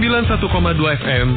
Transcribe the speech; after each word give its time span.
91,2 0.00 0.48
FM 0.96 1.28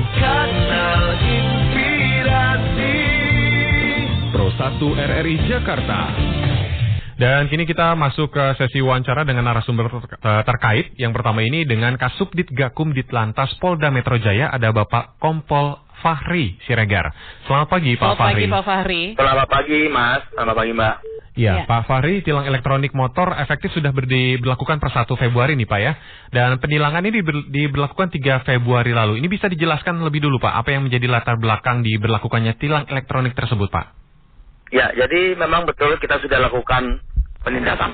Pro 4.31 4.47
1 4.49 4.79
RRI 4.79 5.35
Jakarta. 5.45 5.99
Dan 7.13 7.45
kini 7.45 7.67
kita 7.67 7.91
masuk 7.93 8.31
ke 8.31 8.55
sesi 8.55 8.79
wawancara 8.79 9.21
dengan 9.21 9.45
narasumber 9.45 9.91
ter- 9.91 10.15
eh, 10.15 10.43
terkait. 10.47 10.85
Yang 10.95 11.11
pertama 11.13 11.43
ini 11.43 11.67
dengan 11.67 11.99
Kasubdit 11.99 12.49
Gakum 12.49 12.95
Ditlantas 12.95 13.51
Polda 13.59 13.91
Metro 13.91 14.15
Jaya 14.15 14.47
ada 14.47 14.71
Bapak 14.71 15.19
Kompol 15.19 15.77
Fahri 15.99 16.55
Siregar. 16.63 17.11
Selamat 17.43 17.67
pagi 17.67 17.93
Pak 17.93 18.01
Selamat 18.01 18.17
Fahri. 18.17 18.33
pagi 18.33 18.47
Pak 18.47 18.63
Fahri. 18.63 19.03
Selamat 19.13 19.47
pagi 19.47 19.79
Mas, 19.87 20.21
selamat 20.33 20.55
pagi 20.55 20.71
Mbak. 20.71 20.95
Ya, 21.33 21.65
Ya. 21.65 21.65
Pak 21.65 21.89
Fahri, 21.89 22.21
tilang 22.21 22.45
elektronik 22.45 22.93
motor 22.93 23.33
efektif 23.41 23.73
sudah 23.73 23.89
ber- 23.89 24.05
diberlakukan 24.05 24.77
per 24.77 24.93
1 24.93 25.17
Februari 25.17 25.57
nih 25.57 25.65
Pak 25.65 25.79
ya. 25.81 25.93
Dan 26.29 26.61
penilangan 26.61 27.01
ini 27.01 27.25
diber- 27.25 27.49
diberlakukan 27.49 28.13
3 28.13 28.45
Februari 28.45 28.93
lalu. 28.93 29.17
Ini 29.17 29.25
bisa 29.25 29.49
dijelaskan 29.49 29.97
lebih 30.05 30.21
dulu 30.21 30.37
Pak, 30.37 30.53
apa 30.53 30.69
yang 30.77 30.85
menjadi 30.85 31.09
latar 31.09 31.41
belakang 31.41 31.81
diberlakukannya 31.81 32.53
tilang 32.61 32.85
elektronik 32.85 33.33
tersebut 33.33 33.73
Pak? 33.73 33.85
Ya, 34.69 34.93
jadi 34.93 35.33
memang 35.33 35.65
betul 35.65 35.97
kita 35.97 36.21
sudah 36.21 36.37
lakukan 36.37 37.01
penindakan. 37.41 37.93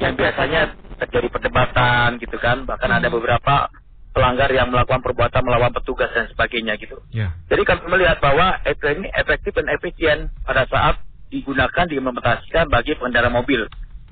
Yang 0.00 0.14
biasanya 0.16 0.60
terjadi 1.00 1.28
perdebatan 1.32 2.20
gitu 2.20 2.36
kan, 2.36 2.68
bahkan 2.68 2.92
ada 2.92 3.08
beberapa 3.08 3.68
pelanggar 4.12 4.52
yang 4.52 4.68
melakukan 4.68 5.00
perbuatan 5.00 5.40
melawan 5.40 5.72
petugas 5.72 6.12
dan 6.12 6.28
sebagainya 6.28 6.76
gitu. 6.76 7.00
Ya. 7.14 7.32
Jadi 7.48 7.62
kami 7.64 7.88
melihat 7.88 8.20
bahwa 8.20 8.60
ini 8.66 9.08
efektif 9.16 9.56
dan 9.56 9.68
efisien 9.72 10.28
pada 10.44 10.68
saat 10.68 11.00
digunakan 11.30 11.86
diimplementasikan 11.86 12.66
bagi 12.68 12.98
pengendara 12.98 13.30
mobil. 13.30 13.64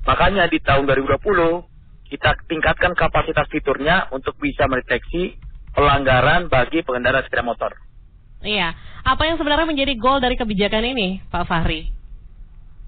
Makanya 0.07 0.47
di 0.47 0.57
tahun 0.63 0.87
2020 0.87 2.09
kita 2.09 2.33
tingkatkan 2.49 2.97
kapasitas 2.97 3.45
fiturnya 3.53 4.09
untuk 4.09 4.33
bisa 4.41 4.65
mendeteksi 4.65 5.37
pelanggaran 5.75 6.49
bagi 6.49 6.81
pengendara 6.81 7.21
sepeda 7.21 7.45
motor. 7.45 7.71
Iya. 8.41 8.73
Apa 9.05 9.27
yang 9.27 9.37
sebenarnya 9.37 9.67
menjadi 9.67 9.93
goal 9.99 10.23
dari 10.23 10.39
kebijakan 10.39 10.83
ini, 10.95 11.21
Pak 11.29 11.45
Fahri? 11.45 11.91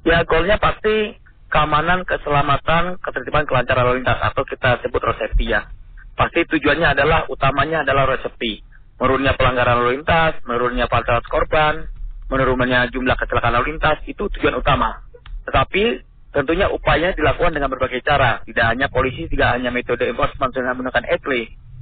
Ya, 0.01 0.25
goalnya 0.25 0.57
pasti 0.57 1.21
keamanan, 1.51 2.07
keselamatan, 2.07 2.97
ketertiban, 3.03 3.45
kelancaran 3.45 3.83
lalu 3.85 4.01
lintas 4.01 4.17
atau 4.17 4.41
kita 4.47 4.81
sebut 4.81 5.03
safety 5.19 5.53
ya. 5.53 5.67
Pasti 6.15 6.47
tujuannya 6.47 6.97
adalah 6.97 7.27
utamanya 7.29 7.83
adalah 7.85 8.09
safety. 8.17 8.63
Menurunnya 8.97 9.37
pelanggaran 9.37 9.75
lalu 9.83 10.01
lintas, 10.01 10.39
menurunnya 10.47 10.85
fatalitas 10.87 11.27
korban, 11.29 11.85
menurunnya 12.31 12.87
jumlah 12.87 13.19
kecelakaan 13.19 13.59
lalu 13.59 13.75
lintas 13.75 13.99
itu 14.07 14.31
tujuan 14.31 14.55
utama. 14.55 15.03
Tetapi 15.43 15.83
tentunya 16.31 16.71
upaya 16.71 17.11
dilakukan 17.11 17.51
dengan 17.51 17.67
berbagai 17.67 17.99
cara. 18.07 18.39
Tidak 18.47 18.63
hanya 18.63 18.87
polisi, 18.87 19.27
tidak 19.27 19.59
hanya 19.59 19.69
metode 19.69 20.07
enforcement 20.07 20.55
dengan 20.55 20.79
menggunakan 20.79 21.11
ETLE, 21.11 21.41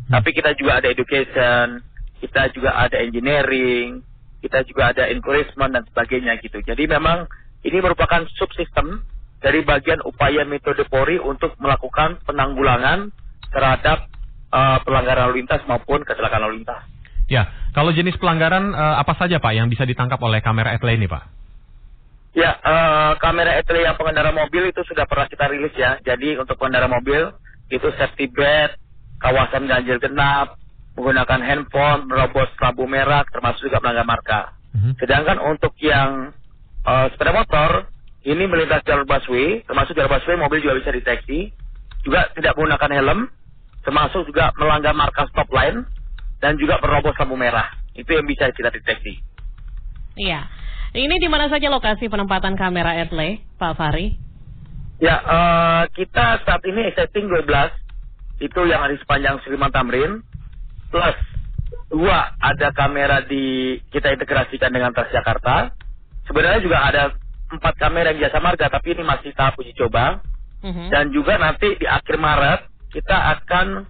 tapi 0.10 0.30
kita 0.34 0.58
juga 0.58 0.82
ada 0.82 0.90
education, 0.90 1.86
kita 2.18 2.50
juga 2.58 2.74
ada 2.74 2.98
engineering, 2.98 4.02
kita 4.42 4.66
juga 4.66 4.90
ada 4.90 5.06
encouragement 5.06 5.72
dan 5.78 5.84
sebagainya 5.86 6.42
gitu. 6.42 6.66
Jadi 6.66 6.90
memang 6.90 7.30
ini 7.62 7.78
merupakan 7.78 8.26
subsistem 8.34 9.06
dari 9.40 9.62
bagian 9.64 10.02
upaya 10.04 10.44
metode 10.44 10.84
Polri 10.90 11.22
untuk 11.22 11.56
melakukan 11.62 12.20
penanggulangan 12.26 13.14
terhadap 13.54 14.10
uh, 14.52 14.82
pelanggaran 14.84 15.32
lalu 15.32 15.46
lintas 15.46 15.62
maupun 15.70 16.04
kecelakaan 16.04 16.44
lalu 16.50 16.66
lintas. 16.66 16.84
Ya, 17.30 17.46
kalau 17.78 17.94
jenis 17.94 18.18
pelanggaran 18.18 18.74
eh, 18.74 18.96
apa 19.00 19.14
saja 19.16 19.38
Pak 19.38 19.54
yang 19.54 19.70
bisa 19.70 19.86
ditangkap 19.86 20.18
oleh 20.20 20.42
kamera 20.42 20.74
etle 20.74 20.98
ini 20.98 21.06
Pak? 21.06 21.40
Ya, 22.38 22.54
eh, 22.62 23.12
kamera 23.18 23.58
ETLE 23.58 23.90
yang 23.90 23.98
pengendara 23.98 24.30
mobil 24.30 24.70
itu 24.70 24.86
sudah 24.86 25.10
pernah 25.10 25.26
kita 25.26 25.50
rilis 25.50 25.74
ya. 25.74 25.98
Jadi 26.06 26.38
untuk 26.38 26.62
pengendara 26.62 26.86
mobil 26.86 27.34
itu 27.74 27.88
safety 27.98 28.30
belt, 28.30 28.78
kawasan 29.18 29.66
ganjil 29.66 29.98
genap, 29.98 30.56
menggunakan 30.94 31.42
handphone, 31.42 32.06
merobos 32.06 32.50
lampu 32.62 32.86
merah, 32.86 33.26
termasuk 33.34 33.66
juga 33.66 33.82
melanggar 33.82 34.06
marka. 34.06 34.42
Mhm. 34.78 34.92
Sedangkan 35.02 35.38
untuk 35.42 35.74
yang 35.82 36.30
eh, 36.86 37.06
sepeda 37.12 37.34
motor, 37.34 37.90
ini 38.24 38.46
melintas 38.46 38.86
jalur 38.86 39.10
busway, 39.10 39.66
termasuk 39.66 39.98
jalur 39.98 40.14
busway 40.14 40.38
mobil 40.38 40.62
juga 40.62 40.78
bisa 40.80 40.94
deteksi, 40.94 41.50
juga 42.06 42.30
tidak 42.38 42.54
menggunakan 42.56 42.92
helm, 42.94 43.20
termasuk 43.82 44.22
juga 44.30 44.54
melanggar 44.56 44.94
marka 44.94 45.26
stop 45.34 45.50
line, 45.50 45.82
dan 46.40 46.56
juga 46.60 46.80
merobos 46.80 47.16
lampu 47.20 47.36
merah. 47.36 47.68
Itu 47.96 48.16
yang 48.16 48.26
bisa 48.26 48.52
kita 48.52 48.72
deteksi. 48.72 49.20
Iya. 50.16 50.48
Ini 50.96 51.16
di 51.22 51.30
mana 51.30 51.46
saja 51.48 51.70
lokasi 51.70 52.10
penempatan 52.10 52.58
kamera 52.58 52.98
etle, 52.98 53.46
Pak 53.62 53.78
Fahri? 53.78 54.18
Ya, 55.00 55.16
eh, 55.22 55.84
kita 55.96 56.44
saat 56.44 56.60
ini 56.66 56.92
setting 56.98 57.30
12 57.30 57.72
itu 58.40 58.60
yang 58.68 58.84
ada 58.84 58.96
di 58.96 59.00
sepanjang 59.00 59.40
Sudirman 59.44 59.72
Tamrin 59.72 60.24
plus 60.90 61.18
dua 61.92 62.34
ada 62.40 62.74
kamera 62.74 63.22
di 63.24 63.78
kita 63.94 64.12
integrasikan 64.16 64.72
dengan 64.74 64.92
Transjakarta. 64.96 65.76
Sebenarnya 66.26 66.62
juga 66.64 66.80
ada 66.84 67.04
empat 67.50 67.74
kamera 67.78 68.12
yang 68.14 68.30
jasa 68.30 68.40
marga 68.42 68.70
tapi 68.70 68.94
ini 68.98 69.04
masih 69.06 69.34
tahap 69.34 69.58
uji 69.58 69.74
coba 69.78 70.22
Mhm. 70.60 70.92
dan 70.92 71.10
juga 71.16 71.40
nanti 71.40 71.72
di 71.80 71.88
akhir 71.88 72.20
Maret 72.20 72.62
kita 72.92 73.16
akan 73.40 73.88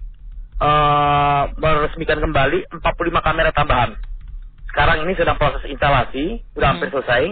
eh, 0.60 1.42
meresmikan 1.56 2.20
kembali 2.20 2.68
45 2.70 3.20
kamera 3.24 3.50
tambahan. 3.50 3.96
Sekarang 4.70 5.02
ini 5.02 5.18
sedang 5.18 5.34
proses 5.40 5.66
instalasi, 5.66 6.44
sudah 6.54 6.70
Hmm. 6.70 6.78
hampir 6.78 6.88
selesai. 6.94 7.22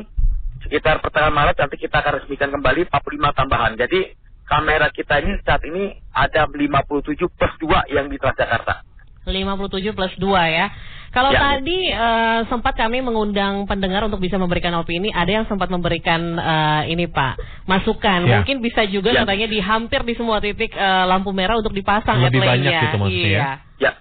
Sekitar 0.67 0.99
pertengahan 0.99 1.35
Maret 1.37 1.57
nanti 1.61 1.77
kita 1.79 2.03
akan 2.03 2.19
resmikan 2.19 2.51
kembali 2.51 2.91
45 2.91 3.31
tambahan. 3.31 3.79
Jadi 3.79 4.17
kamera 4.49 4.91
kita 4.91 5.23
ini 5.23 5.39
saat 5.47 5.63
ini 5.63 5.95
ada 6.11 6.51
57 6.51 7.31
plus 7.31 7.55
2 7.63 7.87
yang 7.95 8.11
di 8.11 8.19
Transjakarta. 8.19 8.83
57 9.25 9.93
plus 9.93 10.13
2 10.17 10.29
ya. 10.49 10.67
Kalau 11.09 11.33
Ya. 11.33 11.41
tadi 11.57 11.89
eh, 11.89 12.41
sempat 12.47 12.77
kami 12.77 13.01
mengundang 13.01 13.65
pendengar 13.65 14.05
untuk 14.05 14.21
bisa 14.21 14.37
memberikan 14.37 14.77
opini, 14.77 15.09
ada 15.09 15.29
yang 15.33 15.47
sempat 15.47 15.67
memberikan 15.69 16.37
eh, 16.37 16.93
ini 16.93 17.09
Pak, 17.09 17.65
masukan. 17.65 18.29
Ya. 18.29 18.39
Mungkin 18.39 18.61
bisa 18.61 18.85
juga 18.85 19.11
Ya. 19.11 19.25
katanya 19.25 19.49
di 19.49 19.59
hampir 19.59 20.05
di 20.05 20.13
semua 20.15 20.39
titik 20.39 20.69
eh, 20.71 21.05
lampu 21.05 21.33
merah 21.33 21.57
untuk 21.57 21.73
dipasang 21.73 22.21
Lebih 22.21 22.39
etle-nya. 22.39 22.53
banyak 22.53 22.83
gitu 22.85 22.97
maksudnya 22.99 23.25
ya? 23.25 23.33
Iya. 23.33 23.51
Ya, 23.81 23.93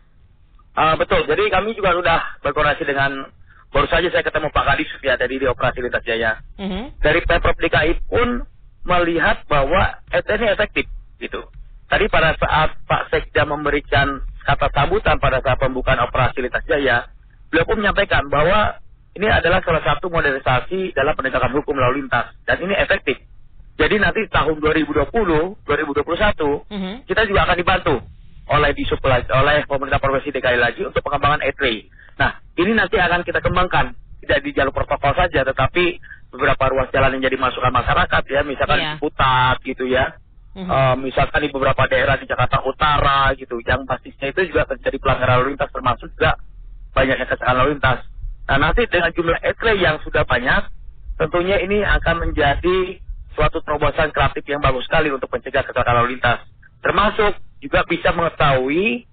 Ah, 0.75 0.93
betul. 0.93 1.25
Jadi 1.25 1.49
kami 1.49 1.73
juga 1.73 1.89
sudah 1.91 2.19
berkoordinasi 2.43 2.85
dengan 2.85 3.25
baru 3.67 3.87
saja 3.87 4.07
saya 4.07 4.21
ketemu 4.21 4.47
Pak 4.47 4.63
Kadis 4.63 4.89
ya 5.01 5.17
dari 5.17 5.35
di 5.35 5.47
Operasi 5.47 5.81
Lintas 5.81 6.05
Jaya. 6.05 6.37
Mhm. 6.59 7.01
dari 7.01 7.19
Pemprov 7.23 7.57
DKI 7.57 7.97
pun 8.05 8.45
melihat 8.83 9.41
bahwa 9.47 9.95
ini 10.07 10.45
efektif 10.47 10.85
gitu. 11.17 11.41
Tadi 11.87 12.05
pada 12.07 12.35
saat 12.35 12.77
Pak 12.83 13.09
Sekda 13.09 13.43
memberikan 13.43 14.21
kata 14.47 14.71
sambutan 14.71 15.19
pada 15.19 15.43
saat 15.43 15.59
pembukaan 15.59 15.99
operasi 16.07 16.39
Lintas 16.39 16.63
Jaya, 16.63 17.11
beliau 17.51 17.67
pun 17.67 17.83
menyampaikan 17.83 18.31
bahwa 18.31 18.79
ini 19.11 19.27
adalah 19.27 19.59
salah 19.65 19.83
satu 19.83 20.07
modernisasi 20.07 20.95
dalam 20.95 21.11
penegakan 21.19 21.51
hukum 21.51 21.75
lalu 21.75 22.05
lintas 22.07 22.31
dan 22.47 22.63
ini 22.63 22.71
efektif. 22.79 23.19
Jadi 23.77 23.99
nanti 23.99 24.25
tahun 24.31 24.57
2020, 24.57 25.59
2021 25.67 26.63
Mhm. 26.71 27.05
kita 27.05 27.27
juga 27.27 27.45
akan 27.45 27.57
dibantu 27.59 27.95
oleh 28.47 28.71
disuplai 28.73 29.27
oleh 29.27 29.67
pemerintah 29.67 29.99
provinsi 29.99 30.31
DKI 30.31 30.57
lagi 30.57 30.81
untuk 30.87 31.03
pengembangan 31.03 31.43
ETRI. 31.43 31.91
Nah, 32.17 32.39
ini 32.55 32.71
nanti 32.73 32.95
akan 32.97 33.21
kita 33.27 33.43
kembangkan 33.43 33.93
tidak 34.23 34.39
di 34.41 34.49
jalur 34.55 34.73
protokol 34.73 35.13
saja, 35.13 35.43
tetapi 35.45 35.99
beberapa 36.31 36.63
ruas 36.73 36.89
jalan 36.89 37.19
yang 37.19 37.29
jadi 37.29 37.37
masukan 37.37 37.69
masyarakat 37.69 38.23
ya, 38.31 38.41
misalkan 38.47 38.79
di 38.79 38.99
Putat 39.03 39.57
gitu 39.61 39.85
ya, 39.85 40.15
Eh, 40.57 40.95
misalkan 40.97 41.45
di 41.45 41.53
beberapa 41.53 41.85
daerah 41.85 42.17
di 42.17 42.25
Jakarta 42.25 42.65
Utara 42.65 43.29
gitu, 43.37 43.61
yang 43.61 43.85
pastinya 43.85 44.25
itu 44.25 44.49
juga 44.49 44.65
terjadi 44.65 44.97
pelanggaran 44.97 45.33
lalu 45.37 45.53
lintas 45.53 45.69
termasuk 45.69 46.09
juga 46.17 46.33
banyaknya 46.97 47.29
kecelakaan 47.29 47.57
lalu 47.61 47.69
lintas. 47.77 48.01
Nah, 48.49 48.57
nanti 48.57 48.89
dengan 48.89 49.13
jumlah 49.13 49.37
ETRI 49.37 49.77
yang 49.77 50.01
sudah 50.01 50.25
banyak, 50.25 50.65
tentunya 51.21 51.61
ini 51.61 51.85
akan 51.85 52.25
menjadi 52.25 52.97
suatu 53.37 53.61
terobosan 53.61 54.09
kreatif 54.09 54.41
yang 54.49 54.57
bagus 54.57 54.89
sekali 54.89 55.13
untuk 55.13 55.29
mencegah 55.29 55.61
kecelakaan 55.61 55.97
lalu 56.01 56.17
lintas. 56.17 56.41
Termasuk 56.81 57.37
juga 57.61 57.85
bisa 57.85 58.09
mengetahui 58.17 59.05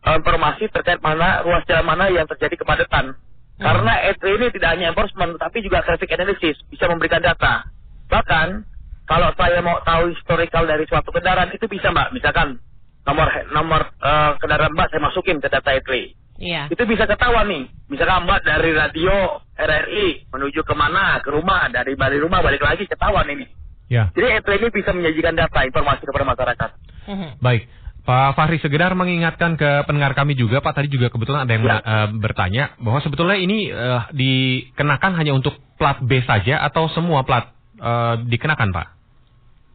eh, 0.00 0.16
informasi 0.16 0.72
terkait 0.72 1.04
mana 1.04 1.44
ruas 1.44 1.60
jalan 1.68 1.84
mana 1.84 2.08
yang 2.08 2.24
terjadi 2.24 2.56
kepadatan. 2.56 3.12
Karena 3.60 3.92
E3 4.12 4.20
ini 4.40 4.46
tidak 4.48 4.70
hanya 4.72 4.96
enforcement, 4.96 5.36
tapi 5.36 5.60
juga 5.60 5.84
traffic 5.84 6.08
analysis, 6.16 6.56
bisa 6.72 6.88
memberikan 6.88 7.20
data. 7.20 7.68
Bahkan, 8.08 8.64
kalau 9.06 9.30
saya 9.34 9.62
mau 9.62 9.78
tahu 9.80 10.10
historical 10.12 10.66
dari 10.66 10.84
suatu 10.84 11.08
kendaraan, 11.08 11.50
itu 11.50 11.66
bisa 11.66 11.90
mbak, 11.90 12.10
misalkan 12.10 12.58
nomor 13.02 13.28
nomor 13.50 13.82
eh, 13.96 14.30
kendaraan 14.38 14.74
mbak 14.74 14.90
saya 14.90 15.00
masukin 15.00 15.38
ke 15.38 15.48
data 15.48 15.70
E3. 15.72 15.90
Iya. 16.36 16.68
Itu 16.68 16.84
bisa 16.84 17.08
ketahuan 17.08 17.48
nih, 17.48 17.64
misalkan 17.88 18.26
mbak 18.26 18.44
dari 18.44 18.70
radio 18.70 19.40
RRI 19.56 20.28
menuju 20.28 20.60
ke 20.60 20.74
mana, 20.76 21.22
ke 21.24 21.32
rumah, 21.32 21.70
dari 21.70 21.96
balik 21.96 22.20
rumah 22.20 22.44
balik 22.44 22.60
lagi 22.60 22.84
ketahuan 22.84 23.24
ini. 23.26 23.46
Ya, 23.86 24.10
Jadi 24.12 24.42
E3 24.42 24.58
ini 24.58 24.68
bisa 24.74 24.90
menyajikan 24.90 25.38
data, 25.38 25.62
informasi 25.62 26.02
kepada 26.02 26.26
masyarakat. 26.26 26.70
Mhm. 27.06 27.38
baik. 27.38 27.70
Pak 28.02 28.38
Fahri 28.38 28.62
Segedar 28.62 28.94
mengingatkan 28.94 29.58
ke 29.58 29.82
pendengar 29.82 30.14
kami 30.14 30.34
juga, 30.34 30.62
Pak 30.62 30.78
tadi 30.78 30.86
juga 30.86 31.10
kebetulan 31.10 31.42
ada 31.42 31.52
yang 31.54 31.66
Ya. 31.66 31.78
eh, 31.82 32.08
bertanya 32.14 32.64
bahwa 32.78 33.02
sebetulnya 33.02 33.34
ini 33.34 33.66
eh, 33.66 34.00
dikenakan 34.14 35.18
hanya 35.18 35.34
untuk 35.34 35.54
plat 35.74 35.98
B 35.98 36.22
saja 36.22 36.62
atau 36.62 36.86
semua 36.90 37.22
plat 37.26 37.50
eh, 37.78 38.14
dikenakan, 38.26 38.70
Pak? 38.70 38.86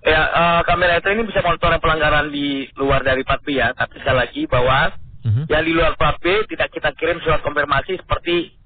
Ya, 0.02 0.22
eh, 0.26 0.62
kamera 0.66 0.98
itu 0.98 1.08
ini 1.14 1.24
bisa 1.24 1.46
monitoring 1.46 1.78
pelanggaran 1.78 2.34
di 2.34 2.66
luar 2.74 3.06
dari 3.06 3.22
4 3.22 3.46
ya, 3.48 3.70
tapi 3.72 4.02
sekali 4.02 4.18
lagi 4.18 4.44
bahwa 4.46 4.92
Mhm. 5.22 5.46
Yang 5.54 5.64
di 5.70 5.74
luar 5.78 5.94
plat 5.94 6.18
B 6.18 6.50
tidak 6.50 6.74
kita 6.74 6.90
kirim 6.98 7.22
surat 7.22 7.46
konfirmasi 7.46 7.94
seperti 8.02 8.58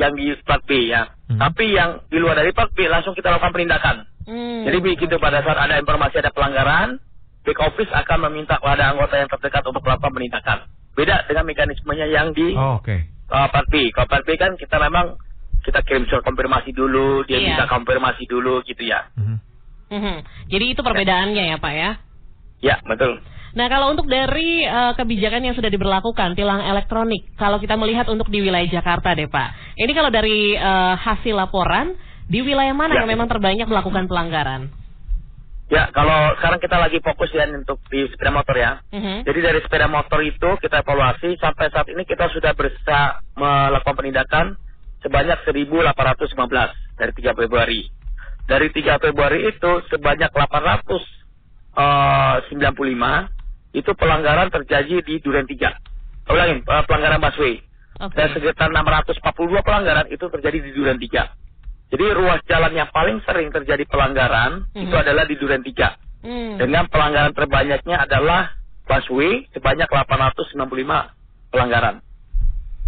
yang 0.00 0.16
di 0.16 0.32
plat 0.40 0.64
B 0.64 0.88
ya. 0.88 1.12
Mhm. 1.28 1.36
Tapi 1.36 1.76
yang 1.76 2.00
di 2.08 2.16
luar 2.16 2.40
dari 2.40 2.56
plat 2.56 2.72
B 2.72 2.88
langsung 2.88 3.12
kita 3.12 3.28
lakukan 3.28 3.52
penindakan. 3.52 4.08
Hmm. 4.24 4.64
Jadi 4.64 4.80
begitu 4.80 5.20
pada 5.20 5.44
saat 5.44 5.60
ada 5.60 5.76
informasi 5.76 6.24
ada 6.24 6.32
pelanggaran, 6.32 6.96
back 7.44 7.60
office 7.60 7.92
akan 7.92 8.32
meminta 8.32 8.56
pada 8.56 8.96
anggota 8.96 9.12
yang 9.12 9.28
terdekat 9.28 9.60
untuk 9.68 9.84
melakukan 9.84 10.12
penindakan. 10.16 10.58
Beda 10.96 11.20
dengan 11.28 11.44
mekanismenya 11.44 12.06
yang 12.08 12.32
di 12.32 12.56
Oh, 12.56 12.80
oke. 12.80 12.96
uh, 13.28 13.48
Part 13.52 13.68
B. 13.68 13.92
Kalau 13.92 14.08
Part 14.08 14.24
B 14.24 14.40
kan 14.40 14.56
kita 14.56 14.80
memang 14.80 15.20
kita 15.60 15.84
kirim 15.84 16.08
surat 16.08 16.24
konfirmasi 16.24 16.72
dulu, 16.72 17.28
dia 17.28 17.36
Iya. 17.36 17.60
minta 17.60 17.68
konfirmasi 17.68 18.24
dulu 18.24 18.64
gitu 18.64 18.88
ya. 18.88 19.04
Mhm. 19.90 19.98
Mhm. 19.98 20.16
Jadi 20.48 20.64
itu 20.70 20.80
perbedaannya 20.80 21.44
ya 21.50 21.56
Pak 21.58 21.74
ya. 21.74 21.90
Ya, 22.60 22.76
betul. 22.86 23.18
Nah 23.50 23.66
kalau 23.66 23.90
untuk 23.90 24.06
dari 24.06 24.62
eh, 24.62 24.92
kebijakan 24.94 25.42
yang 25.42 25.54
sudah 25.58 25.68
diberlakukan 25.68 26.38
tilang 26.38 26.62
elektronik, 26.62 27.34
kalau 27.34 27.58
kita 27.58 27.74
melihat 27.74 28.06
untuk 28.06 28.30
di 28.30 28.38
wilayah 28.38 28.70
Jakarta 28.70 29.10
deh 29.12 29.26
Pak, 29.26 29.74
ini 29.74 29.90
kalau 29.90 30.10
dari 30.14 30.54
eh, 30.54 30.94
hasil 30.96 31.34
laporan 31.34 31.98
di 32.30 32.46
wilayah 32.46 32.70
mana 32.70 32.94
Ya. 32.94 33.02
yang 33.02 33.10
memang 33.10 33.26
terbanyak 33.26 33.66
melakukan 33.66 34.06
pelanggaran? 34.06 34.70
Ya, 35.70 35.86
kalau 35.94 36.34
sekarang 36.38 36.58
kita 36.58 36.82
lagi 36.82 36.98
fokus 36.98 37.30
ya 37.30 37.46
untuk 37.46 37.78
di 37.90 38.02
sepeda 38.10 38.34
motor 38.34 38.58
ya. 38.58 38.82
Mhm. 38.90 39.22
Jadi 39.22 39.38
dari 39.38 39.58
sepeda 39.62 39.86
motor 39.86 40.18
itu 40.22 40.50
kita 40.58 40.82
evaluasi 40.82 41.38
sampai 41.38 41.70
saat 41.70 41.86
ini 41.86 42.02
kita 42.02 42.26
sudah 42.30 42.54
berusaha 42.58 43.22
melakukan 43.38 43.94
penindakan 43.94 44.46
sebanyak 45.02 45.38
1.815 45.46 46.74
dari 46.98 47.12
3 47.14 47.34
Februari. 47.38 47.86
Dari 48.50 48.66
3 48.74 48.98
Februari 48.98 49.46
itu 49.46 49.70
sebanyak 49.94 50.34
895 50.34 53.30
itu 53.70 53.90
pelanggaran 53.94 54.50
terjadi 54.50 54.98
di 55.06 55.22
Duren 55.22 55.46
3. 55.46 55.78
Ulangin, 56.26 56.58
eh, 56.66 56.82
pelanggaran 56.90 57.22
busway. 57.22 57.62
Oke. 58.00 58.16
Dan 58.18 58.26
sekitar 58.34 58.74
642 58.74 59.62
pelanggaran 59.62 60.10
itu 60.10 60.26
terjadi 60.26 60.58
di 60.58 60.70
Duren 60.74 60.98
3. 60.98 61.30
Jadi 61.90 62.06
ruas 62.14 62.38
jalan 62.46 62.72
yang 62.74 62.90
paling 62.90 63.18
sering 63.26 63.50
terjadi 63.50 63.82
pelanggaran 63.86 64.66
Mhm. 64.74 64.82
itu 64.88 64.94
adalah 64.94 65.24
di 65.26 65.34
Duren 65.38 65.62
3. 65.62 65.94
Hmm. 66.20 66.58
Dengan 66.60 66.84
pelanggaran 66.86 67.32
terbanyaknya 67.32 67.96
adalah 68.06 68.52
busway 68.86 69.46
sebanyak 69.54 69.88
895 69.90 71.10
pelanggaran. 71.50 72.02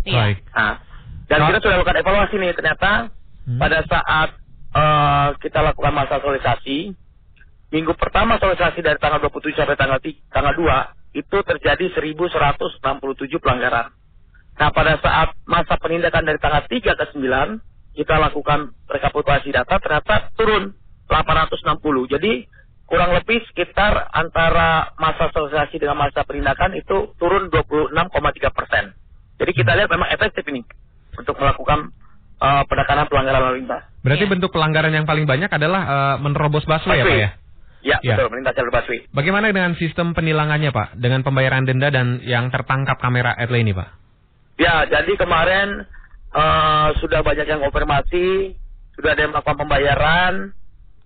Iya. 0.06 0.18
Baik. 0.18 0.38
Nah, 0.54 0.74
dan 1.30 1.38
Nah. 1.38 1.46
kita 1.50 1.58
sudah 1.62 1.76
lakukan 1.78 1.98
evaluasi 2.02 2.34
nih 2.38 2.52
ternyata 2.54 2.90
Hmm. 3.46 3.58
pada 3.58 3.78
saat 3.86 4.30
eh, 4.72 5.28
kita 5.40 5.58
lakukan 5.60 5.92
masa 5.92 6.18
sosialisasi 6.20 6.92
minggu 7.72 7.92
pertama 7.96 8.36
sosialisasi 8.36 8.84
dari 8.84 9.00
tanggal 9.00 9.20
27 9.32 9.56
sampai 9.56 9.76
tanggal 9.80 9.98
tanggal 10.28 10.54
2 10.54 11.20
itu 11.24 11.36
terjadi 11.44 11.92
1167 11.92 13.36
pelanggaran. 13.40 13.92
Nah, 14.52 14.68
pada 14.72 15.00
saat 15.00 15.32
masa 15.48 15.76
penindakan 15.80 16.28
dari 16.28 16.38
tanggal 16.40 16.64
3 16.68 16.92
ke 16.92 17.04
9 17.16 17.60
kita 17.92 18.16
lakukan 18.16 18.72
rekapitulasi 18.88 19.52
data 19.52 19.76
ternyata 19.76 20.32
turun 20.36 20.72
860. 21.08 22.12
Jadi 22.12 22.48
kurang 22.88 23.12
lebih 23.16 23.44
sekitar 23.52 24.08
antara 24.12 24.96
masa 24.96 25.28
sosialisasi 25.32 25.76
dengan 25.80 26.00
masa 26.00 26.24
penindakan 26.24 26.76
itu 26.76 27.12
turun 27.20 27.52
26,3 27.52 28.52
persen. 28.52 28.96
Jadi 29.36 29.52
kita 29.52 29.76
lihat 29.76 29.88
memang 29.92 30.08
efektif 30.12 30.44
ini 30.48 30.64
untuk 31.16 31.36
melakukan 31.36 31.92
eh, 32.40 32.62
penekanan 32.68 33.08
pelanggaran 33.08 33.42
lalu 33.44 33.56
lintas. 33.64 33.91
Berarti 34.02 34.24
Iya. 34.26 34.32
bentuk 34.34 34.50
pelanggaran 34.50 34.92
yang 34.92 35.06
paling 35.06 35.24
banyak 35.24 35.48
adalah 35.48 35.82
eh, 35.82 36.16
menerobos 36.20 36.66
busway 36.66 36.98
ya, 36.98 37.04
Pak 37.06 37.16
ya? 37.18 37.30
Ya, 37.82 37.96
Ya. 38.02 38.14
betul, 38.14 38.30
melintas 38.34 38.54
jalur 38.54 38.70
busway. 38.74 38.98
Bagaimana 39.10 39.50
dengan 39.50 39.74
sistem 39.78 40.14
penilangannya, 40.14 40.70
Pak? 40.70 40.98
Dengan 40.98 41.22
pembayaran 41.22 41.66
denda 41.66 41.90
dan 41.90 42.22
yang 42.22 42.50
tertangkap 42.50 42.98
kamera 42.98 43.34
etle 43.38 43.58
ini, 43.62 43.74
Pak? 43.74 43.88
Ya, 44.58 44.86
jadi 44.86 45.12
kemarin 45.16 45.86
eh, 46.32 46.88
sudah 47.04 47.20
banyak 47.20 47.44
yang 47.44 47.60
konfirmasi, 47.60 48.56
sudah 48.96 49.12
ada 49.12 49.20
yang 49.20 49.36
melakukan 49.36 49.58
pembayaran, 49.60 50.32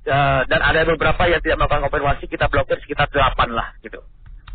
eh, 0.07 0.41
dan 0.47 0.61
ada 0.63 0.87
beberapa 0.87 1.27
yang 1.27 1.43
tidak 1.43 1.59
melakukan 1.59 1.83
konfirmasi, 1.91 2.31
kita 2.31 2.47
blokir 2.47 2.79
sekitar 2.79 3.11
8 3.11 3.51
lah, 3.51 3.75
gitu. 3.83 3.99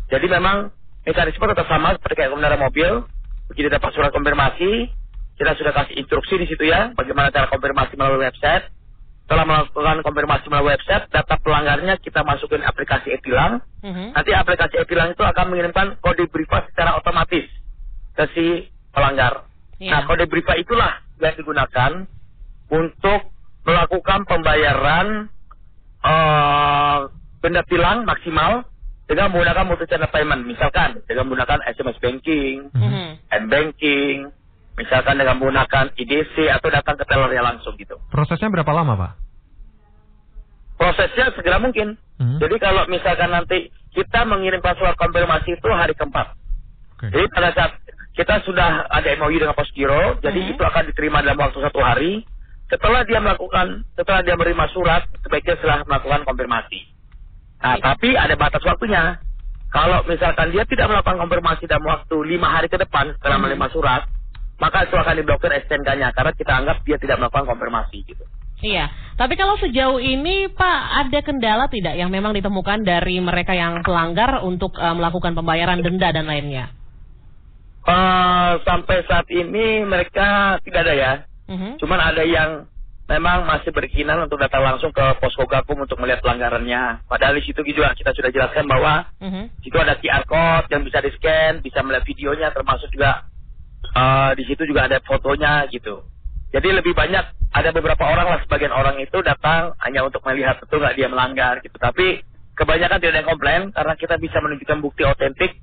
Jadi 0.08 0.32
memang 0.32 0.72
mekanisme 1.04 1.44
tetap 1.44 1.68
sama 1.68 1.92
seperti 2.00 2.24
kayak 2.24 2.32
kendaraan 2.32 2.56
mobil, 2.64 3.04
begitu 3.52 3.68
dapat 3.68 3.92
surat 3.92 4.08
konfirmasi, 4.16 4.88
kita 5.42 5.58
sudah 5.58 5.74
kasih 5.74 5.98
instruksi 5.98 6.38
di 6.38 6.46
situ 6.46 6.70
ya, 6.70 6.94
bagaimana 6.94 7.34
cara 7.34 7.50
konfirmasi 7.50 7.98
melalui 7.98 8.22
website. 8.22 8.70
Setelah 9.26 9.42
melakukan 9.42 10.06
konfirmasi 10.06 10.46
melalui 10.46 10.78
website, 10.78 11.10
data 11.10 11.34
pelanggarnya 11.42 11.98
kita 11.98 12.22
masukin 12.22 12.62
aplikasi 12.62 13.10
e-tilang, 13.18 13.58
Mhm. 13.82 14.14
Nanti 14.14 14.30
aplikasi 14.30 14.78
e-tilang 14.78 15.10
itu 15.10 15.26
akan 15.26 15.50
mengirimkan 15.50 15.98
kode 15.98 16.30
briefing 16.30 16.62
secara 16.70 16.94
otomatis 16.94 17.50
ke 18.14 18.24
si 18.38 18.70
pelanggar. 18.94 19.50
Iya. 19.82 19.90
Nah, 19.90 20.00
kode 20.06 20.30
briefing 20.30 20.62
itulah 20.62 21.02
yang 21.18 21.34
digunakan 21.34 22.06
untuk 22.70 23.20
melakukan 23.66 24.22
pembayaran 24.30 25.26
eh 26.02 26.98
benda 27.42 27.62
tilang 27.66 28.06
maksimal 28.06 28.62
dengan 29.10 29.34
menggunakan 29.34 29.66
multi 29.66 29.86
channel 29.90 30.10
payment. 30.10 30.46
Misalkan 30.46 31.02
dengan 31.10 31.26
menggunakan 31.26 31.66
SMS 31.66 31.98
banking, 31.98 32.70
Mhm. 32.70 33.06
m-banking, 33.42 34.30
misalkan 34.78 35.20
dengan 35.20 35.36
menggunakan 35.36 35.92
IDC 35.94 36.48
atau 36.48 36.68
datang 36.72 36.96
ke 36.96 37.04
tellernya 37.04 37.42
langsung 37.44 37.76
gitu. 37.76 38.00
Prosesnya 38.08 38.48
berapa 38.48 38.72
lama, 38.72 38.92
Pak? 38.96 39.12
Prosesnya 40.80 41.30
segera 41.36 41.62
mungkin. 41.62 41.94
Mhm. 42.18 42.38
Jadi 42.42 42.56
kalau 42.58 42.82
misalkan 42.90 43.30
nanti 43.30 43.70
kita 43.92 44.24
mengirimkan 44.26 44.74
surat 44.80 44.96
konfirmasi 44.98 45.54
itu 45.60 45.68
hari 45.70 45.94
keempat. 45.94 46.34
Oke. 46.98 47.06
Jadi 47.12 47.26
pada 47.30 47.50
saat 47.54 47.72
kita 48.12 48.44
sudah 48.44 48.88
ada 48.90 49.08
MOU 49.16 49.40
dengan 49.40 49.56
Pos 49.56 49.70
Giro, 49.72 50.18
jadi 50.20 50.52
itu 50.52 50.60
akan 50.60 50.84
diterima 50.90 51.24
dalam 51.24 51.38
waktu 51.40 51.60
satu 51.60 51.80
hari. 51.80 52.24
Setelah 52.68 53.04
dia 53.04 53.20
melakukan, 53.20 53.84
setelah 53.92 54.24
dia 54.24 54.32
menerima 54.32 54.66
surat, 54.72 55.04
sebaiknya 55.20 55.60
setelah 55.60 55.78
melakukan 55.84 56.24
konfirmasi. 56.24 56.80
Nah, 57.60 57.76
tapi 57.78 58.16
ada 58.16 58.32
batas 58.32 58.64
waktunya. 58.64 59.20
Kalau 59.72 60.04
misalkan 60.08 60.52
dia 60.52 60.64
tidak 60.68 60.88
melakukan 60.88 61.20
konfirmasi 61.20 61.64
dalam 61.68 61.84
waktu 61.84 62.16
lima 62.24 62.48
hari 62.48 62.68
ke 62.72 62.76
depan 62.80 63.12
setelah 63.16 63.36
Mhm. 63.40 63.44
menerima 63.44 63.68
surat, 63.72 64.02
maka 64.62 64.86
itu 64.86 64.94
akan 64.94 65.18
diblokir 65.18 65.50
STNK-nya 65.66 66.14
karena 66.14 66.32
kita 66.38 66.52
anggap 66.54 66.86
dia 66.86 66.94
tidak 67.02 67.18
melakukan 67.18 67.50
konfirmasi 67.50 68.06
gitu. 68.06 68.22
Iya, 68.62 68.94
tapi 69.18 69.34
kalau 69.34 69.58
sejauh 69.58 69.98
ini 69.98 70.46
Pak 70.46 70.80
ada 71.02 71.18
kendala 71.26 71.66
tidak 71.66 71.98
yang 71.98 72.14
memang 72.14 72.30
ditemukan 72.30 72.86
dari 72.86 73.18
mereka 73.18 73.58
yang 73.58 73.82
pelanggar 73.82 74.38
untuk 74.46 74.78
eh, 74.78 74.94
melakukan 74.94 75.34
pembayaran 75.34 75.82
denda 75.82 76.14
dan 76.14 76.30
lainnya? 76.30 76.70
Eh, 77.82 78.52
sampai 78.62 79.02
saat 79.10 79.26
ini 79.34 79.82
mereka 79.82 80.62
tidak 80.62 80.86
ada 80.86 80.94
ya. 80.94 81.12
Mhm. 81.50 81.82
Cuman 81.82 81.98
ada 81.98 82.22
yang 82.22 82.70
memang 83.10 83.50
masih 83.50 83.74
berkeinginan 83.74 84.30
untuk 84.30 84.38
datang 84.38 84.62
langsung 84.62 84.94
ke 84.94 85.02
posko 85.18 85.42
Gakum 85.50 85.82
untuk 85.82 85.98
melihat 85.98 86.22
pelanggarannya. 86.22 87.02
Padahal 87.10 87.34
di 87.34 87.42
situ 87.42 87.66
juga 87.66 87.98
kita 87.98 88.14
sudah 88.14 88.30
jelaskan 88.30 88.70
bahwa 88.70 89.10
di 89.18 89.66
situ 89.66 89.74
ada 89.74 89.98
QR 89.98 90.22
code 90.22 90.70
yang 90.70 90.86
bisa 90.86 91.02
di-scan, 91.02 91.58
bisa 91.66 91.82
melihat 91.82 92.06
videonya, 92.06 92.54
termasuk 92.54 92.86
juga 92.94 93.26
eh, 93.92 94.30
di 94.36 94.44
situ 94.46 94.62
juga 94.64 94.88
ada 94.88 94.98
fotonya 95.00 95.66
gitu. 95.68 96.04
Jadi 96.52 96.68
lebih 96.68 96.92
banyak 96.92 97.24
ada 97.52 97.70
beberapa 97.72 98.04
orang 98.04 98.28
lah 98.28 98.38
sebagian 98.44 98.72
orang 98.72 99.00
itu 99.00 99.20
datang 99.20 99.72
hanya 99.80 100.04
untuk 100.04 100.20
melihat 100.24 100.60
betul 100.60 100.80
nggak 100.80 100.96
dia 100.96 101.08
melanggar 101.08 101.60
gitu. 101.60 101.76
Tapi 101.76 102.20
kebanyakan 102.52 103.00
tidak 103.00 103.12
ada 103.12 103.18
yang 103.24 103.30
komplain 103.32 103.62
karena 103.72 103.94
kita 103.96 104.14
bisa 104.20 104.36
menunjukkan 104.40 104.78
bukti 104.84 105.02
otentik. 105.04 105.56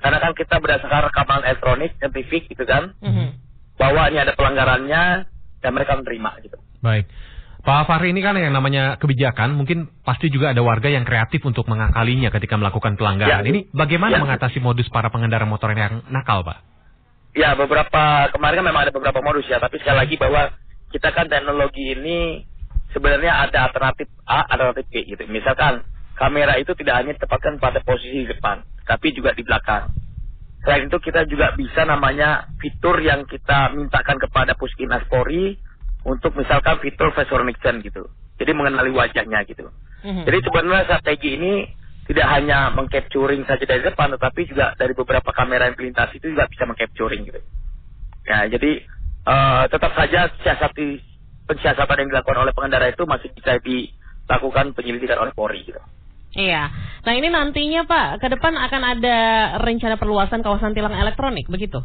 Karena 0.00 0.16
kan 0.16 0.32
kita 0.32 0.56
berdasarkan 0.64 1.12
rekaman 1.12 1.44
elektronik, 1.44 1.92
saintifik 2.00 2.48
gitu 2.48 2.64
kan, 2.64 2.96
Mhm. 3.04 3.36
bahwa 3.76 4.08
ini 4.08 4.16
ada 4.16 4.32
pelanggarannya 4.32 5.28
dan 5.60 5.70
mereka 5.76 5.92
menerima 6.00 6.40
gitu. 6.40 6.56
Baik. 6.80 7.04
Pak 7.60 7.84
Fahri 7.84 8.16
ini 8.16 8.24
kan 8.24 8.32
yang 8.40 8.56
namanya 8.56 8.96
kebijakan, 8.96 9.52
mungkin 9.52 9.92
pasti 10.00 10.32
juga 10.32 10.56
ada 10.56 10.64
warga 10.64 10.88
yang 10.88 11.04
kreatif 11.04 11.44
untuk 11.44 11.68
mengakalinya 11.68 12.32
ketika 12.32 12.56
melakukan 12.56 12.96
pelanggaran. 12.96 13.44
Ya. 13.44 13.52
Ini 13.52 13.68
bagaimana 13.76 14.16
Ya. 14.16 14.20
mengatasi 14.24 14.64
modus 14.64 14.88
para 14.88 15.12
pengendara 15.12 15.44
motor 15.44 15.76
yang 15.76 16.00
nakal, 16.08 16.40
Pak? 16.48 16.64
Ya 17.30 17.54
beberapa 17.54 18.26
kemarin 18.34 18.62
kan 18.62 18.66
memang 18.66 18.82
ada 18.88 18.94
beberapa 18.94 19.22
modus 19.22 19.46
ya, 19.46 19.62
tapi 19.62 19.78
sekali 19.78 20.02
lagi 20.02 20.14
bahwa 20.18 20.50
kita 20.90 21.14
kan 21.14 21.30
teknologi 21.30 21.94
ini 21.94 22.42
sebenarnya 22.90 23.46
ada 23.46 23.70
alternatif 23.70 24.10
A, 24.26 24.50
alternatif 24.50 24.90
B 24.90 25.06
gitu. 25.06 25.22
Misalkan 25.30 25.86
kamera 26.18 26.58
itu 26.58 26.74
tidak 26.74 26.94
hanya 26.98 27.12
ditempatkan 27.14 27.62
pada 27.62 27.78
posisi 27.86 28.26
di 28.26 28.28
depan, 28.28 28.66
tapi 28.82 29.14
juga 29.14 29.30
di 29.30 29.46
belakang. 29.46 29.94
Selain 30.60 30.90
itu 30.90 30.98
kita 31.00 31.24
juga 31.24 31.56
bisa 31.56 31.88
namanya 31.88 32.50
fitur 32.60 33.00
yang 33.00 33.24
kita 33.24 33.72
mintakan 33.72 34.20
kepada 34.20 34.52
Puskinas 34.58 35.06
Polri 35.08 35.56
untuk 36.04 36.36
misalkan 36.36 36.76
fitur 36.84 37.16
face 37.16 37.32
recognition 37.32 37.80
gitu. 37.80 38.04
Jadi 38.36 38.52
mengenali 38.52 38.92
wajahnya 38.92 39.40
gitu. 39.48 39.68
Mhm. 40.04 40.24
Jadi 40.28 40.38
sebenarnya 40.44 40.84
strategi 40.84 41.36
ini 41.36 41.52
tidak 42.08 42.26
hanya 42.30 42.70
mengcapturing 42.74 43.44
saja 43.46 43.64
dari 43.64 43.82
depan, 43.84 44.12
tetapi 44.16 44.40
juga 44.48 44.74
dari 44.76 44.92
beberapa 44.96 45.30
kamera 45.30 45.68
yang 45.70 45.76
melintas 45.78 46.10
itu 46.16 46.32
juga 46.32 46.46
bisa 46.48 46.64
mengcapturing 46.66 47.22
gitu. 47.28 47.40
Ya, 48.26 48.46
jadi 48.46 48.84
eh, 49.20 49.62
tetap 49.68 49.92
saja 49.94 50.32
siasati 50.40 51.00
pensiasatan 51.46 52.06
yang 52.06 52.08
dilakukan 52.14 52.40
oleh 52.46 52.52
pengendara 52.54 52.86
itu 52.88 53.02
masih 53.04 53.30
bisa 53.34 53.58
dilakukan 53.60 54.72
penyelidikan 54.74 55.18
oleh 55.18 55.34
Polri 55.34 55.66
gitu. 55.66 55.82
Iya. 56.30 56.70
Nah 57.02 57.12
ini 57.18 57.26
nantinya 57.26 57.82
Pak, 57.90 58.22
ke 58.22 58.26
depan 58.30 58.54
akan 58.54 58.82
ada 58.86 59.18
rencana 59.58 59.98
perluasan 59.98 60.46
kawasan 60.46 60.78
tilang 60.78 60.94
elektronik, 60.94 61.50
begitu? 61.50 61.82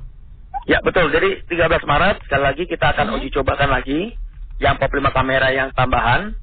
Ya 0.70 0.82
betul. 0.86 1.10
Jadi 1.10 1.46
13 1.50 1.82
Maret 1.86 2.26
sekali 2.26 2.44
lagi 2.46 2.64
kita 2.70 2.94
akan 2.94 3.10
Mhm. 3.10 3.16
uji 3.22 3.30
cobakan 3.34 3.70
lagi 3.74 4.14
yang 4.62 4.78
45 4.78 5.10
kamera 5.14 5.50
yang 5.50 5.74
tambahan. 5.74 6.38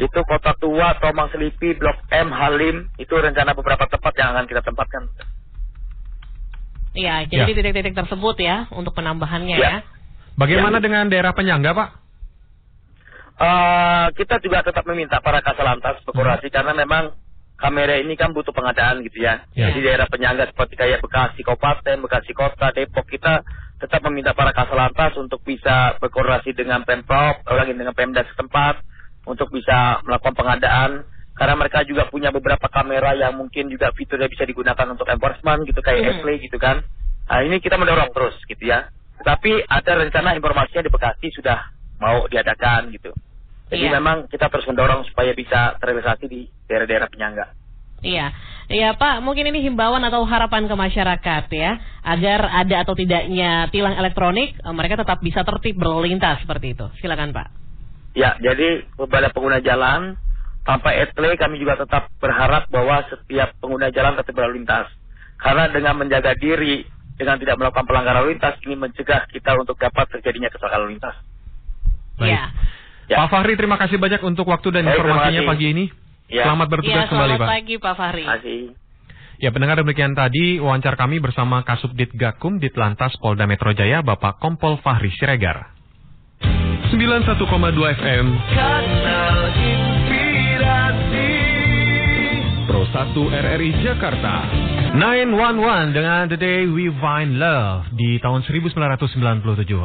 Itu 0.00 0.20
Kota 0.24 0.56
Tua, 0.56 0.96
Tomang 0.96 1.28
Selipi, 1.28 1.76
Blok 1.76 2.00
M, 2.08 2.32
Halim. 2.32 2.88
Itu 2.96 3.20
rencana 3.20 3.52
beberapa 3.52 3.84
tempat 3.84 4.12
yang 4.16 4.32
akan 4.32 4.44
kita 4.48 4.64
tempatkan. 4.64 5.12
Iya, 6.96 7.28
jadi 7.30 7.44
Ya. 7.44 7.46
di 7.46 7.54
titik-titik 7.54 7.94
tersebut 7.94 8.36
ya 8.42 8.66
untuk 8.74 8.96
penambahannya 8.96 9.56
Ya. 9.60 9.62
ya. 9.62 9.74
Bagaimana 10.34 10.80
Ya. 10.80 10.82
dengan 10.82 11.06
daerah 11.06 11.30
penyangga, 11.36 11.70
Pak? 11.76 11.88
Eh, 13.40 14.06
kita 14.20 14.36
juga 14.44 14.60
tetap 14.60 14.84
meminta 14.84 15.16
para 15.24 15.40
kasalantas 15.40 16.04
berkoordinasi 16.04 16.52
karena 16.52 16.76
memang 16.76 17.16
kamera 17.56 17.96
ini 17.96 18.12
kan 18.16 18.36
butuh 18.36 18.52
pengadaan 18.52 19.00
gitu 19.00 19.24
ya. 19.24 19.48
Ya. 19.56 19.72
Jadi 19.72 19.80
daerah 19.80 20.08
penyangga 20.08 20.48
seperti 20.48 20.76
kayak 20.76 21.00
Bekasi 21.00 21.40
Kabupaten, 21.40 22.04
Bekasi 22.04 22.32
Kota, 22.36 22.72
Depok 22.72 23.08
kita 23.08 23.40
tetap 23.80 24.04
meminta 24.08 24.36
para 24.36 24.52
kasalantas 24.52 25.16
untuk 25.16 25.40
bisa 25.40 25.96
berkoordinasi 26.00 26.52
dengan 26.52 26.84
Pemprov, 26.84 27.40
lagi 27.48 27.72
dengan 27.72 27.96
Pemda 27.96 28.28
setempat 28.28 28.84
untuk 29.28 29.52
bisa 29.52 30.00
melakukan 30.06 30.34
pengadaan 30.36 30.90
karena 31.36 31.54
mereka 31.56 31.80
juga 31.88 32.04
punya 32.12 32.28
beberapa 32.28 32.68
kamera 32.68 33.16
yang 33.16 33.36
mungkin 33.36 33.72
juga 33.72 33.92
fiturnya 33.96 34.28
bisa 34.28 34.44
digunakan 34.44 34.86
untuk 34.92 35.08
enforcement 35.08 35.64
gitu 35.64 35.80
kayak. 35.80 36.20
Ashley 36.20 36.36
gitu 36.44 36.60
kan. 36.60 36.84
Nah, 37.30 37.40
ini 37.46 37.62
kita 37.62 37.80
mendorong 37.80 38.12
terus 38.12 38.36
gitu 38.44 38.60
ya. 38.68 38.92
Tapi 39.20 39.64
ada 39.64 39.92
rencana 40.00 40.36
informasinya 40.36 40.84
di 40.84 40.92
Bekasi 40.92 41.28
sudah 41.32 41.72
mau 42.00 42.28
diadakan 42.28 42.92
gitu. 42.92 43.12
Jadi 43.70 43.86
Iya. 43.86 44.02
memang 44.02 44.26
kita 44.26 44.50
terus 44.50 44.66
mendorong 44.66 45.06
supaya 45.06 45.30
bisa 45.30 45.78
terrealisasi 45.78 46.24
di 46.26 46.44
daerah-daerah 46.66 47.06
penyangga. 47.06 47.46
Iya, 48.00 48.32
iya 48.72 48.96
Pak. 48.96 49.20
Mungkin 49.20 49.52
ini 49.52 49.60
himbauan 49.60 50.00
atau 50.02 50.24
harapan 50.24 50.66
ke 50.66 50.74
masyarakat 50.74 51.44
ya, 51.52 51.70
agar 52.00 52.48
ada 52.48 52.76
atau 52.82 52.96
tidaknya 52.96 53.68
tilang 53.68 53.94
elektronik, 53.94 54.56
eh, 54.56 54.74
mereka 54.74 54.98
tetap 55.04 55.20
bisa 55.20 55.44
tertib 55.44 55.76
berlalu 55.76 56.12
lintas 56.12 56.40
seperti 56.42 56.72
itu. 56.74 56.88
Silakan 57.04 57.30
Pak. 57.36 57.48
Ya, 58.10 58.34
jadi 58.42 58.90
kepada 58.98 59.30
pengguna 59.30 59.62
jalan 59.62 60.18
tanpa 60.66 60.92
etle 60.92 61.38
kami 61.38 61.62
juga 61.62 61.78
tetap 61.78 62.10
berharap 62.18 62.66
bahwa 62.68 63.06
setiap 63.06 63.54
pengguna 63.62 63.94
jalan 63.94 64.18
tetap 64.18 64.34
berlalu 64.34 64.62
lintas. 64.62 64.90
Karena 65.40 65.70
dengan 65.72 65.96
menjaga 65.96 66.36
diri 66.36 66.84
dengan 67.16 67.36
tidak 67.36 67.56
melakukan 67.60 67.84
pelanggaran 67.84 68.24
lalu 68.24 68.36
lintas 68.36 68.56
ini 68.64 68.76
mencegah 68.76 69.28
kita 69.28 69.52
untuk 69.56 69.76
dapat 69.76 70.08
terjadinya 70.08 70.48
kecelakaan 70.52 70.80
lalu 70.84 70.92
lintas. 70.98 71.16
Baik. 72.16 72.32
Iya. 72.32 72.42
Ya. 73.10 73.16
Pak 73.26 73.28
Fahri, 73.32 73.58
terima 73.58 73.74
kasih 73.74 73.98
banyak 73.98 74.22
untuk 74.22 74.46
waktu 74.46 74.68
dan 74.70 74.86
Baik, 74.86 75.02
informasinya 75.02 75.42
pagi 75.48 75.66
ini. 75.74 75.84
Ya. 76.30 76.46
Selamat 76.46 76.66
Iya, 76.70 76.72
bertugas 76.78 77.04
kembali, 77.10 77.10
selamat 77.10 77.40
Pak. 77.42 77.48
pagi 77.50 77.74
Pak 77.74 77.94
Fahri. 77.98 78.22
Terima 78.22 78.36
kasih. 78.38 78.60
Ya, 79.40 79.48
pendengar 79.56 79.76
demikian 79.80 80.12
tadi 80.12 80.60
wawancara 80.60 81.00
kami 81.00 81.16
bersama 81.16 81.64
Kasubdit 81.64 82.12
Gakum 82.12 82.60
Ditlantas 82.60 83.16
Polda 83.18 83.48
Metro 83.48 83.72
Jaya, 83.72 84.04
Bapak 84.04 84.36
Kompol 84.36 84.76
Fahri 84.84 85.08
Siregar. 85.16 85.79
91,2 87.00 87.96
FM 87.96 88.26
Kanal 88.52 89.40
Inspirasi. 89.56 91.32
Pro 92.68 92.84
1 92.84 93.40
RRI 93.40 93.72
Jakarta 93.80 94.44
911 94.90 95.94
dengan 95.94 96.26
The 96.26 96.34
Day 96.34 96.66
We 96.66 96.90
Find 96.90 97.38
Love 97.38 97.94
di 97.94 98.18
tahun 98.18 98.42
1997. 98.42 99.14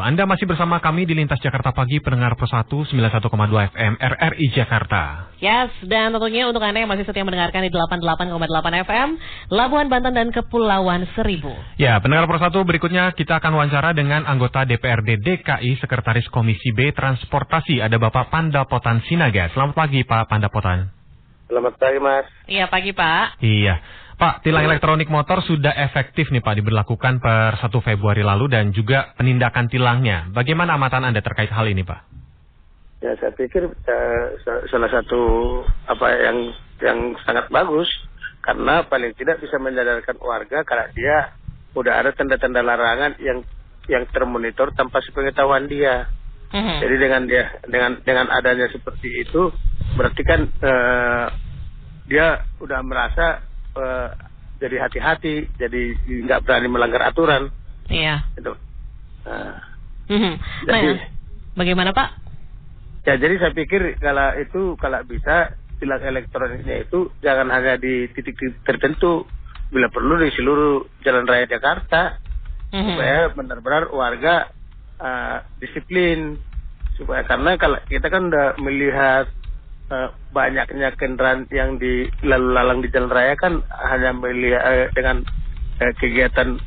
Anda 0.02 0.26
masih 0.26 0.50
bersama 0.50 0.82
kami 0.82 1.06
di 1.06 1.14
Lintas 1.14 1.38
Jakarta 1.46 1.70
Pagi, 1.70 2.02
pendengar 2.02 2.34
Pro 2.34 2.50
1 2.50 2.66
91,2 2.90 3.22
FM 3.70 4.02
RRI 4.02 4.46
Jakarta. 4.58 5.30
Yes, 5.38 5.70
dan 5.86 6.10
tentunya 6.10 6.50
untuk 6.50 6.66
Anda 6.66 6.82
yang 6.82 6.90
masih 6.90 7.06
setia 7.06 7.22
mendengarkan 7.22 7.62
di 7.62 7.70
88,8 7.70 8.82
FM, 8.82 9.10
Labuan 9.54 9.94
Banten 9.94 10.18
dan 10.18 10.34
Kepulauan 10.34 11.06
Seribu. 11.14 11.54
Ya, 11.78 12.02
pendengar 12.02 12.26
Pro 12.26 12.42
1 12.42 12.50
berikutnya 12.66 13.14
kita 13.14 13.38
akan 13.38 13.62
wawancara 13.62 13.94
dengan 13.94 14.26
anggota 14.26 14.66
DPRD 14.66 15.22
DKI 15.22 15.86
Sekretaris 15.86 16.26
Komisi 16.34 16.74
B 16.74 16.90
Transportasi, 16.90 17.78
ada 17.78 18.02
Bapak 18.02 18.34
Pandapotan 18.34 19.06
Sinaga. 19.06 19.54
Selamat 19.54 19.86
pagi 19.86 20.02
Pak 20.02 20.34
Pandapotan. 20.34 20.90
Selamat 21.46 21.78
pagi, 21.78 22.02
Mas. 22.02 22.26
Iya, 22.50 22.66
pagi 22.66 22.90
Pak. 22.90 23.38
Iya. 23.38 23.78
Pak, 24.16 24.48
tilang 24.48 24.64
elektronik 24.64 25.12
motor 25.12 25.44
sudah 25.44 25.76
efektif 25.76 26.32
nih 26.32 26.40
Pak 26.40 26.64
diberlakukan 26.64 27.20
per 27.20 27.60
1 27.60 27.68
Februari 27.84 28.24
lalu 28.24 28.48
dan 28.48 28.72
juga 28.72 29.12
penindakan 29.20 29.68
tilangnya. 29.68 30.32
Bagaimana 30.32 30.80
amatan 30.80 31.04
Anda 31.04 31.20
terkait 31.20 31.52
hal 31.52 31.68
ini 31.68 31.84
Pak? 31.84 32.00
Ya 33.04 33.12
saya 33.20 33.36
pikir 33.36 33.68
eh, 33.68 34.28
sa- 34.40 34.64
salah 34.72 34.88
satu 34.88 35.20
apa 35.92 36.08
yang 36.16 36.38
yang 36.80 37.00
sangat 37.28 37.52
bagus 37.52 37.92
karena 38.40 38.88
paling 38.88 39.12
tidak 39.20 39.44
bisa 39.44 39.60
menyadarkan 39.60 40.16
warga 40.24 40.64
kalau 40.64 40.88
dia 40.96 41.36
udah 41.76 41.94
ada 42.00 42.16
tanda-tanda 42.16 42.64
larangan 42.64 43.20
yang 43.20 43.44
yang 43.92 44.08
termonitor 44.16 44.72
tanpa 44.74 45.04
sepengetahuan 45.04 45.68
dia. 45.68 46.08
Mhm. 46.56 46.76
Jadi 46.82 46.96
dengan 46.96 47.22
dia 47.28 47.46
dengan 47.68 48.00
dengan 48.00 48.32
adanya 48.32 48.72
seperti 48.72 49.28
itu 49.28 49.52
berarti 50.00 50.22
kan 50.24 50.42
eh, 50.50 51.26
dia 52.08 52.48
udah 52.64 52.80
merasa 52.80 53.45
eh, 53.76 54.10
jadi 54.56 54.76
hati-hati, 54.82 55.52
jadi 55.60 55.82
nggak 56.26 56.48
berani 56.48 56.68
melanggar 56.72 57.04
aturan 57.04 57.52
Iya. 57.88 58.24
gitu. 58.36 58.56
Nah, 59.26 59.60
Mhm. 60.06 60.34
Nah, 60.70 60.74
Jadi- 60.86 61.02
bagaimana 61.58 61.90
Pak? 61.90 62.10
Ya 63.06 63.18
jadi 63.18 63.42
saya 63.42 63.54
pikir 63.54 63.98
kalau 63.98 64.38
itu 64.38 64.78
kalau 64.78 65.02
bisa 65.02 65.54
tilang 65.78 66.02
elektroniknya 66.02 66.86
itu 66.86 67.10
jangan 67.22 67.50
hanya 67.50 67.74
di 67.76 68.06
titik-titik 68.14 68.62
tertentu, 68.62 69.26
bila 69.70 69.90
perlu 69.90 70.22
di 70.22 70.30
seluruh 70.30 70.86
jalan 71.02 71.26
raya 71.26 71.50
Jakarta 71.50 72.22
Mhm. 72.70 72.86
supaya 72.86 73.20
benar-benar 73.34 73.84
warga 73.90 74.50
uh, 74.96 75.44
disiplin 75.60 76.38
supaya 76.96 77.26
karena 77.26 77.58
kalau 77.60 77.76
kita 77.84 78.08
kan 78.08 78.32
udah 78.32 78.56
melihat 78.62 79.28
uh, 79.92 80.10
banyaknya 80.34 80.94
kendaraan 80.98 81.46
yang 81.52 81.78
di 81.78 82.10
lalu 82.24 82.48
lalang 82.54 82.80
di 82.82 82.90
jalan 82.94 83.12
raya 83.12 83.36
kan 83.38 83.62
hanya 83.92 84.12
melihat 84.16 84.64
uh, 84.64 84.88
dengan 84.94 85.18
uh, 85.82 85.94
kegiatan 86.00 86.58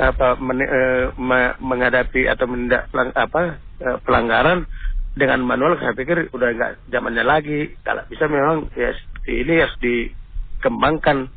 apa 0.00 0.28
men- 0.40 0.70
uh, 0.70 1.04
me- 1.20 1.56
menghadapi 1.60 2.26
atau 2.28 2.46
menindak 2.48 2.88
pelang- 2.92 3.16
apa 3.16 3.60
uh, 3.84 3.98
pelanggaran 4.04 4.64
dengan 5.16 5.42
manual 5.44 5.76
saya 5.76 5.92
pikir 5.92 6.30
udah 6.32 6.48
nggak 6.54 6.72
zamannya 6.88 7.24
lagi. 7.26 7.76
Kalau 7.82 8.06
bisa 8.08 8.30
memang 8.30 8.70
ya 8.78 8.94
ini 9.28 9.60
harus 9.60 9.76
dikembangkan. 9.82 11.28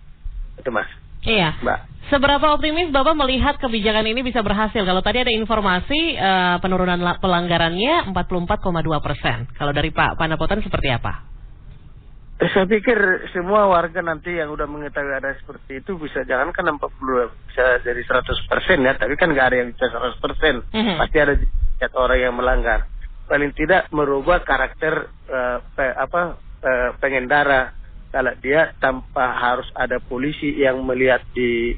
Itu 0.62 0.70
mas 0.70 1.03
Iya. 1.24 1.56
mbak 1.64 1.80
Seberapa 2.04 2.54
optimis 2.54 2.92
Bapak 2.92 3.16
melihat 3.16 3.56
kebijakan 3.58 4.04
ini 4.06 4.22
bisa 4.22 4.44
berhasil? 4.44 4.84
Kalau 4.84 5.00
tadi 5.00 5.24
ada 5.24 5.32
informasi 5.32 6.14
eh, 6.14 6.56
penurunan 6.60 7.00
la- 7.00 7.18
pelanggarannya 7.18 8.12
44,2 8.12 8.60
persen. 9.02 9.48
Kalau 9.56 9.72
dari 9.72 9.90
Pak 9.90 10.20
Pandapotan 10.20 10.60
seperti 10.62 10.92
apa? 10.92 11.24
Eh, 12.38 12.50
Saya 12.52 12.68
pikir 12.68 13.00
semua 13.32 13.72
warga 13.72 14.04
nanti 14.04 14.36
yang 14.36 14.52
udah 14.52 14.68
mengetahui 14.68 15.16
ada 15.16 15.32
seperti 15.40 15.80
itu 15.80 15.96
bisa 15.96 16.28
jangankan 16.28 16.76
40 16.76 17.32
bisa 17.50 17.66
jadi 17.82 18.02
100 18.04 18.52
persen 18.52 18.78
ya, 18.84 18.94
tapi 19.00 19.16
kan 19.16 19.32
nggak 19.32 19.48
ada 19.48 19.58
yang 19.64 19.70
bisa 19.72 19.88
100 19.88 20.20
persen. 20.20 20.56
Mhm. 20.76 20.96
Pasti 21.00 21.18
ada 21.24 21.34
orang 21.96 22.20
yang 22.20 22.34
melanggar. 22.36 22.84
Paling 23.26 23.56
tidak 23.56 23.88
merubah 23.96 24.44
karakter 24.44 25.08
eh, 25.32 25.58
pe- 25.72 25.96
apa 25.96 26.36
eh, 26.62 26.90
pengendara 27.00 27.72
kalau 28.14 28.34
dia 28.38 28.78
tanpa 28.78 29.34
harus 29.34 29.66
ada 29.74 29.98
polisi 29.98 30.54
yang 30.62 30.86
melihat 30.86 31.26
di 31.34 31.74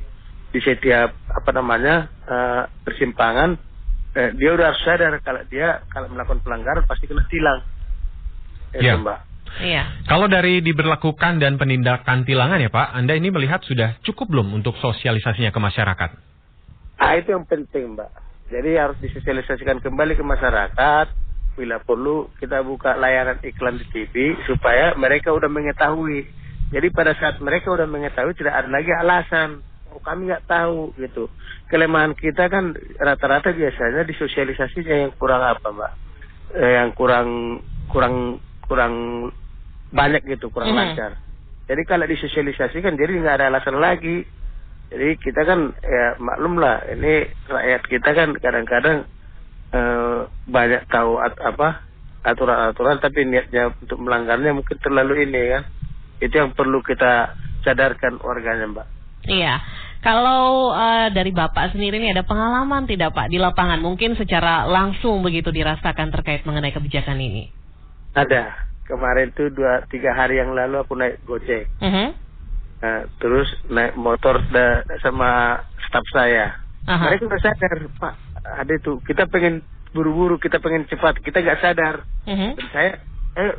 di 0.52 0.60
setiap 0.60 1.16
apa 1.32 1.50
namanya 1.56 2.12
eh, 2.28 2.64
persimpangan 2.84 3.56
eh, 4.20 4.36
dia 4.36 4.52
udah 4.52 4.76
harus 4.76 4.82
sadar 4.84 5.16
kalau 5.24 5.42
dia 5.48 5.88
kalau 5.88 6.12
melakukan 6.12 6.44
pelanggaran 6.44 6.84
pasti 6.84 7.08
kena 7.08 7.24
tilang. 7.32 7.64
Itu, 8.76 8.84
Ya. 8.84 9.00
Mbak. 9.00 9.20
Iya. 9.56 9.84
Kalau 10.12 10.28
dari 10.28 10.60
diberlakukan 10.60 11.40
dan 11.40 11.56
penindakan 11.56 12.28
tilangan 12.28 12.60
ya 12.60 12.68
Pak, 12.68 12.92
Anda 12.92 13.16
ini 13.16 13.32
melihat 13.32 13.64
sudah 13.64 13.96
cukup 14.04 14.28
belum 14.28 14.52
untuk 14.52 14.76
sosialisasinya 14.84 15.56
ke 15.56 15.60
masyarakat? 15.64 16.10
Ah 17.00 17.16
itu 17.16 17.32
yang 17.32 17.48
penting 17.48 17.96
mbak. 17.96 18.12
Jadi 18.52 18.80
harus 18.80 18.96
disosialisasikan 19.04 19.84
kembali 19.84 20.16
ke 20.16 20.24
masyarakat. 20.24 21.08
Bila 21.56 21.80
perlu 21.80 22.28
kita 22.36 22.60
buka 22.68 23.00
layanan 23.00 23.40
iklan 23.40 23.80
di 23.80 23.86
TV 23.88 24.36
supaya 24.44 24.92
mereka 25.00 25.32
udah 25.32 25.48
mengetahui. 25.48 26.28
Jadi 26.76 26.88
pada 26.92 27.16
saat 27.16 27.40
mereka 27.40 27.72
udah 27.72 27.88
mengetahui 27.88 28.36
tidak 28.36 28.60
ada 28.60 28.70
lagi 28.70 28.92
alasan. 28.92 29.64
Oh 29.96 30.04
kami 30.04 30.28
nggak 30.28 30.52
tahu 30.52 30.92
gitu. 31.00 31.32
Kelemahan 31.72 32.12
kita 32.12 32.52
kan 32.52 32.76
rata-rata 33.00 33.56
biasanya 33.56 34.04
disosialisasinya 34.04 35.08
yang 35.08 35.12
kurang 35.16 35.40
apa 35.40 35.68
mbak? 35.72 35.92
Eh, 36.60 36.72
yang 36.76 36.92
kurang 36.92 37.64
kurang 37.88 38.44
kurang 38.68 38.94
banyak 39.96 40.28
gitu, 40.28 40.52
kurang 40.52 40.76
Mhm. 40.76 40.78
lancar. 40.78 41.12
Jadi 41.72 41.82
kalau 41.88 42.06
disosialisasikan 42.06 43.00
jadi 43.00 43.16
nggak 43.16 43.36
ada 43.40 43.48
alasan 43.48 43.80
lagi. 43.80 44.28
Jadi 44.92 45.18
kita 45.18 45.48
kan 45.48 45.72
ya 45.82 46.20
maklum 46.20 46.60
lah 46.60 46.84
ini 46.92 47.26
rakyat 47.48 47.82
kita 47.88 48.10
kan 48.12 48.30
kadang-kadang 48.38 49.08
eh, 49.76 50.20
banyak 50.48 50.88
tahu 50.88 51.20
at- 51.20 51.42
apa 51.44 51.84
aturan-aturan 52.26 52.98
tapi 52.98 53.28
niatnya 53.28 53.76
untuk 53.76 54.02
melanggarnya 54.02 54.56
mungkin 54.56 54.78
terlalu 54.82 55.28
ini 55.28 55.42
kan. 55.52 55.64
Itu 56.24 56.34
yang 56.40 56.56
perlu 56.56 56.80
kita 56.80 57.36
sadarkan 57.62 58.24
warganya, 58.24 58.72
Mbak. 58.72 58.88
Iya. 59.28 59.62
Kalau 60.06 60.70
uh, 60.70 61.10
dari 61.10 61.34
Bapak 61.34 61.74
sendiri 61.74 61.98
ini 61.98 62.14
ada 62.14 62.22
pengalaman 62.22 62.86
tidak 62.86 63.18
Pak 63.18 63.26
di 63.34 63.42
lapangan 63.42 63.82
mungkin 63.82 64.14
secara 64.14 64.70
langsung 64.70 65.26
begitu 65.26 65.50
dirasakan 65.50 66.14
terkait 66.14 66.46
mengenai 66.46 66.70
kebijakan 66.70 67.18
ini? 67.18 67.50
Ada. 68.14 68.54
Kemarin 68.86 69.34
tuh 69.34 69.50
dua 69.50 69.82
tiga 69.90 70.14
hari 70.14 70.38
yang 70.38 70.54
lalu 70.54 70.86
aku 70.86 70.94
naik 70.94 71.26
gojek. 71.26 71.66
Uh 71.82 71.90
-huh. 71.90 72.10
nah, 72.86 73.02
terus 73.18 73.50
naik 73.66 73.98
motor 73.98 74.46
da, 74.54 74.86
sama 75.02 75.58
staf 75.90 76.06
saya. 76.14 76.54
Aha. 76.86 77.10
Mereka 77.10 77.26
udah 77.26 77.42
sadar, 77.42 77.74
Pak. 77.98 78.14
Ada 78.46 78.78
tuh 78.80 79.02
kita 79.02 79.26
pengen 79.26 79.66
buru-buru, 79.90 80.38
kita 80.38 80.60
pengen 80.60 80.86
cepat, 80.86 81.18
kita 81.20 81.42
nggak 81.42 81.60
sadar. 81.60 82.06
Uh 82.26 82.32
-huh. 82.32 82.52
Dan 82.54 82.68
saya 82.70 82.92
eh 83.36 83.54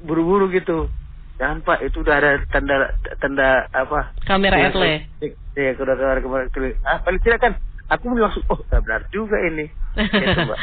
buru-buru 0.00 0.50
gitu. 0.50 0.88
Jangan 1.34 1.60
Pak, 1.60 1.82
itu 1.82 1.98
udah 1.98 2.14
ada 2.14 2.30
tanda 2.48 2.94
tanda 3.18 3.66
apa? 3.70 4.14
Kamera 4.22 4.54
Ya, 4.54 4.70
etle. 4.70 5.10
Iya, 5.54 5.74
udah 5.76 5.94
kamera 6.18 6.46
klik. 6.48 6.78
Ah, 6.82 7.02
paling 7.02 7.18
tidak 7.20 7.42
kan 7.42 7.52
aku 7.86 8.10
langsung 8.14 8.42
oh 8.48 8.58
benar 8.66 9.06
juga 9.10 9.38
ini. 9.42 9.66
Gitu, 10.14 10.40
Mbak. 10.46 10.60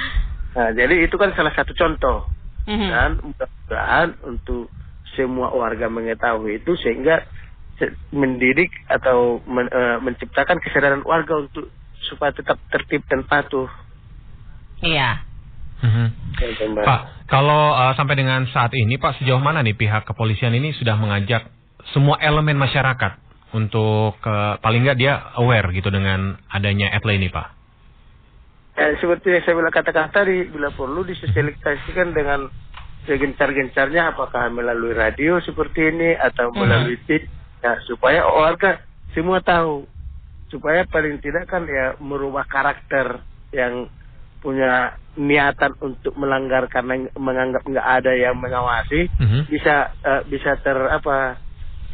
Nah, 0.52 0.70
jadi 0.76 0.96
itu 1.08 1.16
kan 1.16 1.32
salah 1.32 1.52
satu 1.52 1.72
contoh 1.76 2.28
Uh 2.62 2.78
-huh. 2.78 2.90
dan 2.94 3.12
mudah-mudahan 3.20 4.10
untuk 4.22 4.70
semua 5.12 5.50
warga 5.50 5.90
mengetahui 5.90 6.62
itu 6.62 6.78
sehingga 6.78 7.26
se- 7.76 7.92
mendidik 8.14 8.70
atau 8.86 9.42
men- 9.44 9.68
eh, 9.68 9.98
menciptakan 9.98 10.62
kesadaran 10.62 11.02
warga 11.02 11.42
untuk 11.42 11.68
supaya 12.12 12.36
tetap 12.36 12.60
tertib 12.68 13.08
dan 13.08 13.24
patuh. 13.24 13.72
Iya. 14.84 15.24
Mhm. 15.82 16.06
Gitu, 16.38 16.64
Mbak. 16.76 16.84
Pak, 16.84 17.02
kalau 17.32 17.74
uh, 17.74 17.96
sampai 17.96 18.20
dengan 18.20 18.46
saat 18.52 18.76
ini 18.76 19.00
Pak 19.00 19.24
sejauh 19.24 19.42
mana 19.42 19.64
nih 19.64 19.74
pihak 19.74 20.04
kepolisian 20.04 20.54
ini 20.54 20.76
sudah 20.76 21.00
mengajak 21.00 21.48
semua 21.96 22.20
elemen 22.22 22.60
masyarakat 22.60 23.18
untuk 23.56 24.20
uh, 24.22 24.62
paling 24.62 24.86
nggak 24.86 25.00
dia 25.00 25.34
aware 25.40 25.72
gitu 25.74 25.90
dengan 25.90 26.38
adanya 26.52 26.94
etle 26.94 27.18
ini 27.18 27.32
Pak? 27.32 27.48
Eh, 28.72 28.96
seperti 29.04 29.36
yang 29.36 29.44
saya 29.44 29.56
bilang 29.60 29.76
katakan 29.76 30.10
tadi, 30.16 30.48
bila 30.48 30.72
perlu 30.72 31.04
disosialisasikan 31.04 32.16
dengan 32.16 32.48
segencar-gencarnya 33.04 34.16
apakah 34.16 34.48
melalui 34.48 34.96
radio 34.96 35.42
seperti 35.44 35.92
ini 35.92 36.16
atau 36.16 36.54
melalui 36.56 36.96
TV, 37.04 37.28
ya, 37.60 37.76
supaya 37.90 38.24
warga 38.30 38.80
semua 39.12 39.44
tahu. 39.44 39.84
Supaya 40.52 40.84
paling 40.84 41.18
tidak 41.18 41.48
kan 41.48 41.64
ya 41.64 41.96
merubah 41.98 42.44
karakter 42.44 43.24
yang 43.56 43.88
punya 44.42 44.92
niatan 45.14 45.78
untuk 45.80 46.18
melanggar 46.18 46.66
karena 46.66 47.08
menganggap 47.14 47.62
nggak 47.62 47.88
ada 48.00 48.12
yang 48.12 48.36
mengawasi 48.36 49.06
Mhm. 49.16 49.48
bisa 49.48 49.92
eh, 50.02 50.22
bisa 50.28 50.58
ter 50.60 50.76
apa 50.76 51.38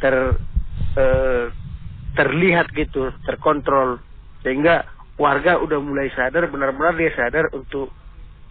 ter 0.00 0.16
eh, 0.96 1.44
terlihat 2.14 2.72
gitu 2.72 3.12
terkontrol 3.22 4.00
sehingga 4.40 4.82
warga 5.14 5.58
udah 5.58 5.78
mulai 5.78 6.08
sadar 6.10 6.48
benar-benar 6.48 6.94
dia 6.94 7.12
sadar 7.12 7.50
untuk 7.52 7.90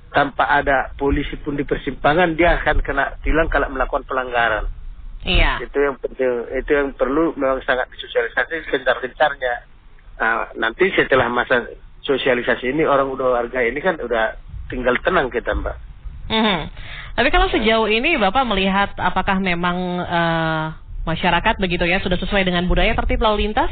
tanpa 0.07 0.47
ada 0.47 0.91
polisi 0.95 1.35
pun 1.37 1.55
di 1.55 1.63
persimpangan 1.63 2.31
dia 2.31 2.59
akan 2.61 2.79
kena 2.79 3.17
tilang 3.19 3.47
kalau 3.47 3.67
melakukan 3.67 4.05
pelanggaran 4.05 4.67
Iya. 5.25 5.59
itu 5.59 5.77
yang 5.81 5.97
penting 5.97 6.31
itu 6.53 6.71
yang 6.71 6.93
perlu 6.93 7.33
memang 7.33 7.59
sangat 7.65 7.89
disosialisasi 7.89 8.69
gencar-gencarnya 8.69 9.53
nah, 10.17 10.49
nanti 10.57 10.89
setelah 10.93 11.29
masa 11.29 11.65
sosialisasi 12.03 12.73
ini 12.73 12.83
orang 12.85 13.09
udah 13.09 13.41
warga 13.41 13.61
ini 13.63 13.79
kan 13.81 13.97
udah 14.01 14.37
tinggal 14.67 14.97
tenang 15.01 15.31
kita 15.31 15.55
mbak 15.55 15.87
Mhm. 16.27 16.59
Tapi 17.17 17.29
kalau 17.33 17.47
sejauh 17.49 17.87
ini 17.89 18.19
Bapak 18.19 18.43
melihat 18.45 18.93
apakah 18.99 19.39
memang 19.39 19.77
eh, 20.03 20.65
masyarakat 21.07 21.55
begitu 21.57 21.87
ya 21.87 22.03
sudah 22.03 22.19
sesuai 22.19 22.43
dengan 22.43 22.67
budaya 22.67 22.93
tertib 22.93 23.23
lalu 23.23 23.47
lintas? 23.47 23.71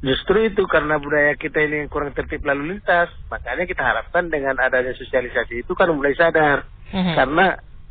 Justru 0.00 0.48
itu 0.48 0.64
karena 0.64 0.96
budaya 0.96 1.36
kita 1.36 1.60
ini 1.60 1.84
yang 1.84 1.92
kurang 1.92 2.16
tertib 2.16 2.40
lalu 2.40 2.72
lintas, 2.72 3.12
makanya 3.28 3.68
kita 3.68 3.84
harapkan 3.84 4.32
dengan 4.32 4.56
adanya 4.56 4.96
sosialisasi 4.96 5.60
itu 5.60 5.72
kan 5.76 5.92
mulai 5.92 6.16
sadar. 6.16 6.64
Mhm. 6.88 7.14
Karena 7.14 7.46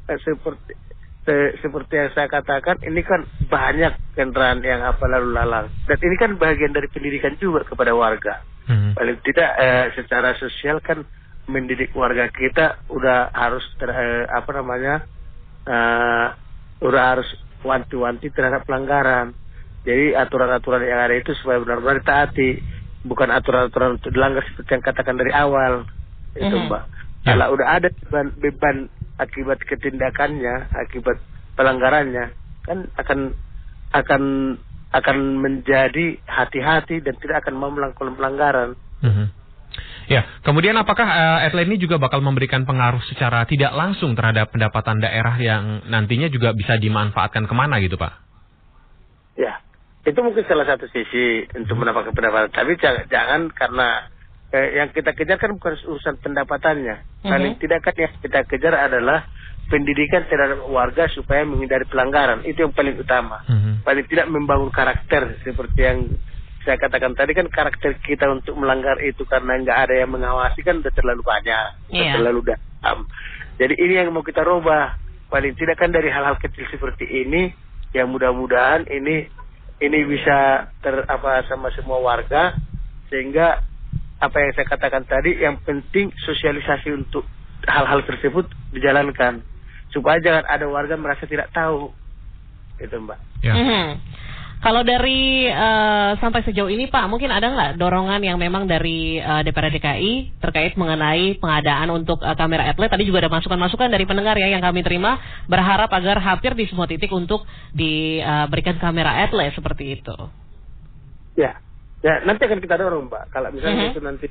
eh, 0.09 0.19
seperti 0.25 0.73
se- 1.25 1.55
seperti 1.59 1.93
yang 1.95 2.11
saya 2.15 2.27
katakan, 2.27 2.79
ini 2.83 3.01
kan 3.03 3.25
banyak 3.47 3.93
kendaraan 4.15 4.63
yang 4.63 4.81
apa 4.83 5.03
lalu 5.07 5.35
lalang, 5.35 5.67
dan 5.87 5.97
ini 5.99 6.15
kan 6.15 6.31
bagian 6.39 6.71
dari 6.71 6.87
pendidikan 6.87 7.35
juga 7.39 7.63
kepada 7.67 7.95
warga. 7.95 8.43
Mhm. 8.69 8.93
Paling 8.95 9.17
tidak 9.25 9.49
eh, 9.57 9.85
secara 9.97 10.37
sosial 10.37 10.79
kan 10.79 11.01
mendidik 11.49 11.89
warga 11.97 12.29
kita 12.29 12.85
udah 12.93 13.33
harus 13.33 13.65
ter, 13.81 13.89
eh, 13.89 14.25
apa 14.29 14.49
namanya, 14.53 15.01
eh, 15.65 16.27
udah 16.85 17.03
harus 17.17 17.27
wanti-wanti 17.65 18.29
terhadap 18.31 18.63
pelanggaran. 18.63 19.33
Jadi 19.83 20.13
aturan-aturan 20.13 20.85
yang 20.85 21.01
ada 21.01 21.15
itu 21.17 21.33
supaya 21.39 21.57
benar-benar 21.59 22.03
ditaati, 22.03 22.49
bukan 23.03 23.31
aturan-aturan 23.31 23.97
untuk 23.97 24.11
dilanggar 24.13 24.43
seperti 24.45 24.69
yang 24.75 24.85
katakan 24.85 25.15
dari 25.17 25.31
awal. 25.33 25.87
Itu 26.35 26.55
Mhm. 26.55 26.67
mbak. 26.69 26.83
Ya. 27.19 27.35
Kalau 27.35 27.47
udah 27.57 27.67
ada 27.67 27.87
beban, 27.91 28.27
beban 28.39 28.77
akibat 29.19 29.59
ketindakannya, 29.67 30.71
akibat 30.73 31.19
pelanggarannya, 31.59 32.31
kan 32.63 32.87
akan 32.95 33.19
akan 33.91 34.23
akan 34.89 35.17
menjadi 35.37 36.17
hati-hati 36.25 37.03
dan 37.05 37.13
tidak 37.21 37.45
akan 37.45 37.55
mau 37.59 37.69
melakukan 37.69 38.17
pelanggaran. 38.17 38.73
Mhm. 39.05 39.25
Ya, 40.09 40.25
kemudian 40.41 40.73
apakah 40.73 41.05
uh, 41.05 41.45
etle 41.45 41.69
ini 41.69 41.77
juga 41.77 42.01
bakal 42.01 42.25
memberikan 42.25 42.65
pengaruh 42.65 43.05
secara 43.05 43.45
tidak 43.45 43.69
langsung 43.77 44.17
terhadap 44.17 44.49
pendapatan 44.49 44.97
daerah 44.97 45.37
yang 45.37 45.85
nantinya 45.85 46.25
juga 46.33 46.57
bisa 46.57 46.81
dimanfaatkan 46.81 47.45
ke 47.45 47.53
mana 47.53 47.77
gitu 47.77 47.93
Pak? 47.93 48.13
Ya, 49.37 49.61
itu 50.09 50.17
mungkin 50.25 50.41
salah 50.49 50.65
satu 50.65 50.89
sisi 50.89 51.45
untuk 51.53 51.77
mendapatkan 51.77 52.09
pendapatan. 52.17 52.49
Tapi 52.49 52.73
jangan, 52.81 53.05
jangan 53.05 53.41
karena 53.53 54.09
eh, 54.49 54.81
yang 54.81 54.89
kita 54.89 55.13
kejar 55.13 55.37
kan 55.37 55.53
bukan 55.53 55.77
urusan 55.85 56.17
pendapatannya. 56.19 57.21
Paling 57.21 57.53
Mhm. 57.55 57.61
tidak 57.61 57.79
kan 57.85 57.95
yang 57.95 58.13
kita 58.17 58.39
kejar 58.49 58.73
adalah 58.73 59.29
pendidikan 59.69 60.25
terhadap 60.25 60.65
warga 60.65 61.05
supaya 61.13 61.45
menghindari 61.45 61.85
pelanggaran. 61.85 62.41
Itu 62.41 62.65
yang 62.65 62.73
paling 62.73 62.97
utama. 62.97 63.45
Mhm. 63.45 63.85
Paling 63.85 64.05
tidak 64.09 64.27
membangun 64.27 64.73
karakter 64.73 65.37
seperti 65.45 65.79
yang 65.79 65.99
saya 66.65 66.75
katakan 66.75 67.13
tadi 67.15 67.37
kan 67.37 67.47
karakter 67.47 68.01
kita 68.01 68.25
untuk 68.27 68.57
melanggar 68.57 68.97
itu 68.99 69.23
karena 69.23 69.61
nggak 69.61 69.79
ada 69.89 69.93
yang 69.95 70.11
mengawasi 70.11 70.59
kan 70.65 70.81
udah 70.81 70.91
terlalu 70.91 71.21
banyak, 71.23 71.65
udah 71.87 72.03
Iya. 72.03 72.13
terlalu 72.17 72.41
dalam. 72.51 72.97
Jadi 73.59 73.73
ini 73.77 73.93
yang 73.95 74.09
mau 74.11 74.25
kita 74.25 74.41
rubah. 74.41 74.97
Paling 75.29 75.53
tidak 75.53 75.77
kan 75.77 75.93
dari 75.93 76.09
hal-hal 76.09 76.41
kecil 76.41 76.65
seperti 76.73 77.05
ini 77.05 77.53
yang 77.93 78.09
mudah-mudahan 78.09 78.89
ini 78.89 79.29
ini 79.79 79.99
bisa 80.09 80.67
ter 80.81 81.05
apa 81.05 81.45
sama 81.45 81.69
semua 81.77 82.01
warga 82.01 82.57
sehingga 83.07 83.61
apa 84.19 84.35
yang 84.39 84.51
saya 84.55 84.67
katakan 84.67 85.03
tadi 85.07 85.39
yang 85.39 85.57
penting 85.63 86.11
sosialisasi 86.27 86.91
untuk 86.91 87.23
hal-hal 87.67 88.03
tersebut 88.03 88.47
dijalankan 88.75 89.43
supaya 89.89 90.19
jangan 90.19 90.43
ada 90.45 90.67
warga 90.67 90.95
merasa 90.99 91.23
tidak 91.25 91.49
tahu 91.55 91.91
itu 92.79 92.95
mbak 92.99 93.19
Ya. 93.39 93.55
Mhm. 93.55 93.87
Kalau 94.59 94.83
dari 94.83 95.47
eh, 95.47 96.11
sampai 96.19 96.43
sejauh 96.43 96.67
ini 96.67 96.91
Pak, 96.91 97.07
mungkin 97.07 97.31
ada 97.31 97.47
nggak 97.47 97.71
dorongan 97.79 98.19
yang 98.19 98.35
memang 98.35 98.67
dari 98.67 99.15
eh, 99.15 99.41
DPR 99.47 99.71
DKI 99.71 100.43
terkait 100.43 100.75
mengenai 100.75 101.39
pengadaan 101.39 101.87
untuk 101.95 102.19
eh, 102.19 102.35
kamera 102.35 102.67
atlet? 102.67 102.91
Tadi 102.91 103.07
juga 103.07 103.23
ada 103.23 103.31
masukan-masukan 103.31 103.87
dari 103.87 104.03
pendengar 104.03 104.35
ya 104.35 104.51
yang 104.51 104.59
kami 104.59 104.83
terima 104.83 105.15
berharap 105.47 105.87
agar 105.95 106.19
hampir 106.19 106.59
di 106.59 106.67
semua 106.67 106.91
titik 106.91 107.07
untuk 107.15 107.47
diberikan 107.71 108.75
kamera 108.83 109.23
atlet 109.23 109.55
seperti 109.55 109.95
itu. 109.95 110.17
Ya, 111.39 111.63
ya 111.99 112.23
nanti 112.23 112.45
akan 112.47 112.59
kita 112.63 112.75
dorong, 112.79 113.07
Mbak. 113.11 113.23
Kalau 113.31 113.49
misalnya 113.51 113.87
Mhm. 113.87 113.91
itu 113.91 113.99
nanti 114.01 114.27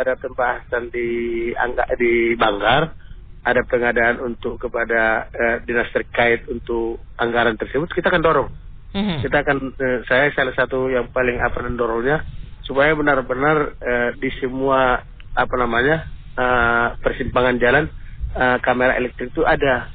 ada 0.00 0.16
pembahasan 0.16 0.88
di 0.88 1.08
angka 1.52 1.84
di 2.00 2.32
Banggar, 2.36 2.96
ada 3.44 3.62
pengadaan 3.68 4.20
untuk 4.24 4.60
kepada 4.60 5.28
eh, 5.32 5.56
dinas 5.64 5.88
terkait 5.92 6.48
untuk 6.48 7.00
anggaran 7.16 7.56
tersebut, 7.56 7.88
kita 7.92 8.08
akan 8.08 8.24
dorong. 8.24 8.50
Mhm. 8.96 9.22
Kita 9.22 9.36
akan, 9.44 9.56
eh, 9.76 9.98
saya 10.08 10.32
salah 10.32 10.54
satu 10.56 10.88
yang 10.88 11.08
paling 11.12 11.40
apa 11.40 11.60
mendorongnya 11.62 12.24
supaya 12.64 12.92
benar-benar 12.96 13.76
eh, 13.80 14.10
di 14.20 14.30
semua 14.40 15.04
apa 15.36 15.54
namanya 15.56 16.04
eh, 16.36 16.86
persimpangan 17.00 17.56
jalan 17.60 17.84
eh, 18.32 18.58
kamera 18.64 18.96
elektrik 18.96 19.32
itu 19.32 19.44
ada. 19.44 19.88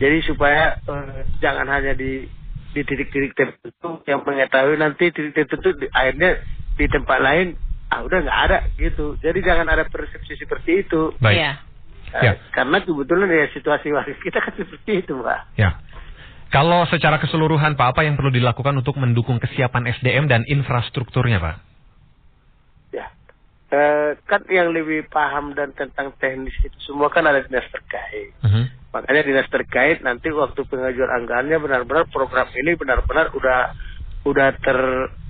Jadi 0.00 0.24
supaya 0.24 0.80
eh, 0.80 1.28
jangan 1.44 1.68
hanya 1.68 1.92
di 1.92 2.24
di 2.70 2.80
titik-titik 2.86 3.34
tertentu 3.34 3.98
yang 4.06 4.22
mengetahui 4.22 4.78
nanti 4.78 5.10
titik 5.10 5.34
tertentu 5.34 5.74
di, 5.74 5.90
akhirnya 5.90 6.38
di 6.80 6.88
tempat 6.88 7.20
lain 7.20 7.52
ah 7.92 8.00
udah 8.06 8.18
nggak 8.24 8.40
ada 8.48 8.58
gitu. 8.80 9.18
Jadi 9.20 9.44
jangan 9.44 9.68
ada 9.68 9.84
persepsi 9.84 10.40
seperti 10.40 10.86
itu. 10.88 11.12
Baik. 11.20 11.36
Iya. 11.36 11.52
Eh, 12.10 12.22
Ya. 12.26 12.32
Karena 12.50 12.82
kebetulan 12.82 13.30
ya 13.30 13.46
situasi 13.54 13.94
warga 13.94 14.10
kita 14.18 14.42
kan 14.42 14.54
seperti 14.58 15.06
itu, 15.06 15.14
Pak. 15.22 15.54
Ya. 15.54 15.78
Kalau 16.50 16.82
secara 16.90 17.22
keseluruhan 17.22 17.78
Pak, 17.78 17.94
apa 17.94 18.02
yang 18.02 18.18
perlu 18.18 18.34
dilakukan 18.34 18.74
untuk 18.74 18.98
mendukung 18.98 19.38
kesiapan 19.38 19.86
SDM 19.94 20.26
dan 20.26 20.42
infrastrukturnya 20.42 21.38
Pak? 21.38 21.56
Ya. 22.90 23.06
Eh, 23.70 24.18
kan 24.26 24.42
yang 24.50 24.74
lebih 24.74 25.06
paham 25.06 25.54
dan 25.54 25.70
tentang 25.78 26.10
teknis 26.18 26.54
itu 26.66 26.74
semua 26.82 27.06
kan 27.06 27.22
ada 27.22 27.46
dinas 27.46 27.62
terkait. 27.70 28.34
Mhm. 28.42 28.62
Makanya 28.90 29.22
dinas 29.22 29.46
terkait 29.46 30.02
nanti 30.02 30.34
waktu 30.34 30.66
pengajuan 30.66 31.22
anggarannya 31.22 31.62
benar-benar 31.62 32.10
program 32.10 32.50
ini 32.58 32.74
benar-benar 32.74 33.30
udah 33.30 33.70
udah 34.24 34.48
ter 34.60 34.78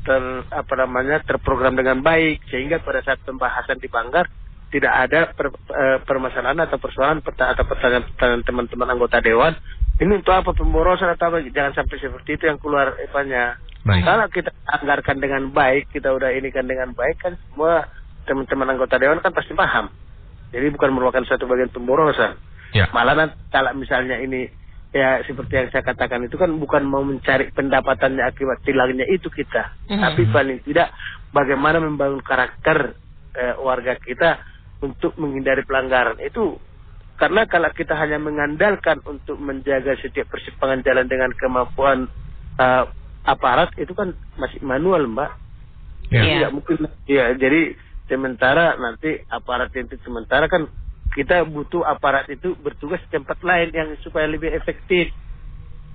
ter 0.01 0.23
apa 0.51 0.75
namanya 0.81 1.21
terprogram 1.23 1.77
dengan 1.77 2.01
baik 2.01 2.43
sehingga 2.49 2.81
pada 2.81 3.05
saat 3.05 3.21
pembahasan 3.23 3.79
di 3.79 3.87
Banggar 3.87 4.27
tidak 4.71 4.93
ada 4.95 5.21
per, 5.35 5.51
eh, 5.53 5.99
permasalahan 6.07 6.59
atau 6.63 6.79
persoalan 6.79 7.21
peta- 7.21 7.51
atau 7.53 7.67
pertanyaan-pertanyaan 7.67 8.43
teman-teman 8.47 8.89
anggota 8.91 9.19
dewan 9.21 9.53
ini 10.01 10.13
untuk 10.17 10.33
apa 10.33 10.55
pemborosan 10.57 11.11
atau 11.13 11.35
apa 11.35 11.45
jangan 11.53 11.75
sampai 11.77 11.97
seperti 12.01 12.39
itu 12.39 12.45
yang 12.49 12.59
keluar 12.59 12.97
epanya 12.99 13.59
Baik. 13.85 14.03
kalau 14.07 14.27
kita 14.31 14.51
anggarkan 14.67 15.17
dengan 15.21 15.43
baik 15.51 15.91
kita 15.93 16.13
udah 16.15 16.31
ini 16.33 16.49
kan 16.49 16.65
dengan 16.65 16.95
baik 16.95 17.19
kan 17.21 17.35
semua 17.51 17.85
teman-teman 18.25 18.79
anggota 18.79 18.97
dewan 18.97 19.21
kan 19.21 19.35
pasti 19.35 19.53
paham 19.53 19.91
jadi 20.51 20.67
bukan 20.73 20.91
merupakan 20.95 21.23
suatu 21.27 21.47
bagian 21.47 21.71
pemborosan 21.71 22.35
Ya. 22.71 22.87
malah 22.95 23.19
nanti 23.19 23.35
kalau 23.51 23.75
misalnya 23.75 24.23
ini 24.23 24.47
ya 24.91 25.23
seperti 25.23 25.53
yang 25.55 25.69
saya 25.71 25.87
katakan 25.87 26.27
itu 26.27 26.35
kan 26.35 26.51
bukan 26.59 26.83
mau 26.83 27.03
mencari 27.03 27.55
pendapatannya 27.55 28.27
akibat 28.27 28.59
tilangnya 28.67 29.07
itu 29.07 29.31
kita 29.31 29.71
Mhm. 29.87 30.03
tapi 30.03 30.23
paling 30.29 30.59
tidak 30.67 30.91
bagaimana 31.31 31.79
membangun 31.79 32.19
karakter 32.21 32.99
eh, 33.31 33.55
warga 33.63 33.95
kita 33.97 34.43
untuk 34.83 35.15
menghindari 35.15 35.63
pelanggaran 35.63 36.19
itu 36.19 36.59
karena 37.15 37.45
kalau 37.47 37.71
kita 37.71 37.95
hanya 37.95 38.19
mengandalkan 38.19 38.99
untuk 39.07 39.39
menjaga 39.39 39.95
setiap 40.01 40.27
persimpangan 40.27 40.83
jalan 40.83 41.07
dengan 41.07 41.31
kemampuan 41.39 42.11
eh, 42.59 42.85
aparat 43.23 43.71
itu 43.79 43.95
kan 43.95 44.11
masih 44.37 44.59
manual 44.61 45.07
mbak 45.07 45.31
Ya. 46.11 46.27
Iya. 46.27 46.27
tidak 46.27 46.51
mungkin 46.51 46.77
ya 47.07 47.25
jadi 47.39 47.79
sementara 48.11 48.75
nanti 48.75 49.23
aparat 49.31 49.71
itu 49.71 49.95
sementara 50.03 50.51
kan 50.51 50.67
kita 51.11 51.43
butuh 51.43 51.83
aparat 51.83 52.27
itu 52.27 52.55
bertugas 52.57 53.03
di 53.03 53.11
tempat 53.13 53.39
lain 53.41 53.71
yang 53.71 53.89
supaya 54.01 54.25
lebih 54.25 54.51
efektif 54.51 55.11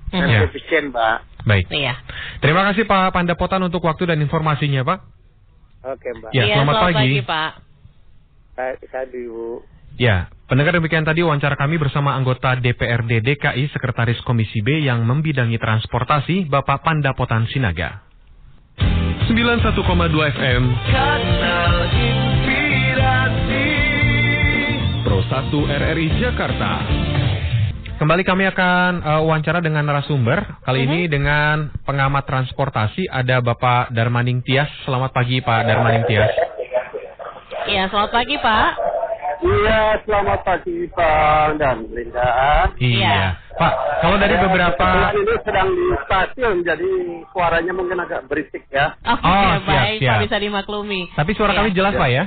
dan 0.08 0.28
Ya. 0.28 0.44
efisien 0.44 0.90
mbak 0.90 1.24
Baik. 1.42 1.70
Iya. 1.70 1.94
Terima 2.38 2.66
kasih 2.66 2.84
Pak 2.84 3.14
Pandapotan 3.14 3.62
untuk 3.62 3.78
waktu 3.80 4.02
dan 4.04 4.18
informasinya, 4.18 4.82
Pak. 4.82 4.98
oke 5.86 6.08
mbak 6.18 6.30
Ya, 6.30 6.42
Iya, 6.44 6.54
selamat 6.58 6.74
pagi. 6.82 7.10
Pak. 7.22 7.50
saya, 8.52 8.72
saya 8.82 9.06
ibu 9.08 9.62
Ya, 9.96 10.28
pendengar 10.44 10.76
demikian 10.76 11.02
tadi 11.02 11.24
wawancara 11.24 11.56
kami 11.56 11.80
bersama 11.80 12.12
anggota 12.12 12.52
DPRD 12.54 13.24
DKI 13.24 13.72
Sekretaris 13.72 14.20
Komisi 14.20 14.60
B 14.60 14.84
yang 14.84 15.00
membidangi 15.02 15.56
transportasi, 15.56 16.44
Bapak 16.46 16.84
Pandapotan 16.84 17.48
Sinaga. 17.48 18.04
91,2 18.76 19.72
FM 20.28 20.62
Kanal 20.92 21.76
101 25.16 25.48
RRI 25.64 26.06
Jakarta. 26.20 26.84
Kembali 27.96 28.20
kami 28.20 28.44
akan 28.52 29.00
uh, 29.00 29.22
wawancara 29.24 29.64
dengan 29.64 29.88
narasumber. 29.88 30.60
Kali 30.60 30.84
mhm. 30.84 30.88
ini 30.92 31.00
dengan 31.08 31.72
pengamat 31.88 32.28
transportasi 32.28 33.08
ada 33.08 33.40
Bapak 33.40 33.96
Darmaning 33.96 34.44
Tias. 34.44 34.68
Selamat 34.84 35.16
pagi 35.16 35.40
Pak 35.40 35.64
Darmaning 35.64 36.04
Tias. 36.04 36.28
Iya, 37.64 37.88
selamat 37.88 38.12
pagi 38.12 38.36
Pak. 38.36 38.68
Iya, 39.40 39.80
selamat 40.04 40.40
pagi 40.44 40.78
Pak. 40.92 41.46
dan 41.64 41.76
Linda. 41.96 42.28
Iya. 42.76 43.00
iya. 43.00 43.26
Pak, 43.56 43.72
kalau 44.04 44.20
dari 44.20 44.36
beberapa 44.36 45.16
ini 45.16 45.32
sedang 45.40 45.72
di 45.72 45.86
stasiun 46.04 46.60
jadi 46.60 46.92
suaranya 47.32 47.72
mungkin 47.72 48.04
agak 48.04 48.28
berisik 48.28 48.68
ya. 48.68 48.92
Oh, 49.00 49.16
oh, 49.16 49.16
iya, 49.24 49.56
siap, 49.64 49.64
baik, 49.64 49.98
siap. 50.04 50.12
Pak 50.12 50.24
bisa 50.28 50.36
dimaklumi. 50.44 51.08
Tapi 51.16 51.32
suara 51.32 51.56
ya. 51.56 51.58
kami 51.64 51.70
jelas 51.72 51.96
ya. 51.96 52.00
Pak 52.04 52.10
ya? 52.12 52.24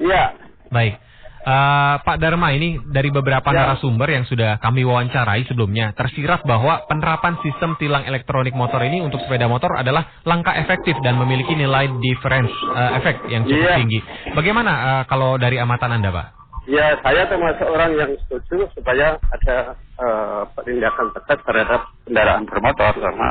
Iya. 0.00 0.24
Baik. 0.72 1.09
Eh, 1.40 1.94
Pak 2.04 2.20
Dharma 2.20 2.52
ini 2.52 2.76
dari 2.84 3.08
beberapa 3.08 3.48
Ya. 3.48 3.64
narasumber 3.64 4.12
yang 4.12 4.28
sudah 4.28 4.60
kami 4.60 4.84
wawancarai 4.84 5.48
sebelumnya 5.48 5.96
tersirat 5.96 6.44
bahwa 6.44 6.84
penerapan 6.84 7.40
sistem 7.40 7.80
tilang 7.80 8.04
elektronik 8.04 8.52
motor 8.52 8.84
ini 8.84 9.00
untuk 9.00 9.24
sepeda 9.24 9.48
motor 9.48 9.72
adalah 9.72 10.20
langkah 10.28 10.52
efektif 10.52 11.00
dan 11.00 11.16
memiliki 11.16 11.56
nilai 11.56 11.88
difference 12.04 12.52
eh, 12.76 12.90
efek 13.00 13.16
yang 13.32 13.48
cukup 13.48 13.72
Iya. 13.72 13.76
tinggi. 13.80 14.00
Bagaimana 14.36 14.72
eh, 15.00 15.02
kalau 15.08 15.40
dari 15.40 15.56
amatan 15.56 15.96
Anda, 15.96 16.12
Pak? 16.12 16.39
Ya, 16.70 16.94
saya 17.02 17.26
termasuk 17.26 17.66
orang 17.66 17.98
yang 17.98 18.14
setuju 18.22 18.70
supaya 18.78 19.18
ada 19.34 19.74
eh, 19.74 20.42
penindakan 20.54 21.10
tegas 21.18 21.42
terhadap 21.42 21.82
kendaraan 22.06 22.46
bermotor 22.46 22.94
karena 22.94 23.30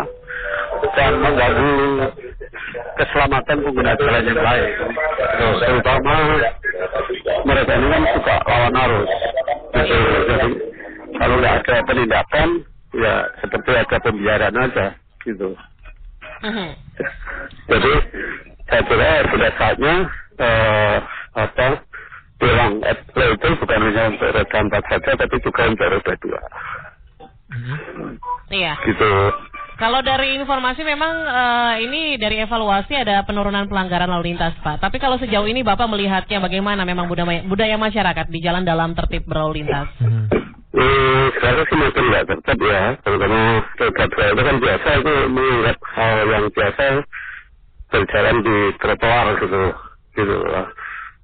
dan 0.92 1.14
mengganggu 1.24 1.72
keselamatan 3.00 3.58
pengguna 3.64 3.96
jalan 3.96 4.28
yang 4.28 4.42
lain. 4.44 4.72
Terus, 5.40 5.60
terutama 5.64 6.14
mereka 7.48 7.72
ini 7.80 7.88
kan 7.88 8.04
suka 8.12 8.36
lawan 8.44 8.76
arus. 8.76 9.12
Jadi 9.72 10.00
kalau 11.16 11.36
nggak 11.40 11.56
ada 11.64 11.76
penindakan, 11.88 12.50
ya 12.92 13.16
seperti 13.40 13.72
ada 13.72 13.98
pembiaran 14.04 14.56
aja, 14.68 14.88
gitu. 15.24 15.56
Mhm. 16.44 16.70
Jadi 17.72 17.94
saya 18.68 18.82
kira 18.84 19.10
sudah 19.32 19.52
saatnya 19.56 19.96
eh, 20.40 20.98
apa 21.40 21.68
bilang 22.40 22.80
Apple 22.82 23.36
itu 23.36 23.48
bukan 23.60 23.80
hanya 23.84 24.04
untuk 24.16 24.32
roda 24.32 24.58
empat 24.64 24.84
saja 24.88 25.12
tapi 25.20 25.36
juga 25.44 25.62
untuk 25.68 25.88
roda 25.92 26.14
dua 26.24 26.42
Iya. 28.50 28.74
gitu. 28.86 29.12
Kalau 29.80 30.04
dari 30.04 30.36
informasi 30.36 30.84
memang 30.84 31.14
eh, 31.24 31.74
ini 31.88 32.20
dari 32.20 32.44
evaluasi 32.44 33.00
ada 33.00 33.24
penurunan 33.24 33.64
pelanggaran 33.72 34.12
lalu 34.12 34.36
lintas, 34.36 34.52
Pak. 34.60 34.84
Tapi 34.84 35.00
kalau 35.00 35.16
sejauh 35.16 35.48
ini 35.48 35.64
Bapak 35.64 35.88
melihatnya 35.88 36.44
bagaimana 36.44 36.84
memang 36.84 37.08
budaya, 37.08 37.48
budaya 37.48 37.80
masyarakat 37.80 38.28
di 38.28 38.44
jalan 38.44 38.68
dalam 38.68 38.92
tertib 38.92 39.24
berlalu 39.24 39.64
lintas? 39.64 39.88
Hmm, 40.70 41.24
sekarang 41.40 41.66
sih 41.66 41.78
makin 41.80 42.04
nggak 42.12 42.26
tetap 42.28 42.58
ya, 42.60 42.84
terutama 43.02 43.40
roda 43.80 44.06
dua 44.12 44.26
itu 44.30 44.42
kan 44.44 44.56
biasa 44.60 44.88
itu 45.00 45.14
menganggap 45.32 45.78
hal 45.96 46.16
yang 46.28 46.46
biasa 46.52 46.84
berjalan 47.90 48.36
di 48.46 48.58
trotoar 48.78 49.26
gitu, 49.42 49.62
gitu 50.20 50.36
lah. 50.46 50.68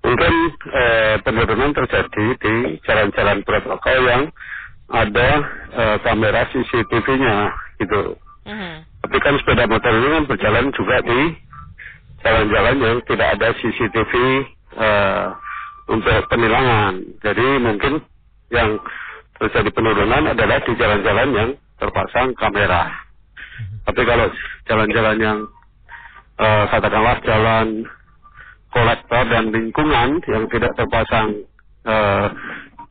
Mungkin 0.05 0.33
eh, 0.69 1.15
penurunan 1.25 1.71
terjadi 1.73 2.25
di 2.37 2.53
jalan-jalan 2.85 3.41
protokol 3.41 3.99
yang 4.05 4.23
ada 4.93 5.29
eh, 5.73 5.97
kamera 6.05 6.45
CCTV-nya 6.53 7.49
gitu. 7.81 8.13
Mhm. 8.45 8.73
Tapi 9.01 9.17
kan 9.21 9.33
sepeda 9.41 9.65
motor 9.65 9.89
ini 9.93 10.07
kan 10.13 10.23
berjalan 10.29 10.65
juga 10.77 10.97
di 11.01 11.19
jalan-jalan 12.21 12.75
yang 12.81 12.97
tidak 13.09 13.27
ada 13.37 13.47
CCTV 13.57 14.13
eh, 14.77 15.25
untuk 15.89 16.19
penilangan. 16.29 17.01
Jadi 17.21 17.47
mungkin 17.61 17.93
yang 18.53 18.77
terjadi 19.41 19.69
penurunan 19.73 20.31
adalah 20.31 20.61
di 20.61 20.73
jalan-jalan 20.77 21.29
yang 21.33 21.49
terpasang 21.81 22.33
kamera. 22.37 22.93
Tapi 23.85 24.01
kalau 24.05 24.27
jalan-jalan 24.69 25.17
yang 25.17 25.39
eh, 26.41 26.65
katakanlah 26.69 27.17
jalan 27.25 27.89
kolektor 28.75 29.23
dan 29.31 29.55
lingkungan 29.55 30.19
yang 30.27 30.43
tidak 30.51 30.75
terpasang 30.75 31.47
eh, 31.87 32.27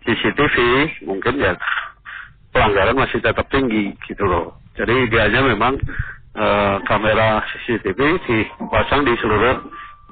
CCTV, 0.09 0.57
mungkin 1.05 1.37
ya 1.45 1.53
pelanggaran 2.57 2.97
masih 2.97 3.21
tetap 3.21 3.45
tinggi 3.53 3.93
gitu 4.09 4.25
loh. 4.25 4.57
Jadi 4.81 5.05
idealnya 5.05 5.45
memang 5.45 5.77
eh, 6.33 6.77
kamera 6.89 7.45
CCTV 7.45 8.01
dipasang 8.25 9.05
di 9.05 9.13
seluruh 9.21 9.61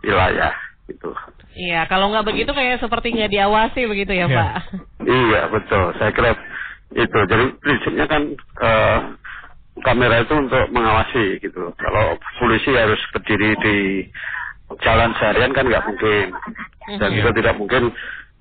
wilayah 0.04 0.52
gitu. 0.92 1.16
Iya, 1.52 1.84
kalau 1.88 2.12
nggak 2.12 2.28
begitu 2.28 2.52
kayak 2.52 2.80
seperti 2.80 3.12
nggak 3.16 3.32
diawasi 3.32 3.80
begitu 3.88 4.12
ya, 4.12 4.28
Iya. 4.28 4.36
Pak? 4.36 4.52
Iya 5.04 5.40
betul, 5.52 5.84
saya 5.96 6.10
kira 6.12 6.36
itu. 6.92 7.18
Jadi 7.28 7.44
prinsipnya 7.60 8.06
kan 8.08 8.22
eh, 8.60 8.98
kamera 9.80 10.20
itu 10.20 10.34
untuk 10.36 10.64
mengawasi 10.68 11.40
gitu. 11.40 11.72
Kalau 11.80 12.16
polisi 12.40 12.72
harus 12.76 13.00
berdiri 13.12 13.50
di 13.64 13.76
jalan 14.80 15.12
seharian 15.20 15.52
kan 15.52 15.68
nggak 15.68 15.84
mungkin, 15.84 16.26
dan 16.98 17.08
Mhm. 17.12 17.16
juga 17.20 17.30
tidak 17.36 17.54
mungkin 17.60 17.82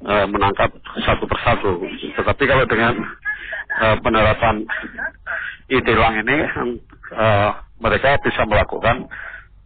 eh, 0.01 0.25
menangkap 0.25 0.73
satu 1.05 1.29
persatu. 1.29 1.85
Tetapi 2.17 2.43
kalau 2.49 2.65
dengan 2.65 2.97
eh, 3.71 3.97
penerapan 4.01 4.65
e-tilang 5.69 6.19
ini, 6.19 6.37
eh, 7.13 7.49
mereka 7.79 8.17
bisa 8.19 8.43
melakukan 8.43 9.05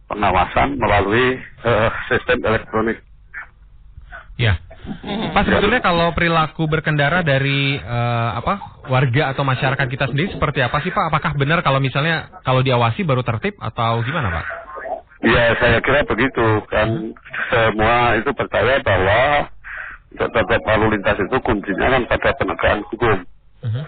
pengawasan 0.06 0.76
melalui 0.76 1.40
eh, 1.40 1.88
sistem 2.06 2.44
elektronik. 2.44 3.00
Ya. 4.36 4.60
Pak 5.34 5.50
sebetulnya 5.50 5.82
kalau 5.82 6.14
perilaku 6.14 6.68
berkendara 6.70 7.26
dari 7.26 7.74
eh, 7.80 8.30
apa 8.36 8.86
warga 8.86 9.34
atau 9.34 9.42
masyarakat 9.42 9.86
kita 9.90 10.06
sendiri 10.12 10.30
seperti 10.30 10.62
apa 10.62 10.78
sih 10.84 10.94
Pak? 10.94 11.10
Apakah 11.10 11.32
benar 11.34 11.64
kalau 11.64 11.80
misalnya 11.82 12.28
kalau 12.46 12.62
diawasi 12.62 13.02
baru 13.02 13.24
tertib 13.26 13.56
atau 13.58 14.04
gimana 14.04 14.30
Pak? 14.30 14.46
Ya 15.24 15.56
saya 15.56 15.78
kira 15.80 16.04
begitu 16.04 16.60
kan 16.68 17.16
semua 17.48 18.20
itu 18.20 18.30
percaya 18.36 18.76
bahwa 18.84 19.48
tertib 20.12 20.62
lalu 20.68 20.96
lintas 20.96 21.16
itu 21.16 21.36
kuncinya 21.40 21.96
kan 21.96 22.02
pada 22.04 22.30
penegakan 22.36 22.80
hukum. 22.92 23.18
Mhm. 23.64 23.82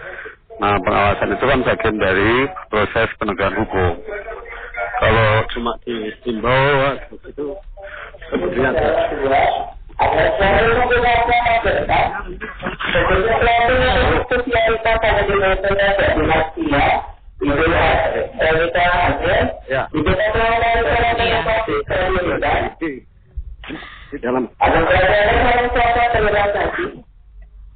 Nah 0.59 0.75
pengawasan 0.81 1.33
itu 1.37 1.45
kan 1.45 1.59
bagian 1.63 1.95
dari 2.01 2.31
proses 2.73 3.09
penegakan 3.21 3.61
hukum. 3.61 3.93
Kalau 4.99 5.29
cuma 5.53 5.71
dihimbau 5.85 6.97
itu 7.29 7.45
Ya. 19.69 19.87
Di 24.09 24.17
dalam 24.19 24.43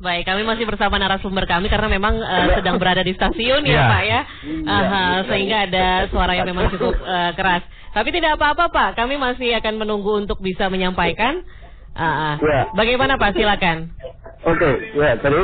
Baik, 0.03 0.27
kami 0.27 0.43
masih 0.43 0.67
bersama 0.67 0.99
narasumber 0.99 1.47
kami 1.47 1.71
karena 1.71 1.87
memang 1.87 2.19
eh, 2.19 2.59
sedang 2.59 2.75
berada 2.75 2.99
di 3.07 3.15
stasiun 3.15 3.63
ya 3.63 3.71
Iya. 3.71 3.83
Pak 3.87 4.03
ya, 4.03 4.21
Aha, 4.67 5.05
sehingga 5.31 5.57
ada 5.63 5.87
suara 6.11 6.35
yang 6.35 6.51
memang 6.51 6.67
cukup 6.75 6.91
eh, 6.99 7.31
keras. 7.39 7.63
Tapi 7.95 8.11
tidak 8.11 8.35
apa-apa 8.35 8.67
Pak, 8.67 8.89
kami 8.99 9.15
masih 9.15 9.55
akan 9.63 9.79
menunggu 9.79 10.19
untuk 10.19 10.43
bisa 10.43 10.67
menyampaikan. 10.67 11.47
Ah. 11.95 12.35
Ya. 12.41 12.67
Bagaimana 12.75 13.15
Pak? 13.15 13.31
Silakan. 13.31 13.95
Oke, 14.43 14.71
ya 14.91 15.15
jadi 15.23 15.41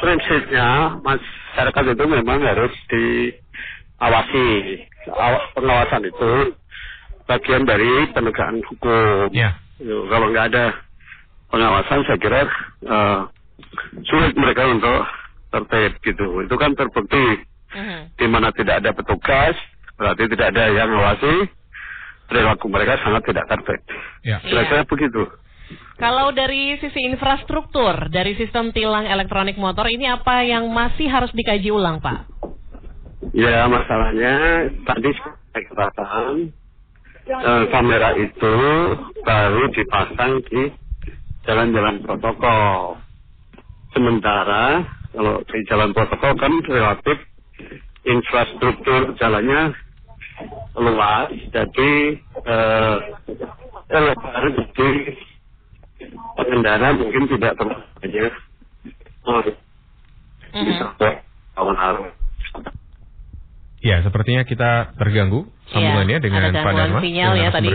prinsipnya 0.00 0.66
masyarakat 1.00 1.84
itu 1.92 2.04
memang 2.06 2.40
harus 2.40 2.72
diawasi. 2.88 4.48
Aw- 5.08 5.44
Pengawasan 5.54 6.04
itu 6.04 6.32
bagian 7.24 7.64
dari 7.64 7.88
penegakan 8.10 8.60
hukum. 8.66 9.30
Ya. 9.32 9.56
Yo, 9.78 10.04
Kalau 10.08 10.28
nggak 10.28 10.46
ada 10.52 10.64
pengawasan, 11.48 12.04
saya 12.04 12.18
kira 12.18 12.40
eh, 12.80 13.20
sulit 14.04 14.34
mereka 14.34 14.66
untuk 14.66 15.00
tertib 15.50 15.92
gitu. 16.02 16.26
Itu 16.42 16.54
kan 16.54 16.72
terbukti 16.74 17.44
Mhm. 17.70 17.98
di 18.18 18.26
mana 18.26 18.50
tidak 18.50 18.82
ada 18.82 18.90
petugas, 18.90 19.54
berarti 19.94 20.26
tidak 20.28 20.52
ada 20.52 20.64
yang 20.68 20.88
mengawasi. 20.88 21.48
Perilaku 22.26 22.66
mereka 22.68 22.94
sangat 23.02 23.26
tidak 23.26 23.46
tertib. 23.48 23.80
Ya. 24.22 24.38
Kira-kira 24.40 24.86
begitu. 24.86 25.26
Kalau 26.00 26.32
dari 26.32 26.80
sisi 26.80 27.04
infrastruktur, 27.04 28.08
dari 28.08 28.32
sistem 28.32 28.72
tilang 28.72 29.04
elektronik 29.04 29.60
motor 29.60 29.84
ini 29.84 30.08
apa 30.08 30.40
yang 30.48 30.64
masih 30.72 31.04
harus 31.12 31.28
dikaji 31.36 31.68
ulang 31.68 32.00
Pak? 32.00 32.24
Ya 33.36 33.68
masalahnya 33.68 34.64
tadi 34.88 35.12
saya 35.12 35.60
katakan 35.68 36.48
eh, 37.28 37.64
kamera 37.68 38.16
itu 38.16 38.54
baru 39.20 39.62
dipasang 39.76 40.40
di 40.48 40.72
jalan-jalan 41.44 42.00
protokol. 42.00 42.96
Sementara 43.92 44.88
kalau 45.12 45.44
di 45.44 45.58
jalan 45.68 45.92
protokol 45.92 46.32
kan 46.40 46.52
relatif 46.64 47.18
infrastruktur 48.08 49.12
jalannya 49.20 49.76
luas, 50.80 51.28
jadi 51.52 51.92
eh, 52.40 52.96
lebar 53.90 54.44
jadi 54.54 54.88
pengendara 56.36 56.96
mungkin 56.96 57.28
tidak 57.28 57.52
terlalu 57.56 57.84
banyak 58.00 58.32
oh, 59.26 59.40
bisa 60.50 60.86
tahun 61.54 61.76
arus. 61.76 62.12
Ya, 63.80 64.04
sepertinya 64.04 64.44
kita 64.44 64.92
terganggu 65.00 65.48
sambungannya 65.72 66.20
Iya, 66.20 66.24
dengan 66.24 66.52
Pak 66.52 66.72
Dharma. 66.76 67.00
sinyal 67.00 67.32
dengan 67.32 67.40
ya 67.40 67.48
tadi. 67.48 67.68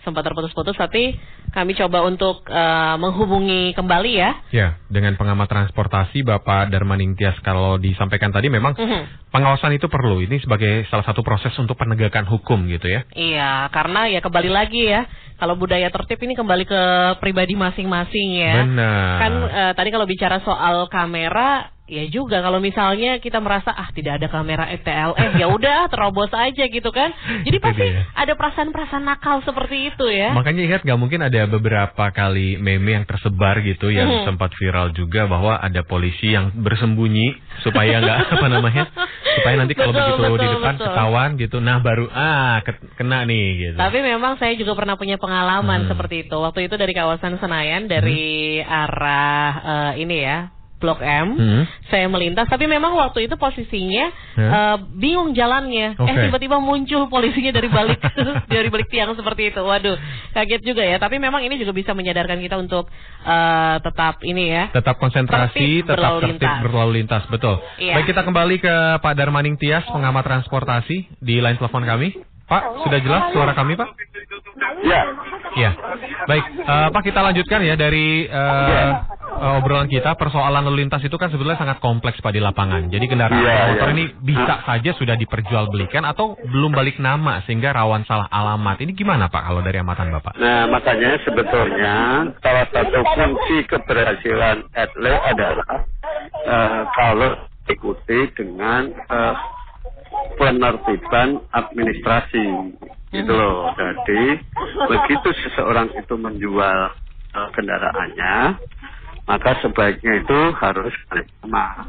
Sempat 0.00 0.24
terputus-putus 0.24 0.76
tapi 0.76 1.14
kami 1.50 1.74
coba 1.74 2.06
untuk 2.06 2.46
eh, 2.46 2.94
menghubungi 2.96 3.74
kembali 3.74 4.12
ya. 4.14 4.30
Ya, 4.54 4.68
dengan 4.86 5.18
pengamat 5.18 5.50
transportasi 5.50 6.22
Bapak 6.22 6.70
Darmaning 6.70 7.18
Tias 7.18 7.36
kalau 7.42 7.76
disampaikan 7.76 8.30
tadi 8.30 8.48
memang 8.48 8.78
Mhm. 8.78 9.30
pengawasan 9.34 9.74
itu 9.74 9.90
perlu. 9.90 10.22
Ini 10.22 10.40
sebagai 10.40 10.86
salah 10.88 11.04
satu 11.04 11.20
proses 11.20 11.52
untuk 11.58 11.74
penegakan 11.76 12.26
hukum 12.26 12.66
gitu 12.70 12.86
ya. 12.86 13.02
Iya, 13.12 13.68
karena 13.74 14.06
ya 14.08 14.20
kembali 14.22 14.50
lagi 14.50 14.86
ya. 14.86 15.04
Kalau 15.40 15.56
budaya 15.56 15.88
tertib 15.88 16.20
ini 16.20 16.36
kembali 16.36 16.68
ke 16.68 16.82
pribadi 17.16 17.56
masing-masing 17.56 18.28
ya. 18.36 18.54
Benar. 18.60 19.16
Kan 19.18 19.32
eh, 19.48 19.72
tadi 19.72 19.88
kalau 19.88 20.04
bicara 20.04 20.38
soal 20.44 20.84
kamera, 20.92 21.72
ya 21.90 22.06
juga 22.06 22.38
kalau 22.38 22.62
misalnya 22.62 23.18
kita 23.18 23.42
merasa 23.42 23.68
ah 23.68 23.90
tidak 23.90 24.22
ada 24.22 24.30
kamera 24.30 24.70
ETLS, 24.70 25.34
ya 25.34 25.50
udah 25.50 25.86
terobos 25.92 26.30
aja 26.30 26.64
gitu 26.64 26.88
kan. 26.88 27.10
Jadi 27.42 27.58
pasti 27.58 27.82
ada 28.14 28.32
perasaan-perasaan 28.32 29.02
nakal 29.02 29.42
seperti 29.42 29.90
itu 29.90 30.06
ya. 30.06 30.30
Makanya 30.30 30.62
ingat 30.62 30.80
nggak 30.80 30.96
mungkin 30.96 31.20
ada 31.20 31.44
beberapa 31.44 32.04
kali 32.10 32.54
meme 32.56 32.94
yang 32.94 33.04
tersebar 33.04 33.58
gitu 33.60 33.90
yang 33.90 34.06
Mhm. 34.06 34.24
sempat 34.24 34.54
viral 34.54 34.92
juga 34.92 35.26
bahwa 35.26 35.58
ada 35.58 35.82
polisi 35.82 36.30
yang 36.30 36.54
bersembunyi 36.54 37.34
supaya 37.60 37.98
nggak 37.98 38.18
apa 38.38 38.46
namanya 38.46 38.84
supaya 39.34 39.54
nanti 39.56 39.74
kalau 39.74 39.90
Betul, 39.90 40.06
begitu 40.06 40.22
di 40.22 40.30
betul, 40.38 40.54
depan 40.54 40.74
betul. 40.74 40.86
ketahuan 40.86 41.30
gitu 41.34 41.56
nah 41.58 41.76
baru 41.78 42.06
ah 42.08 42.62
ke- 42.62 42.86
kena 42.94 43.24
nih 43.24 43.46
gitu. 43.58 43.76
Tapi 43.76 43.98
memang 43.98 44.38
saya 44.38 44.54
juga 44.54 44.72
pernah 44.72 44.94
punya 44.94 45.18
pengalaman 45.18 45.84
Hmm. 45.84 45.90
seperti 45.90 46.22
itu. 46.24 46.36
Waktu 46.36 46.70
itu 46.70 46.74
dari 46.76 46.92
kawasan 46.92 47.36
Senayan 47.36 47.86
dari 47.86 48.22
arah 48.60 49.50
eh, 49.60 49.92
ini 49.98 50.18
ya 50.20 50.38
Blok 50.80 50.98
M. 50.98 51.36
Hmm. 51.36 51.62
Saya 51.86 52.08
melintas, 52.08 52.48
tapi 52.48 52.64
memang 52.64 52.96
waktu 52.96 53.28
itu 53.28 53.36
posisinya 53.36 54.08
Ya. 54.34 54.48
eh, 54.48 54.76
bingung 54.96 55.30
jalannya. 55.30 55.94
Eh 55.94 56.00
Oke. 56.00 56.20
tiba-tiba 56.24 56.56
muncul 56.56 57.06
polisinya 57.06 57.52
dari 57.52 57.68
balik 57.68 58.00
dari 58.52 58.66
balik 58.66 58.88
tiang 58.88 59.12
seperti 59.12 59.52
itu. 59.52 59.60
Waduh, 59.60 60.00
kaget 60.32 60.62
juga 60.64 60.80
ya. 60.80 60.96
Tapi 60.96 61.20
memang 61.20 61.44
ini 61.44 61.54
juga 61.54 61.70
bisa 61.70 61.92
menyadarkan 61.92 62.40
kita 62.40 62.56
untuk 62.56 62.88
eh, 63.20 63.76
tetap 63.78 64.24
ini 64.24 64.48
ya. 64.48 64.64
Tetap 64.72 64.96
konsentrasi, 64.96 65.52
Tertib 65.52 65.84
tetap 65.84 65.94
berlalu 65.94 66.18
tertib 66.18 66.32
lintas. 66.40 66.58
berlalu 66.64 66.90
lintas, 66.96 67.22
betul. 67.28 67.54
Iya. 67.76 67.94
Baik 67.94 68.06
kita 68.08 68.22
kembali 68.22 68.56
ke 68.58 68.74
Pak 68.98 69.14
Darmaning 69.14 69.54
Tias, 69.54 69.84
pengamat 69.86 70.24
transportasi 70.24 70.96
di 71.16 71.36
line 71.38 71.54
telepon 71.54 71.84
kami. 71.84 72.16
Pak, 72.42 72.82
sudah 72.82 72.98
jelas 72.98 73.22
suara 73.30 73.52
kami, 73.52 73.76
Pak? 73.76 73.88
Ya, 74.82 75.02
Iya. 75.50 75.70
Baik, 76.26 76.44
eh, 76.58 76.88
Pak 76.88 77.02
kita 77.04 77.20
lanjutkan 77.20 77.60
ya 77.60 77.74
dari 77.74 78.24
eh, 78.24 78.90
eh, 79.40 79.58
obrolan 79.58 79.88
kita. 79.88 80.12
Persoalan 80.20 80.68
lalu 80.68 80.84
lintas 80.84 81.00
itu 81.00 81.16
kan 81.16 81.32
sebenarnya 81.32 81.64
sangat 81.64 81.78
kompleks 81.80 82.20
Pak 82.20 82.32
di 82.36 82.40
lapangan. 82.44 82.92
Jadi 82.92 83.04
kendaraan 83.08 83.40
Iya, 83.40 83.56
motor 83.72 83.88
iya. 83.88 83.96
ini 83.96 84.04
bisa 84.20 84.54
saja 84.68 84.90
sudah 85.00 85.16
diperjualbelikan 85.16 86.04
atau 86.04 86.36
belum 86.36 86.76
balik 86.76 87.00
nama 87.00 87.40
sehingga 87.48 87.72
rawan 87.72 88.04
salah 88.04 88.28
alamat. 88.28 88.84
Ini 88.84 88.92
gimana 88.92 89.32
Pak 89.32 89.42
kalau 89.48 89.64
dari 89.64 89.80
amatan 89.80 90.12
Bapak? 90.12 90.36
Nah, 90.36 90.68
makanya 90.68 91.16
sebetulnya 91.24 91.96
salah 92.44 92.66
satu 92.68 92.98
kunci 93.00 93.56
keberhasilan 93.64 94.68
atlet 94.76 95.20
adalah 95.24 95.88
eh, 96.44 96.80
kalau 96.92 97.32
ikuti 97.70 98.20
dengan 98.36 98.92
eh, 98.92 99.34
penertiban 100.36 101.38
administrasi, 101.54 102.46
gitu 103.10 103.32
loh. 103.32 103.70
Jadi 103.74 104.38
begitu 104.86 105.28
seseorang 105.46 105.90
itu 105.94 106.14
menjual 106.14 106.78
eh, 107.34 107.48
kendaraannya, 107.54 108.34
maka 109.30 109.54
sebaiknya 109.62 110.26
itu 110.26 110.38
harus 110.58 110.90
balik 111.06 111.30
nama. 111.46 111.86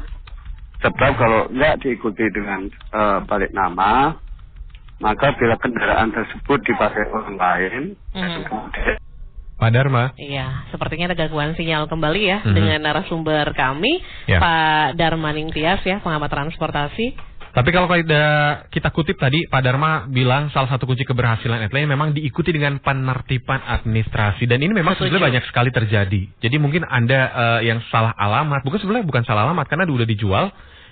Sebab 0.78 1.12
kalau 1.18 1.40
nggak 1.50 1.82
diikuti 1.82 2.22
dengan 2.30 2.70
eh, 2.70 3.18
balik 3.26 3.50
nama, 3.50 4.14
maka 5.02 5.34
bila 5.34 5.58
kendaraan 5.58 6.14
tersebut 6.14 6.62
dipakai 6.62 7.10
orang 7.10 7.34
lain, 7.34 7.82
dan 8.14 8.30
Mhm. 8.30 8.46
kemudian 8.46 8.96
Pak 9.58 9.70
Dharma. 9.70 10.10
Iya, 10.18 10.66
sepertinya 10.74 11.14
ada 11.14 11.18
gangguan 11.18 11.54
sinyal 11.54 11.86
kembali 11.86 12.22
ya 12.26 12.38
Mhm. 12.42 12.54
dengan 12.54 12.78
narasumber 12.82 13.54
kami, 13.54 14.02
Ya. 14.26 14.42
Pak 14.42 14.98
Darmaning 14.98 15.54
Tias 15.54 15.82
ya, 15.86 16.02
pengamat 16.02 16.30
transportasi. 16.34 17.14
Tapi 17.52 17.68
kalau 17.68 17.84
kita, 17.84 18.24
kita 18.72 18.88
kutip 18.96 19.20
tadi 19.20 19.44
Pak 19.44 19.60
Dharma 19.60 20.08
bilang 20.08 20.48
salah 20.56 20.72
satu 20.72 20.88
kunci 20.88 21.04
keberhasilan 21.04 21.60
atlet 21.68 21.84
memang 21.84 22.16
diikuti 22.16 22.48
dengan 22.48 22.80
penertiban 22.80 23.60
administrasi 23.60 24.48
dan 24.48 24.56
ini 24.56 24.72
memang 24.72 24.96
sebenarnya 24.96 25.20
banyak 25.20 25.44
sekali 25.52 25.68
terjadi. 25.68 26.22
Jadi 26.40 26.56
mungkin 26.56 26.88
Anda 26.88 27.20
eh, 27.28 27.60
yang 27.68 27.84
salah 27.92 28.16
alamat, 28.16 28.64
bukan 28.64 28.80
sebenarnya 28.80 29.04
bukan 29.04 29.28
salah 29.28 29.52
alamat 29.52 29.68
karena 29.68 29.84
udah 29.84 30.08
dijual. 30.08 30.48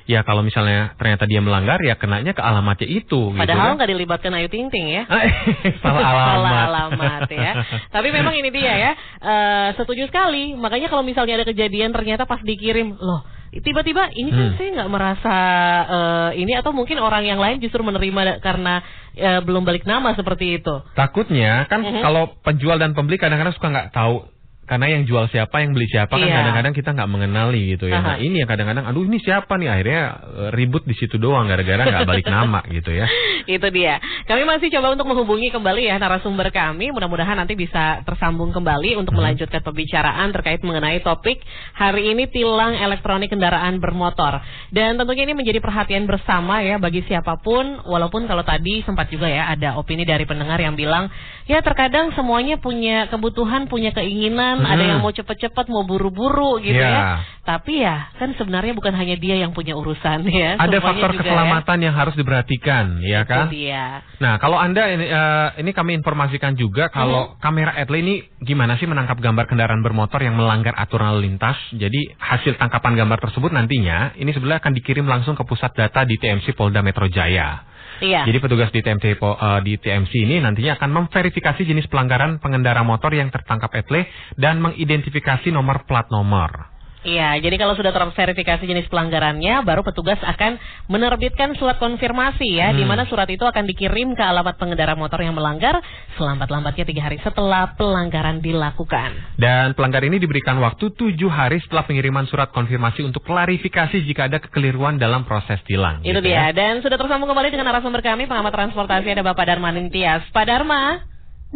Ya 0.09 0.27
kalau 0.27 0.43
misalnya 0.43 0.97
ternyata 0.99 1.23
dia 1.25 1.39
melanggar 1.39 1.79
ya 1.87 1.95
kenanya 1.95 2.35
ke 2.35 2.43
alamatnya 2.43 2.89
itu 2.89 3.31
gitu 3.31 3.41
Padahal 3.41 3.73
kan. 3.73 3.77
nggak 3.79 3.91
dilibatkan 3.95 4.33
Ayu 4.37 4.49
Ting 4.53 4.69
Ting 4.69 4.91
ya. 4.91 5.07
salah 5.85 6.03
alamat. 6.03 6.35
Salah 6.35 6.53
alamat 6.67 7.23
ya. 7.31 7.53
Tapi 7.89 8.09
memang 8.11 8.35
ini 8.37 8.51
dia 8.53 8.75
ya. 8.75 8.93
eh, 9.23 9.69
setuju 9.81 10.11
sekali. 10.13 10.59
Makanya 10.61 10.93
kalau 10.93 11.07
misalnya 11.07 11.41
ada 11.41 11.47
kejadian 11.49 11.95
ternyata 11.95 12.29
pas 12.29 12.43
dikirim, 12.45 13.01
loh 13.01 13.40
tiba-tiba 13.51 14.15
ini 14.15 14.31
kan 14.31 14.47
Hmm. 14.47 14.57
saya 14.57 14.69
nggak 14.79 14.91
merasa 14.91 15.37
eh, 15.83 16.31
ini 16.39 16.55
atau 16.55 16.71
mungkin 16.71 17.03
orang 17.03 17.27
yang 17.27 17.43
lain 17.43 17.59
justru 17.59 17.83
menerima 17.83 18.39
karena 18.39 18.79
eh, 19.19 19.43
belum 19.43 19.67
balik 19.67 19.83
nama 19.85 20.15
seperti 20.15 20.63
itu. 20.63 20.75
Takutnya 20.95 21.67
kan 21.67 21.83
Mhm. 21.83 21.99
kalau 22.01 22.31
penjual 22.41 22.79
dan 22.79 22.95
pembeli 22.95 23.19
kadang-kadang 23.19 23.53
suka 23.53 23.69
nggak 23.69 23.91
tahu 23.91 24.23
karena 24.71 24.87
yang 24.87 25.03
jual 25.03 25.27
siapa, 25.27 25.59
yang 25.59 25.75
beli 25.75 25.91
siapa 25.91 26.15
kan 26.15 26.23
Iya. 26.23 26.47
kadang-kadang 26.47 26.75
kita 26.79 26.95
nggak 26.95 27.11
mengenali 27.11 27.75
gitu 27.75 27.91
ya. 27.91 27.99
Nah 27.99 28.17
ini 28.23 28.39
yang 28.39 28.47
kadang-kadang, 28.47 28.87
aduh 28.87 29.03
ini 29.03 29.19
siapa 29.19 29.59
nih 29.59 29.67
akhirnya 29.67 30.03
eh, 30.47 30.51
ribut 30.55 30.87
di 30.87 30.95
situ 30.95 31.19
doang 31.19 31.51
gara-gara 31.51 31.83
nggak 31.83 32.07
balik 32.07 32.31
nama 32.31 32.63
gitu 32.79 32.95
ya. 32.95 33.11
Itu 33.51 33.67
dia. 33.75 33.99
Kami 34.31 34.47
masih 34.47 34.71
coba 34.71 34.95
untuk 34.95 35.11
menghubungi 35.11 35.51
kembali 35.51 35.91
ya 35.91 35.99
narasumber 35.99 36.55
kami. 36.55 36.95
Mudah-mudahan 36.95 37.35
nanti 37.35 37.59
bisa 37.59 38.07
tersambung 38.07 38.55
kembali 38.55 38.95
untuk 38.95 39.11
Hmm. 39.11 39.27
melanjutkan 39.27 39.59
pembicaraan 39.59 40.31
terkait 40.31 40.63
mengenai 40.63 41.03
topik 41.03 41.43
hari 41.75 42.15
ini 42.15 42.31
tilang 42.31 42.79
elektronik 42.79 43.27
kendaraan 43.27 43.83
bermotor. 43.83 44.39
Dan 44.71 44.95
tentunya 44.95 45.27
ini 45.27 45.35
menjadi 45.35 45.59
perhatian 45.59 46.07
bersama 46.07 46.63
ya 46.63 46.79
bagi 46.79 47.03
siapa 47.11 47.43
pun. 47.43 47.83
Walaupun 47.83 48.31
kalau 48.31 48.47
tadi 48.47 48.87
sempat 48.87 49.11
juga 49.11 49.27
ya 49.27 49.51
ada 49.51 49.75
opini 49.75 50.07
dari 50.07 50.23
pendengar 50.23 50.63
yang 50.63 50.79
bilang 50.79 51.11
ya 51.51 51.59
terkadang 51.59 52.15
semuanya 52.15 52.55
punya 52.55 53.11
kebutuhan, 53.11 53.67
punya 53.67 53.91
keinginan 53.91 54.60
ada 54.63 54.79
Hmm. 54.79 54.91
yang 54.95 55.01
mau 55.01 55.11
cepet-cepet, 55.11 55.67
mau 55.69 55.83
buru-buru 55.83 56.59
gitu 56.59 56.77
Iya. 56.77 56.89
ya. 56.89 57.03
Tapi 57.41 57.83
ya, 57.83 58.13
kan 58.15 58.31
sebenarnya 58.37 58.73
bukan 58.73 58.95
hanya 58.95 59.17
dia 59.17 59.37
yang 59.37 59.51
punya 59.51 59.75
urusan 59.75 60.23
ya. 60.29 60.55
Ada 60.55 60.79
semuanya 60.79 60.81
faktor 60.83 61.11
juga 61.13 61.23
keselamatan 61.25 61.79
yang 61.83 61.95
harus 61.95 62.15
diperhatikan, 62.15 62.85
ya 63.01 63.09
ya. 63.11 63.21
kan? 63.27 63.47
Itu 63.49 63.57
dia. 63.57 63.85
Nah, 64.21 64.39
kalau 64.39 64.57
Anda 64.57 64.83
ini, 64.89 65.07
eh, 65.07 65.49
ini 65.59 65.71
kami 65.73 65.97
informasikan 65.97 66.55
juga 66.55 66.89
kalau 66.89 67.35
Hmm. 67.35 67.37
kamera 67.41 67.73
Etle 67.77 67.99
ini 68.01 68.15
gimana 68.41 68.77
sih 68.77 68.87
menangkap 68.87 69.19
gambar 69.19 69.45
kendaraan 69.47 69.83
bermotor 69.83 70.21
yang 70.21 70.37
melanggar 70.37 70.73
aturan 70.77 71.17
lalu 71.17 71.33
lintas. 71.33 71.57
Jadi 71.73 72.13
hasil 72.17 72.55
tangkapan 72.57 72.95
gambar 72.97 73.19
tersebut 73.21 73.51
nantinya 73.51 74.15
ini 74.15 74.31
sebenarnya 74.31 74.61
akan 74.61 74.75
dikirim 74.75 75.07
langsung 75.07 75.35
ke 75.35 75.43
pusat 75.43 75.73
data 75.75 76.05
di 76.05 76.17
TMC 76.17 76.53
Polda 76.53 76.81
Metro 76.81 77.09
Jaya. 77.09 77.67
Iya. 78.01 78.25
Jadi 78.25 78.39
petugas 78.41 78.73
di 78.73 78.81
TMC 78.81 79.21
po- 79.21 79.37
eh, 79.37 79.61
di 79.63 79.77
TMC 79.77 80.13
ini 80.25 80.37
nantinya 80.41 80.81
akan 80.81 80.91
memverifikasi 80.91 81.61
jenis 81.63 81.87
pelanggaran 81.87 82.41
pengendara 82.41 82.81
motor 82.83 83.13
yang 83.13 83.29
tertangkap 83.29 83.71
Etle 83.77 84.09
dan 84.41 84.59
mengidentifikasi 84.65 85.53
nomor 85.53 85.85
plat 85.85 86.09
nomor. 86.09 86.80
Iya, 87.01 87.41
jadi 87.41 87.57
kalau 87.57 87.73
sudah 87.81 87.97
terverifikasi 87.97 88.61
jenis 88.61 88.85
pelanggarannya, 88.93 89.65
baru 89.65 89.81
petugas 89.81 90.21
akan 90.21 90.61
menerbitkan 90.85 91.57
surat 91.57 91.81
konfirmasi 91.81 92.45
ya, 92.61 92.77
di 92.77 92.85
Hmm. 92.85 92.93
mana 92.93 93.09
surat 93.09 93.25
itu 93.33 93.41
akan 93.41 93.65
dikirim 93.65 94.13
ke 94.13 94.21
alamat 94.21 94.61
pengendara 94.61 94.93
motor 94.93 95.17
yang 95.25 95.33
melanggar 95.33 95.81
selambat-lambatnya 96.21 96.85
tiga 96.85 97.09
hari 97.09 97.17
setelah 97.25 97.73
pelanggaran 97.73 98.45
dilakukan. 98.45 99.17
Dan 99.41 99.73
pelanggar 99.73 100.05
ini 100.05 100.21
diberikan 100.21 100.61
waktu 100.61 100.93
tujuh 100.93 101.33
hari 101.33 101.65
setelah 101.65 101.89
pengiriman 101.89 102.29
surat 102.29 102.53
konfirmasi 102.53 103.01
untuk 103.01 103.25
klarifikasi 103.25 103.97
jika 104.05 104.29
ada 104.29 104.37
kekeliruan 104.37 105.01
dalam 105.01 105.25
proses 105.25 105.57
tilang. 105.65 106.05
Itu 106.05 106.21
gitu 106.21 106.29
dia. 106.29 106.53
ya. 106.53 106.53
Dan 106.53 106.85
sudah 106.85 107.01
tersambung 107.01 107.33
kembali 107.33 107.49
dengan 107.49 107.73
narasumber 107.73 108.05
kami, 108.05 108.29
pengamat 108.29 108.53
transportasi 108.53 109.09
ada 109.17 109.25
Bapak 109.25 109.49
Darman 109.49 109.81
Intias. 109.81 110.21
Pak 110.37 110.45
Dharma. 110.45 111.01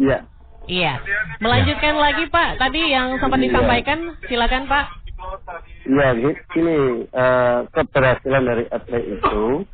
Iya. 0.01 0.25
Iya. 0.65 0.97
Melanjutkan 1.37 1.93
lagi 2.01 2.25
Pak, 2.33 2.57
tadi 2.57 2.81
yang 2.89 3.21
sempat 3.21 3.37
disampaikan, 3.37 4.17
silakan 4.25 4.65
Pak. 4.65 5.04
Ya, 5.85 6.09
gini, 6.53 7.05
eh, 7.09 7.59
keberhasilan 7.69 8.43
dari 8.45 8.65
atlet 8.73 9.03
itu 9.05 9.65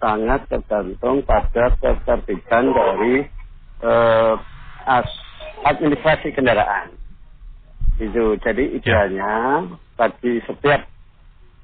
sangat 0.00 0.48
tergantung 0.48 1.20
pada 1.28 1.76
ketertiban 1.76 2.72
dari 2.72 3.28
as- 4.88 5.22
administrasi 5.64 6.32
kendaraan. 6.32 6.96
Itu, 8.00 8.40
jadi 8.40 8.80
idealnya 8.80 9.68
bagi 10.00 10.40
setiap 10.48 10.88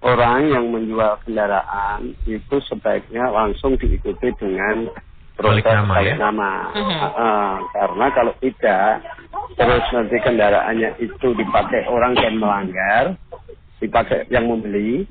orang 0.05 0.53
yang 0.53 0.69
menjual 0.69 1.17
kendaraan 1.25 2.13
itu 2.29 2.57
sebaiknya 2.69 3.33
langsung 3.33 3.81
diikuti 3.81 4.29
dengan 4.37 4.93
proses 5.37 5.61
Balik 5.61 5.69
nama, 5.69 5.95
balik 6.01 6.09
ya? 6.09 6.17
nama. 6.17 6.51
Mhm. 6.73 6.99
Ah, 7.15 7.57
karena 7.77 8.07
kalau 8.17 8.33
tidak, 8.41 8.89
terus 9.55 9.85
nanti 9.93 10.17
kendaraannya 10.25 10.91
itu 10.99 11.29
dipakai 11.37 11.81
orang 11.93 12.13
dan 12.17 12.35
melanggar, 12.41 13.05
dipakai 13.79 14.25
yang 14.33 14.49
membeli, 14.49 15.05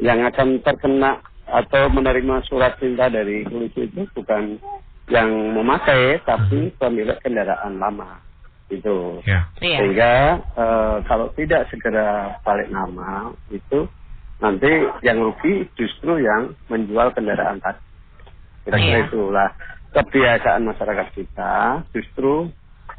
yang 0.00 0.24
akan 0.24 0.64
terkena 0.64 1.20
atau 1.48 1.88
menerima 1.92 2.44
surat 2.48 2.76
perintah 2.80 3.08
dari 3.08 3.44
polisi 3.44 3.88
itu 3.88 4.04
bukan 4.16 4.60
yang 5.08 5.28
memakai, 5.56 6.20
tapi 6.24 6.72
pemilik 6.76 7.16
kendaraan 7.20 7.80
lama. 7.80 8.20
Itu. 8.68 9.24
Ya. 9.24 9.48
Iya. 9.64 9.78
Sehingga 9.80 10.12
eh, 10.44 10.96
kalau 11.08 11.32
tidak 11.32 11.72
segera 11.72 12.36
balik 12.44 12.68
nama 12.68 13.32
itu 13.48 13.88
nanti 14.38 14.68
yang 15.02 15.24
rugi 15.24 15.64
justru 15.74 16.20
yang 16.20 16.52
menjual 16.68 17.10
kendaraan 17.16 17.58
tadi. 17.64 17.87
Kira-kira 18.68 19.00
Iya. 19.00 19.06
itulah 19.08 19.48
kebiasaan 19.96 20.62
masyarakat 20.68 21.08
kita 21.16 21.54
justru 21.96 22.52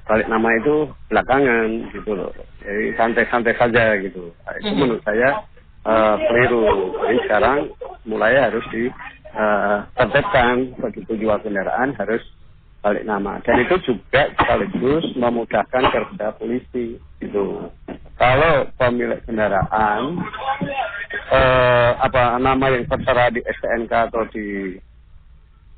balik 0.10 0.26
nama 0.26 0.50
itu 0.58 0.90
belakangan 1.06 1.94
gitu 1.94 2.18
loh. 2.18 2.34
Jadi 2.66 2.98
santai-santai 2.98 3.54
saja 3.54 3.94
gitu. 4.02 4.34
Nah, 4.34 4.54
itu 4.58 4.74
Mhm. 4.74 4.80
menurut 4.82 5.04
saya 5.06 5.46
eh, 5.80 6.16
keliru. 6.28 6.66
Jadi 7.06 7.18
sekarang 7.24 7.58
mulai 8.04 8.36
harus 8.36 8.66
di 8.68 8.90
tertibkan 9.96 10.76
begitu 10.76 11.16
jual 11.16 11.40
kendaraan 11.40 11.94
harus 11.96 12.20
balik 12.80 13.04
nama 13.04 13.40
dan 13.44 13.60
itu 13.60 13.76
juga 13.84 14.28
sekaligus 14.36 15.04
memudahkan 15.16 15.84
kerja 15.92 16.32
polisi 16.36 16.96
gitu 17.20 17.68
kalau 18.16 18.68
pemilik 18.76 19.20
kendaraan 19.24 20.20
eh, 21.30 21.92
apa 22.00 22.40
nama 22.40 22.66
yang 22.72 22.88
tertera 22.88 23.28
di 23.30 23.44
STNK 23.44 23.92
atau 24.10 24.24
di 24.32 24.76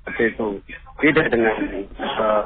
seperti 0.01 0.23
itu 0.29 0.47
tidak 0.99 1.25
dengan 1.29 1.55
eh, 1.93 2.43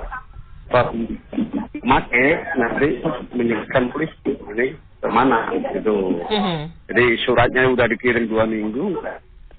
pemakai 1.76 2.28
nanti 2.58 2.88
menyebutkan 3.32 3.84
polisi 3.90 4.16
ini 4.26 4.68
ke 4.98 5.08
mana 5.08 5.54
gitu 5.72 6.26
Mhm. 6.26 6.58
jadi 6.90 7.06
suratnya 7.22 7.70
udah 7.70 7.86
dikirim 7.88 8.26
dua 8.26 8.44
minggu 8.44 8.98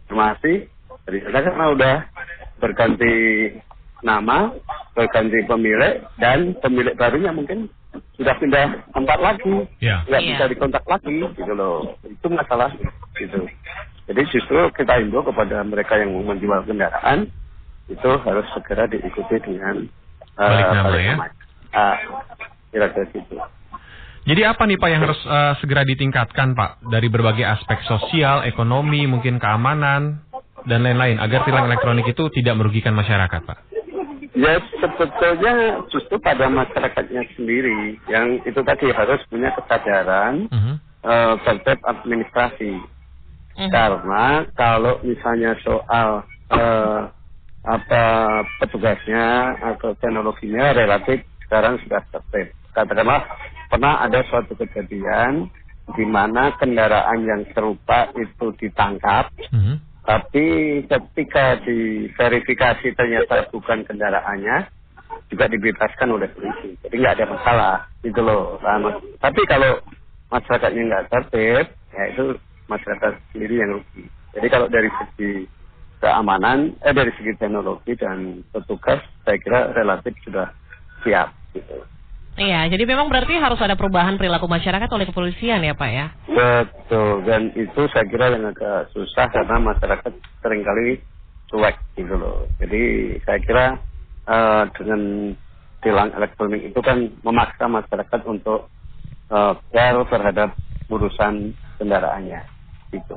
masih 0.08 0.66
ternyata 1.04 1.38
karena 1.44 1.66
udah 1.70 1.94
berganti 2.56 3.14
nama, 4.02 4.52
berganti 4.92 5.38
pemilik 5.44 6.00
dan 6.16 6.56
pemilik 6.58 6.94
barunya 6.94 7.30
mungkin 7.30 7.68
sudah 8.12 8.36
pindah 8.36 8.92
tempat 8.92 9.18
lagi, 9.18 9.64
Ya. 9.78 10.04
nggak 10.04 10.20
Iya. 10.20 10.28
bisa 10.30 10.44
dikontak 10.48 10.84
lagi 10.84 11.16
gitu 11.32 11.52
loh. 11.52 11.96
Itu 12.02 12.28
masalah 12.28 12.72
gitu. 13.14 13.40
Jadi 14.06 14.20
justru 14.30 14.56
kita 14.72 15.00
himbau 15.00 15.20
kepada 15.22 15.60
mereka 15.62 15.96
yang 15.96 16.12
menjual 16.14 16.64
kendaraan 16.64 17.28
itu 17.86 18.10
harus 18.22 18.46
segera 18.54 18.90
diikuti 18.90 19.36
dengan 19.42 19.86
eh, 20.36 20.48
Balik 20.50 20.66
nama, 20.74 20.88
balik 20.90 21.04
ya? 21.04 21.16
Ah, 21.76 21.96
kira-kira 22.72 23.06
gitu. 23.14 23.36
Jadi 24.26 24.42
apa 24.42 24.66
nih 24.66 24.74
Pak 24.74 24.88
yang 24.90 25.02
harus 25.06 25.20
eh, 25.22 25.54
segera 25.62 25.86
ditingkatkan 25.86 26.58
Pak 26.58 26.82
dari 26.90 27.06
berbagai 27.06 27.46
aspek 27.46 27.78
sosial, 27.86 28.42
ekonomi, 28.42 29.06
mungkin 29.06 29.38
keamanan 29.38 30.26
dan 30.66 30.82
lain-lain 30.82 31.22
agar 31.22 31.46
tilang 31.46 31.70
elektronik 31.70 32.10
itu 32.10 32.26
tidak 32.34 32.58
merugikan 32.58 32.90
masyarakat 32.90 33.38
Pak? 33.46 33.58
Ya 34.36 34.60
sebetulnya 34.82 35.80
justru 35.88 36.20
pada 36.20 36.50
masyarakatnya 36.50 37.24
sendiri 37.38 37.96
yang 38.10 38.42
itu 38.44 38.60
tadi 38.66 38.90
harus 38.92 39.22
punya 39.30 39.54
kesadaran 39.54 40.50
Mhm. 40.50 40.74
eh, 41.06 41.34
terkait 41.46 41.80
administrasi. 41.86 42.82
Mhm. 43.56 43.70
Karena 43.70 44.44
kalau 44.58 44.98
misalnya 45.06 45.54
soal 45.62 46.26
eh, 46.46 47.00
apa 47.66 48.02
petugasnya 48.56 49.26
atau 49.60 49.92
teknologinya 49.98 50.70
relatif 50.70 51.20
sekarang 51.42 51.82
sudah 51.82 51.98
tertib. 52.08 52.54
Katakanlah 52.70 53.26
pernah 53.66 54.00
ada 54.00 54.22
suatu 54.24 54.54
kejadian 54.54 55.50
di 55.92 56.02
mana 56.02 56.54
kendaraan 56.54 57.22
yang 57.22 57.42
serupa 57.50 58.10
itu 58.14 58.50
ditangkap 58.58 59.30
Mhm. 59.50 59.74
tapi 60.02 60.46
ketika 60.82 61.58
diverifikasi 61.62 62.86
ternyata 62.92 63.46
bukan 63.50 63.82
kendaraannya 63.82 64.66
juga 65.26 65.46
dibebaskan 65.46 66.10
oleh 66.10 66.26
polisi 66.30 66.74
jadi 66.82 66.94
nggak 66.94 67.14
ada 67.18 67.26
masalah 67.30 67.74
gitu 68.02 68.18
loh 68.18 68.58
Nah, 68.62 68.78
mas- 68.78 69.02
tapi 69.18 69.42
kalau 69.46 69.78
masyarakatnya 70.26 70.82
nggak 70.86 71.06
tertib 71.06 71.66
ya 71.90 72.02
itu 72.10 72.24
masyarakat 72.66 73.12
sendiri 73.30 73.54
yang 73.56 73.70
rugi 73.78 74.04
jadi 74.34 74.46
kalau 74.46 74.66
dari 74.66 74.90
segi 74.90 75.32
keamanan 76.00 76.76
eh 76.84 76.92
dari 76.92 77.12
segi 77.16 77.36
teknologi 77.40 77.96
dan 77.96 78.44
petugas 78.52 79.00
saya 79.24 79.38
kira 79.40 79.72
relatif 79.72 80.12
sudah 80.24 80.52
siap 81.02 81.32
gitu 81.56 81.84
Iya, 82.36 82.68
jadi 82.68 82.84
memang 82.84 83.08
berarti 83.08 83.32
harus 83.40 83.56
ada 83.64 83.80
perubahan 83.80 84.20
perilaku 84.20 84.44
masyarakat 84.44 84.92
oleh 84.92 85.08
kepolisian 85.08 85.64
ya 85.64 85.72
Pak 85.72 85.88
ya? 85.88 86.06
Betul, 86.28 87.24
dan 87.24 87.48
itu 87.56 87.88
saya 87.88 88.04
kira 88.04 88.28
yang 88.28 88.52
agak 88.52 88.92
susah 88.92 89.32
karena 89.32 89.56
masyarakat 89.56 90.12
sering 90.44 90.60
kali 90.60 91.00
cuek 91.48 91.76
gitu 91.96 92.12
loh. 92.12 92.44
Jadi 92.60 93.16
saya 93.24 93.38
kira 93.40 93.64
eh, 94.28 94.64
dengan 94.76 95.32
tilang 95.80 96.12
elektronik 96.12 96.60
itu 96.60 96.80
kan 96.84 97.08
memaksa 97.24 97.72
masyarakat 97.72 98.20
untuk 98.28 98.68
eh, 99.32 99.54
care 99.72 100.04
terhadap 100.12 100.60
urusan 100.92 101.56
kendaraannya 101.80 102.44
gitu. 102.92 103.16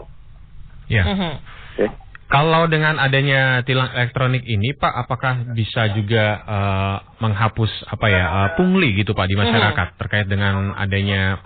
Ya. 0.87 1.03
Mhm. 1.03 1.33
Oke. 1.75 1.85
Kalau 2.29 2.69
dengan 2.69 3.01
adanya 3.01 3.65
tilang 3.65 3.89
elektronik 3.89 4.45
ini 4.45 4.77
Pak, 4.77 4.93
apakah 5.01 5.49
bisa 5.49 5.89
juga 5.97 6.25
eh, 6.45 6.95
menghapus 7.17 7.89
apa 7.89 8.05
ya 8.05 8.25
eh, 8.29 8.49
pungli 8.53 8.93
gitu 9.01 9.17
Pak 9.17 9.25
di 9.25 9.33
masyarakat 9.33 9.97
terkait 9.97 10.29
dengan 10.29 10.77
adanya 10.77 11.41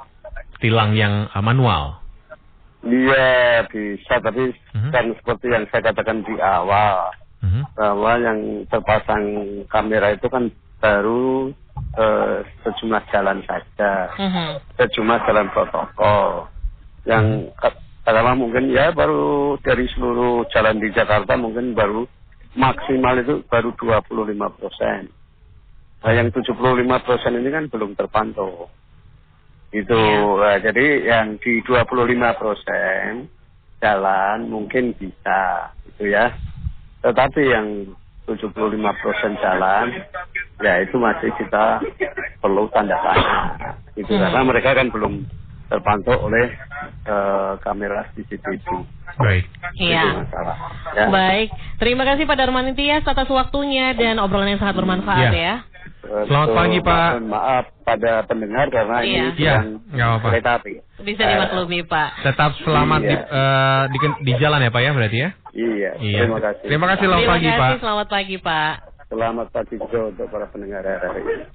tilang 0.59 0.91
yang 0.91 1.31
eh, 1.31 1.39
manual? 1.43 2.03
Iya 2.83 3.63
bisa, 3.71 4.19
tapi 4.19 4.51
Mhm. 4.75 4.91
kan 4.91 5.05
seperti 5.15 5.55
yang 5.55 5.63
saya 5.71 5.87
katakan 5.87 6.19
di 6.27 6.35
awal 6.43 7.15
Mhm. 7.39 7.61
bahwa 7.79 8.11
yang 8.19 8.39
terpasang 8.67 9.23
kamera 9.71 10.11
itu 10.11 10.27
kan 10.27 10.51
baru 10.83 11.55
eh, 11.95 12.37
sejumlah 12.67 13.01
jalan 13.07 13.39
saja. 13.47 14.11
Mhm. 14.19 14.59
sejumlah 14.75 15.19
jalan 15.25 15.47
protokol 15.55 16.51
yang 17.07 17.47
katakanlah 18.03 18.35
mungkin 18.35 18.71
ya 18.71 18.91
baru 18.91 19.55
dari 19.63 19.87
seluruh 19.95 20.43
jalan 20.51 20.79
di 20.83 20.91
Jakarta 20.91 21.39
mungkin 21.39 21.71
baru 21.71 22.03
maksimal 22.53 23.17
itu 23.19 23.41
baru 23.47 23.71
25 23.79 24.59
persen. 24.59 25.09
Nah 26.03 26.11
yang 26.11 26.27
75 26.35 26.59
persen 27.07 27.33
ini 27.39 27.49
kan 27.49 27.65
belum 27.71 27.95
terpantau. 27.95 28.67
Itu 29.73 29.99
eh, 30.43 30.57
jadi 30.61 30.85
yang 31.09 31.39
di 31.39 31.63
25 31.65 31.87
persen 32.37 33.31
jalan 33.81 34.37
mungkin 34.51 34.93
bisa, 34.99 35.71
gitu 35.89 36.11
ya. 36.11 36.29
Tetapi 37.01 37.41
yang 37.41 37.67
75 38.23 38.55
persen 39.03 39.35
jalan, 39.43 39.91
ya 40.63 40.73
itu 40.79 40.95
masih 40.95 41.31
kita 41.35 41.83
perlu 42.39 42.71
tanda 42.71 42.95
tanya. 43.03 43.75
Itu 43.99 44.15
Hmm. 44.15 44.21
karena 44.23 44.41
mereka 44.47 44.69
kan 44.77 44.87
belum 44.87 45.27
terpantau 45.73 46.15
oleh 46.23 46.53
eh, 47.03 47.53
kamera 47.59 48.05
CCTV. 48.13 48.61
Baik. 49.15 49.45
Itu 49.73 49.89
Iya. 49.89 50.25
Ya. 50.93 51.05
Baik, 51.07 51.49
terima 51.77 52.03
kasih 52.03 52.23
Pak 52.23 52.37
Darman 52.37 52.73
Tias 52.73 53.01
atas 53.03 53.25
waktunya 53.27 53.93
dan 53.93 54.17
obrolan 54.17 54.47
yang 54.47 54.61
sangat 54.61 54.77
bermanfaat 54.77 55.29
Iya. 55.29 55.41
ya. 55.49 55.55
Eh, 56.03 56.23
Selamat 56.27 56.47
so, 56.47 56.55
pagi, 56.55 56.79
Pak. 56.79 57.09
Maaf 57.23 57.65
pada 57.81 58.11
pendengar 58.23 58.67
karena 58.67 58.97
Iya. 59.01 59.07
ini 59.07 59.29
Iya, 59.35 59.55
nggak 59.89 60.07
apa-apa. 60.09 60.27
kereta 60.29 60.51
api. 60.57 60.73
Bisa 61.01 61.21
Eh, 61.21 61.29
dimaklumi 61.31 61.79
Pak. 61.83 62.09
Tetap 62.21 62.51
selamat 62.59 63.01
di, 63.01 63.15
Iya. 63.15 63.23
eh, 63.23 63.83
di, 63.87 63.97
di 64.21 64.33
jalan 64.37 64.59
ya 64.59 64.69
Pak 64.69 64.81
ya 64.81 64.91
berarti 64.91 65.17
ya? 65.17 65.29
Iya, 65.53 65.91
Iya. 65.97 66.19
terima 66.23 66.39
kasih. 66.39 66.65
Terima 66.65 66.85
kasih 66.87 67.03
selamat 67.03 67.19
Terima 67.19 67.33
pagi 67.33 67.47
kasih, 67.47 67.59
Pak. 67.59 67.79
selamat 67.79 68.07
pagi 68.09 68.35
Pak. 68.37 68.73
Selamat 69.13 69.53
pagi 69.53 69.77
juga 69.77 70.09
untuk 70.09 70.25
para 70.25 70.49
pendengar 70.49 70.81
RRI. 70.81 71.45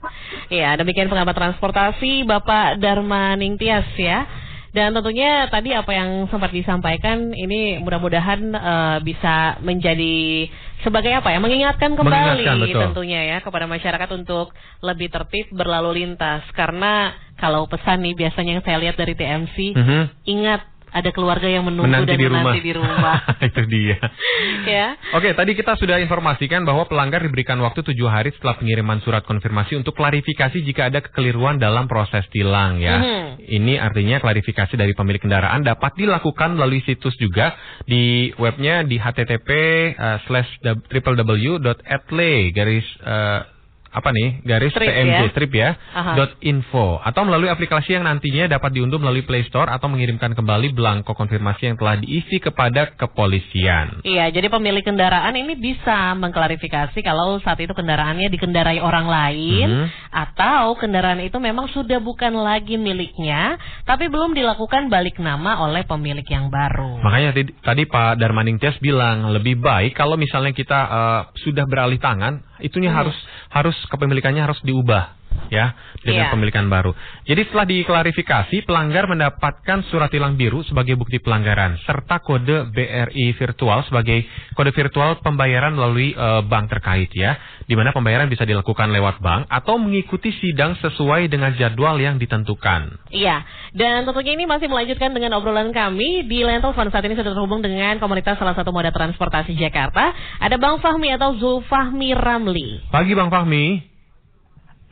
Ya, 0.46 0.78
demikian 0.78 1.11
pengamat 1.11 1.34
transportasi 1.34 2.22
Bapak 2.22 2.78
Darmaning 2.78 3.59
Tias 3.59 3.90
ya. 3.98 4.30
Dan 4.70 4.94
tentunya 4.94 5.50
tadi 5.50 5.74
apa 5.74 5.90
yang 5.90 6.30
sempat 6.30 6.54
disampaikan 6.54 7.34
ini 7.34 7.82
mudah-mudahan 7.82 8.40
eh, 8.54 8.98
bisa 9.02 9.59
menjadi 9.59 10.46
sebagai 10.86 11.18
apa 11.18 11.34
ya 11.34 11.42
mengingatkan 11.42 11.98
kembali 11.98 12.46
Mengingatkan, 12.46 12.62
betul. 12.62 12.82
tentunya 12.94 13.20
ya 13.26 13.38
kepada 13.42 13.66
masyarakat 13.66 14.09
untuk 14.14 14.54
lebih 14.78 15.11
tertib 15.11 15.50
berlalu 15.50 16.06
lintas 16.06 16.46
karena 16.54 17.11
kalau 17.34 17.66
pesan 17.66 18.06
nih 18.06 18.14
biasanya 18.14 18.61
yang 18.61 18.64
saya 18.64 18.78
lihat 18.78 18.94
dari 18.94 19.18
TMC 19.18 19.56
Mhm. 19.74 20.02
ingat 20.30 20.62
ada 20.93 21.11
keluarga 21.12 21.49
yang 21.49 21.64
menunggu 21.68 21.89
Menanti 21.89 22.14
dan 22.14 22.18
di 22.18 22.26
rumah. 22.26 22.43
menanti 22.49 22.61
di 22.64 22.72
rumah 22.72 23.16
Itu 23.49 23.62
dia. 23.68 23.97
ya. 24.78 24.86
Oke, 25.14 25.32
tadi 25.36 25.53
kita 25.53 25.76
sudah 25.76 26.01
informasikan 26.01 26.64
bahwa 26.64 26.89
pelanggar 26.89 27.20
diberikan 27.24 27.61
waktu 27.61 27.84
tujuh 27.84 28.09
hari 28.09 28.32
setelah 28.36 28.57
pengiriman 28.57 28.99
surat 29.05 29.22
konfirmasi 29.24 29.76
untuk 29.76 29.95
klarifikasi 29.95 30.59
jika 30.64 30.89
ada 30.89 31.05
kekeliruan 31.05 31.61
dalam 31.61 31.86
proses 31.86 32.24
tilang 32.32 32.80
ya. 32.80 32.99
Mhm. 33.01 33.24
Ini 33.49 33.74
artinya 33.80 34.16
klarifikasi 34.20 34.74
dari 34.76 34.93
pemilik 34.93 35.20
kendaraan 35.20 35.64
dapat 35.64 35.97
dilakukan 35.97 36.57
melalui 36.57 36.84
situs 36.84 37.16
juga 37.16 37.57
di 37.84 38.32
webnya 38.36 38.84
di 38.84 39.01
http 39.01 39.49
uh, 39.97 40.18
slash 40.28 40.51
www.atle 40.64 42.32
garis 42.53 42.86
uh, 43.05 43.57
apa 43.99 44.14
nih 44.14 44.46
garis 44.46 44.70
Strip 44.70 44.86
tmj 44.86 45.11
ya. 45.11 45.28
strip 45.34 45.53
ya 45.53 45.70
Aha. 45.92 46.12
dot 46.14 46.32
info 46.40 47.03
atau 47.03 47.26
melalui 47.26 47.51
aplikasi 47.51 47.99
yang 47.99 48.07
nantinya 48.07 48.46
dapat 48.46 48.70
diunduh 48.70 48.96
melalui 48.96 49.26
Play 49.26 49.42
Store 49.51 49.66
atau 49.66 49.90
mengirimkan 49.90 50.32
kembali 50.32 50.70
belangko 50.70 51.12
konfirmasi 51.12 51.66
yang 51.66 51.76
telah 51.76 51.99
diisi 51.99 52.38
kepada 52.38 52.94
kepolisian. 52.94 54.07
Iya, 54.07 54.30
jadi 54.30 54.46
pemilik 54.46 54.80
kendaraan 54.80 55.34
ini 55.34 55.59
bisa 55.59 56.14
mengklarifikasi 56.14 56.94
kalau 57.03 57.42
saat 57.42 57.59
itu 57.59 57.74
kendaraannya 57.74 58.30
dikendarai 58.30 58.78
orang 58.78 59.07
lain 59.07 59.68
Mhm. 59.68 59.86
atau 60.14 60.78
kendaraan 60.78 61.18
itu 61.20 61.36
memang 61.36 61.66
sudah 61.68 61.99
bukan 61.99 62.32
lagi 62.32 62.78
miliknya, 62.78 63.59
tapi 63.82 64.07
belum 64.07 64.32
dilakukan 64.32 64.86
balik 64.86 65.18
nama 65.18 65.59
oleh 65.61 65.82
pemilik 65.82 66.24
yang 66.24 66.49
baru. 66.49 67.03
Makanya 67.03 67.34
tadi, 67.34 67.42
tadi 67.61 67.82
Pak 67.84 68.16
Darmaning 68.16 68.57
Tias 68.57 68.78
bilang 68.78 69.26
lebih 69.28 69.59
baik 69.59 69.92
kalau 69.92 70.14
misalnya 70.14 70.55
kita 70.55 70.78
eh, 70.78 71.20
sudah 71.42 71.64
beralih 71.64 71.99
tangan, 71.99 72.38
itunya 72.61 72.94
Hmm. 72.94 73.01
harus 73.05 73.16
harus 73.49 73.76
kepemilikannya 73.91 74.45
harus 74.45 74.61
diubah 74.64 75.17
ya 75.49 75.72
dengan 76.03 76.28
Iya. 76.28 76.32
pemilikan 76.34 76.66
baru. 76.66 76.93
Jadi 77.26 77.41
setelah 77.49 77.66
diklarifikasi, 77.68 78.57
pelanggar 78.64 79.07
mendapatkan 79.07 79.86
surat 79.91 80.11
tilang 80.11 80.34
biru 80.34 80.62
sebagai 80.66 80.95
bukti 80.99 81.18
pelanggaran 81.22 81.78
serta 81.84 82.20
kode 82.22 82.70
BRI 82.74 83.34
virtual 83.34 83.84
sebagai 83.86 84.26
kode 84.55 84.72
virtual 84.74 85.18
pembayaran 85.22 85.74
melalui 85.74 86.14
eh, 86.14 86.43
bank 86.47 86.70
terkait 86.70 87.11
ya, 87.14 87.36
di 87.64 87.74
mana 87.74 87.91
pembayaran 87.93 88.30
bisa 88.30 88.45
dilakukan 88.45 88.91
lewat 88.93 89.20
bank 89.20 89.49
atau 89.49 89.76
mengikuti 89.80 90.32
sidang 90.39 90.76
sesuai 90.80 91.28
dengan 91.28 91.55
jadwal 91.57 91.97
yang 91.99 92.16
ditentukan. 92.20 93.11
Iya, 93.12 93.45
dan 93.74 94.05
tentunya 94.05 94.36
ini 94.36 94.45
masih 94.49 94.68
melanjutkan 94.68 95.12
dengan 95.12 95.36
obrolan 95.41 95.72
kami 95.72 96.28
di 96.28 96.45
line 96.45 96.61
telepon 96.61 96.89
saat 96.93 97.05
ini 97.05 97.16
sudah 97.16 97.32
terhubung 97.32 97.61
dengan 97.64 97.97
komunitas 98.01 98.36
salah 98.36 98.57
satu 98.57 98.70
moda 98.72 98.93
transportasi 98.93 99.57
Jakarta. 99.57 100.12
Ada 100.41 100.57
Bang 100.61 100.80
Fahmi 100.84 101.12
atau 101.14 101.36
Zulfahmi 101.36 102.12
Ramli. 102.16 102.89
Pagi 102.93 103.12
Bang 103.16 103.32
Fahmi. 103.32 103.88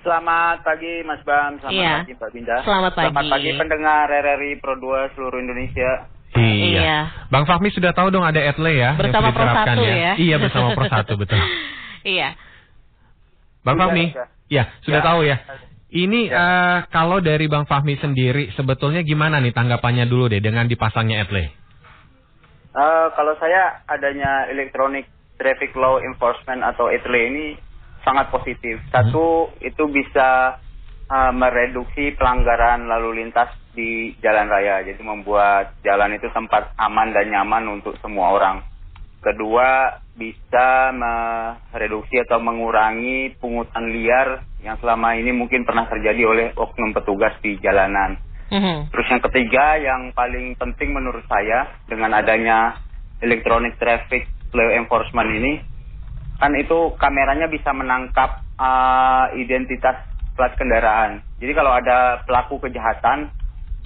Selamat 0.06 0.62
pagi 0.62 1.02
Mas 1.02 1.18
Bam, 1.26 1.58
selamat 1.58 1.74
Iya. 1.74 1.94
pagi 1.98 2.12
Mbak 2.14 2.30
Binda. 2.30 2.56
Selamat 2.62 2.92
pagi. 2.94 3.06
Selamat 3.10 3.26
pagi 3.26 3.50
pendengar 3.58 4.06
RRI 4.06 4.52
Pro 4.62 4.78
2 4.78 5.10
seluruh 5.18 5.42
Indonesia. 5.42 5.90
Iya. 6.30 6.98
Bang 7.26 7.42
Fahmi 7.42 7.74
sudah 7.74 7.90
tahu 7.90 8.14
dong 8.14 8.22
ada 8.22 8.38
Etle 8.38 8.70
ya. 8.70 8.94
yang 8.94 9.02
Bersama 9.02 9.34
sudah 9.34 9.34
diterapkan 9.34 9.66
Pro 9.74 9.82
1 9.82 9.98
ya. 9.98 10.12
Iya 10.14 10.36
bersama 10.38 10.68
Pro 10.72 10.86
1 10.86 11.10
betul. 11.18 11.40
Iya. 12.06 12.28
Bang 13.60 13.76
Fahmi, 13.76 14.14
sudah. 14.14 14.28
ya 14.46 14.64
sudah 14.86 15.02
Ya. 15.02 15.06
tahu 15.10 15.20
ya. 15.26 15.36
Ini 15.90 16.20
eh, 16.30 16.78
kalau 16.86 17.18
dari 17.18 17.50
Bang 17.50 17.66
Fahmi 17.66 17.98
sendiri 17.98 18.54
sebetulnya 18.54 19.02
gimana 19.02 19.42
nih 19.42 19.50
tanggapannya 19.50 20.06
dulu 20.06 20.30
deh 20.30 20.38
dengan 20.38 20.70
dipasangnya 20.70 21.26
Etle? 21.26 21.50
Eh, 22.70 23.06
kalau 23.10 23.34
saya 23.42 23.82
adanya 23.90 24.46
Electronic 24.54 25.10
Traffic 25.34 25.74
Law 25.74 25.98
Enforcement 25.98 26.62
atau 26.62 26.94
ETLE 26.94 27.20
ini 27.26 27.46
sangat 28.06 28.30
positif. 28.30 28.78
Satu, 28.94 29.50
itu 29.58 29.90
bisa 29.90 30.62
eh, 31.10 31.32
mereduksi 31.34 32.14
pelanggaran 32.14 32.86
lalu 32.86 33.26
lintas 33.26 33.50
di 33.74 34.14
jalan 34.22 34.46
raya. 34.46 34.86
Jadi 34.86 35.02
membuat 35.02 35.82
jalan 35.82 36.14
itu 36.14 36.30
tempat 36.30 36.72
aman 36.78 37.10
dan 37.10 37.34
nyaman 37.34 37.82
untuk 37.82 37.98
semua 37.98 38.38
orang. 38.38 38.62
Kedua, 39.18 39.98
bisa 40.14 40.94
mereduksi 40.94 42.22
atau 42.22 42.38
mengurangi 42.38 43.34
pungutan 43.36 43.90
liar 43.90 44.46
yang 44.62 44.78
selama 44.78 45.18
ini 45.18 45.34
mungkin 45.34 45.66
pernah 45.66 45.84
terjadi 45.90 46.22
oleh 46.24 46.46
oknum 46.56 46.94
petugas 46.94 47.34
di 47.42 47.58
jalanan. 47.58 48.16
Mhm. 48.48 48.94
Terus 48.94 49.06
yang 49.10 49.22
ketiga 49.26 49.64
yang 49.82 50.14
paling 50.14 50.54
penting 50.56 50.94
menurut 50.94 51.26
saya 51.26 51.66
dengan 51.90 52.14
adanya 52.14 52.78
electronic 53.20 53.76
traffic 53.76 54.30
law 54.54 54.70
enforcement 54.72 55.30
ini 55.34 55.52
kan 56.36 56.52
itu 56.56 56.92
kameranya 57.00 57.48
bisa 57.48 57.72
menangkap 57.72 58.44
uh, 58.60 59.32
identitas 59.36 60.04
plat 60.36 60.52
kendaraan. 60.54 61.24
Jadi 61.40 61.52
kalau 61.56 61.72
ada 61.72 62.20
pelaku 62.28 62.60
kejahatan 62.60 63.32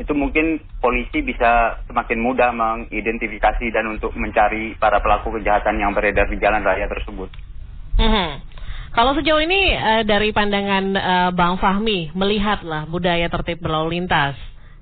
itu 0.00 0.16
mungkin 0.16 0.58
polisi 0.80 1.20
bisa 1.20 1.76
semakin 1.84 2.18
mudah 2.18 2.50
mengidentifikasi 2.56 3.68
dan 3.68 3.84
untuk 3.92 4.16
mencari 4.16 4.74
para 4.80 4.98
pelaku 5.04 5.36
kejahatan 5.38 5.76
yang 5.76 5.92
beredar 5.92 6.26
di 6.26 6.40
jalan 6.40 6.64
raya 6.64 6.88
tersebut. 6.88 7.28
Mhm. 8.00 8.28
Kalau 8.90 9.14
sejauh 9.14 9.38
ini 9.38 9.70
eh, 9.76 10.02
dari 10.02 10.34
pandangan 10.34 10.84
eh, 10.96 11.30
Bang 11.36 11.60
Fahmi 11.62 12.10
melihatlah 12.16 12.90
budaya 12.90 13.30
tertib 13.30 13.62
berlalu 13.62 14.00
lintas. 14.00 14.34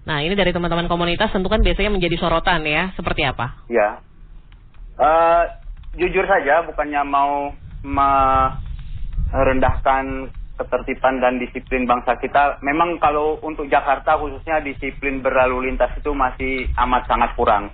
Nah 0.09 0.25
ini 0.25 0.33
dari 0.33 0.55
teman-teman 0.55 0.89
komunitas 0.89 1.29
tentu 1.29 1.53
kan 1.53 1.61
biasanya 1.61 1.93
menjadi 1.93 2.17
sorotan 2.17 2.65
ya. 2.65 2.97
Seperti 2.97 3.27
apa? 3.29 3.69
Ya. 3.69 4.01
Eh, 4.97 5.45
jujur 5.99 6.23
saja 6.25 6.63
bukannya 6.63 7.03
mau 7.05 7.53
merendahkan 7.83 10.31
ketertiban 10.59 11.23
dan 11.23 11.39
disiplin 11.39 11.87
bangsa 11.87 12.19
kita. 12.19 12.59
Memang 12.67 12.99
kalau 12.99 13.39
untuk 13.47 13.71
Jakarta 13.71 14.19
khususnya 14.19 14.59
disiplin 14.63 15.23
berlalu 15.23 15.71
lintas 15.71 15.95
itu 15.95 16.11
masih 16.11 16.67
amat 16.87 17.07
sangat 17.07 17.31
kurang. 17.39 17.71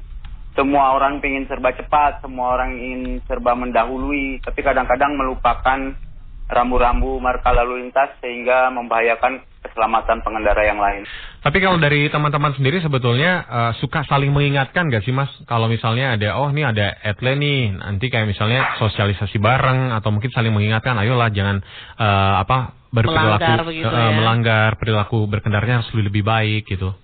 Semua 0.55 0.95
orang 0.95 1.19
ingin 1.19 1.51
serba 1.51 1.75
cepat, 1.75 2.23
semua 2.23 2.55
orang 2.55 2.79
ingin 2.79 3.19
serba 3.27 3.59
mendahului, 3.59 4.39
tapi 4.45 4.63
kadang-kadang 4.63 5.19
melupakan 5.19 5.99
rambu-rambu 6.47 7.19
marka 7.19 7.51
lalu 7.51 7.83
lintas 7.83 8.15
sehingga 8.23 8.71
membahayakan 8.71 9.43
keselamatan 9.75 10.23
pengendara 10.23 10.63
yang 10.63 10.79
lain. 10.79 11.03
Tapi 11.43 11.59
kalau 11.59 11.83
dari 11.83 12.07
teman-teman 12.07 12.55
sendiri 12.55 12.79
sebetulnya 12.79 13.43
eh, 13.43 13.73
suka 13.83 14.07
saling 14.07 14.31
mengingatkan 14.31 14.87
gak 14.87 15.03
sih 15.03 15.11
Mas? 15.11 15.29
Kalau 15.51 15.67
misalnya 15.67 16.15
ada, 16.15 16.39
oh 16.39 16.47
ini 16.55 16.63
ada 16.63 16.95
Etle 17.03 17.35
nih, 17.35 17.75
nanti 17.75 18.07
kayak 18.07 18.31
misalnya 18.31 18.79
sosialisasi 18.79 19.43
bareng 19.43 19.91
atau 19.91 20.15
mungkin 20.15 20.31
saling 20.31 20.55
mengingatkan, 20.55 20.95
ayolah 20.95 21.35
jangan 21.35 21.59
eh, 21.99 22.35
apa 22.39 22.87
berperilaku 22.95 23.43
Melanggar 23.43 23.67
begitu 23.67 23.91
eh, 23.91 23.99
ya. 23.99 24.11
melanggar 24.15 24.71
perilaku 24.79 25.19
berkendaranya 25.27 25.83
harus 25.83 25.91
lebih 25.99 26.23
baik 26.23 26.71
gitu. 26.71 26.95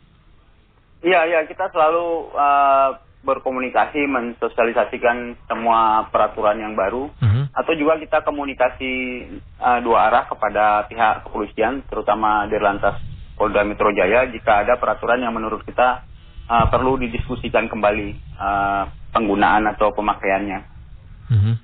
Iya, 1.03 1.27
iya, 1.27 1.41
kita 1.49 1.73
selalu 1.73 2.31
uh, 2.37 3.10
berkomunikasi, 3.21 4.09
mensosialisasikan 4.09 5.37
semua 5.45 6.09
peraturan 6.09 6.57
yang 6.57 6.73
baru. 6.73 7.13
Mhm. 7.21 7.53
Atau 7.53 7.77
juga 7.77 8.01
kita 8.01 8.25
komunikasi 8.25 8.93
uh, 9.61 9.79
dua 9.85 10.09
arah 10.09 10.25
kepada 10.25 10.89
pihak 10.89 11.29
kepolisian, 11.29 11.85
terutama 11.87 12.49
Dirlantas 12.49 12.97
Polda 13.37 13.65
Metro 13.65 13.93
Jaya, 13.93 14.29
jika 14.33 14.65
ada 14.65 14.81
peraturan 14.81 15.21
yang 15.21 15.37
menurut 15.37 15.61
kita 15.69 16.05
uh, 16.49 16.67
perlu 16.73 16.97
didiskusikan 16.97 17.69
kembali 17.69 18.09
uh, 18.41 18.85
penggunaan 19.13 19.69
atau 19.69 19.93
pemakaiannya. 19.93 20.59
Mhm. 21.29 21.55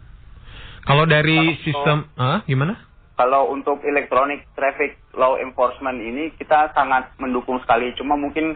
Kalau 0.86 1.04
dari 1.08 1.34
Kalau- 1.34 1.62
sistem, 1.66 1.98
ah, 2.14 2.46
gimana? 2.46 2.86
kalau 3.16 3.48
untuk 3.50 3.80
electronic 3.82 4.44
traffic 4.52 5.00
law 5.16 5.40
enforcement 5.40 5.98
ini 5.98 6.30
kita 6.36 6.70
sangat 6.76 7.16
mendukung 7.16 7.58
sekali. 7.64 7.96
Cuma 7.96 8.14
mungkin 8.14 8.54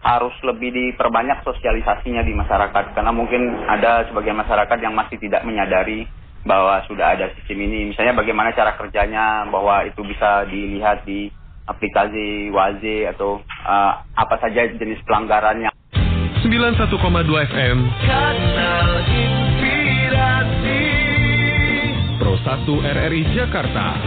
harus 0.00 0.32
lebih 0.48 0.72
diperbanyak 0.72 1.44
sosialisasinya 1.44 2.24
di 2.24 2.32
masyarakat 2.32 2.96
karena 2.96 3.12
mungkin 3.12 3.52
ada 3.68 4.08
sebagian 4.08 4.40
masyarakat 4.40 4.78
yang 4.80 4.96
masih 4.96 5.20
tidak 5.20 5.44
menyadari 5.44 6.08
bahwa 6.40 6.80
sudah 6.88 7.16
ada 7.16 7.28
sistem 7.36 7.68
ini. 7.68 7.92
Misalnya 7.92 8.16
bagaimana 8.16 8.56
cara 8.56 8.72
kerjanya, 8.80 9.44
bahwa 9.52 9.84
itu 9.84 10.00
bisa 10.04 10.48
dilihat 10.48 11.04
di 11.04 11.28
aplikasi 11.68 12.48
Waze 12.50 13.12
atau 13.12 13.44
uh, 13.44 13.92
apa 14.16 14.40
saja 14.40 14.66
jenis 14.72 15.04
pelanggarannya. 15.04 15.68
91,2 16.40 16.96
FM 17.52 17.78
Kanal 18.08 18.90
Inspirasi 19.12 20.82
Pro 22.16 22.32
1 22.40 22.64
RRI 22.96 23.22
Jakarta 23.36 24.00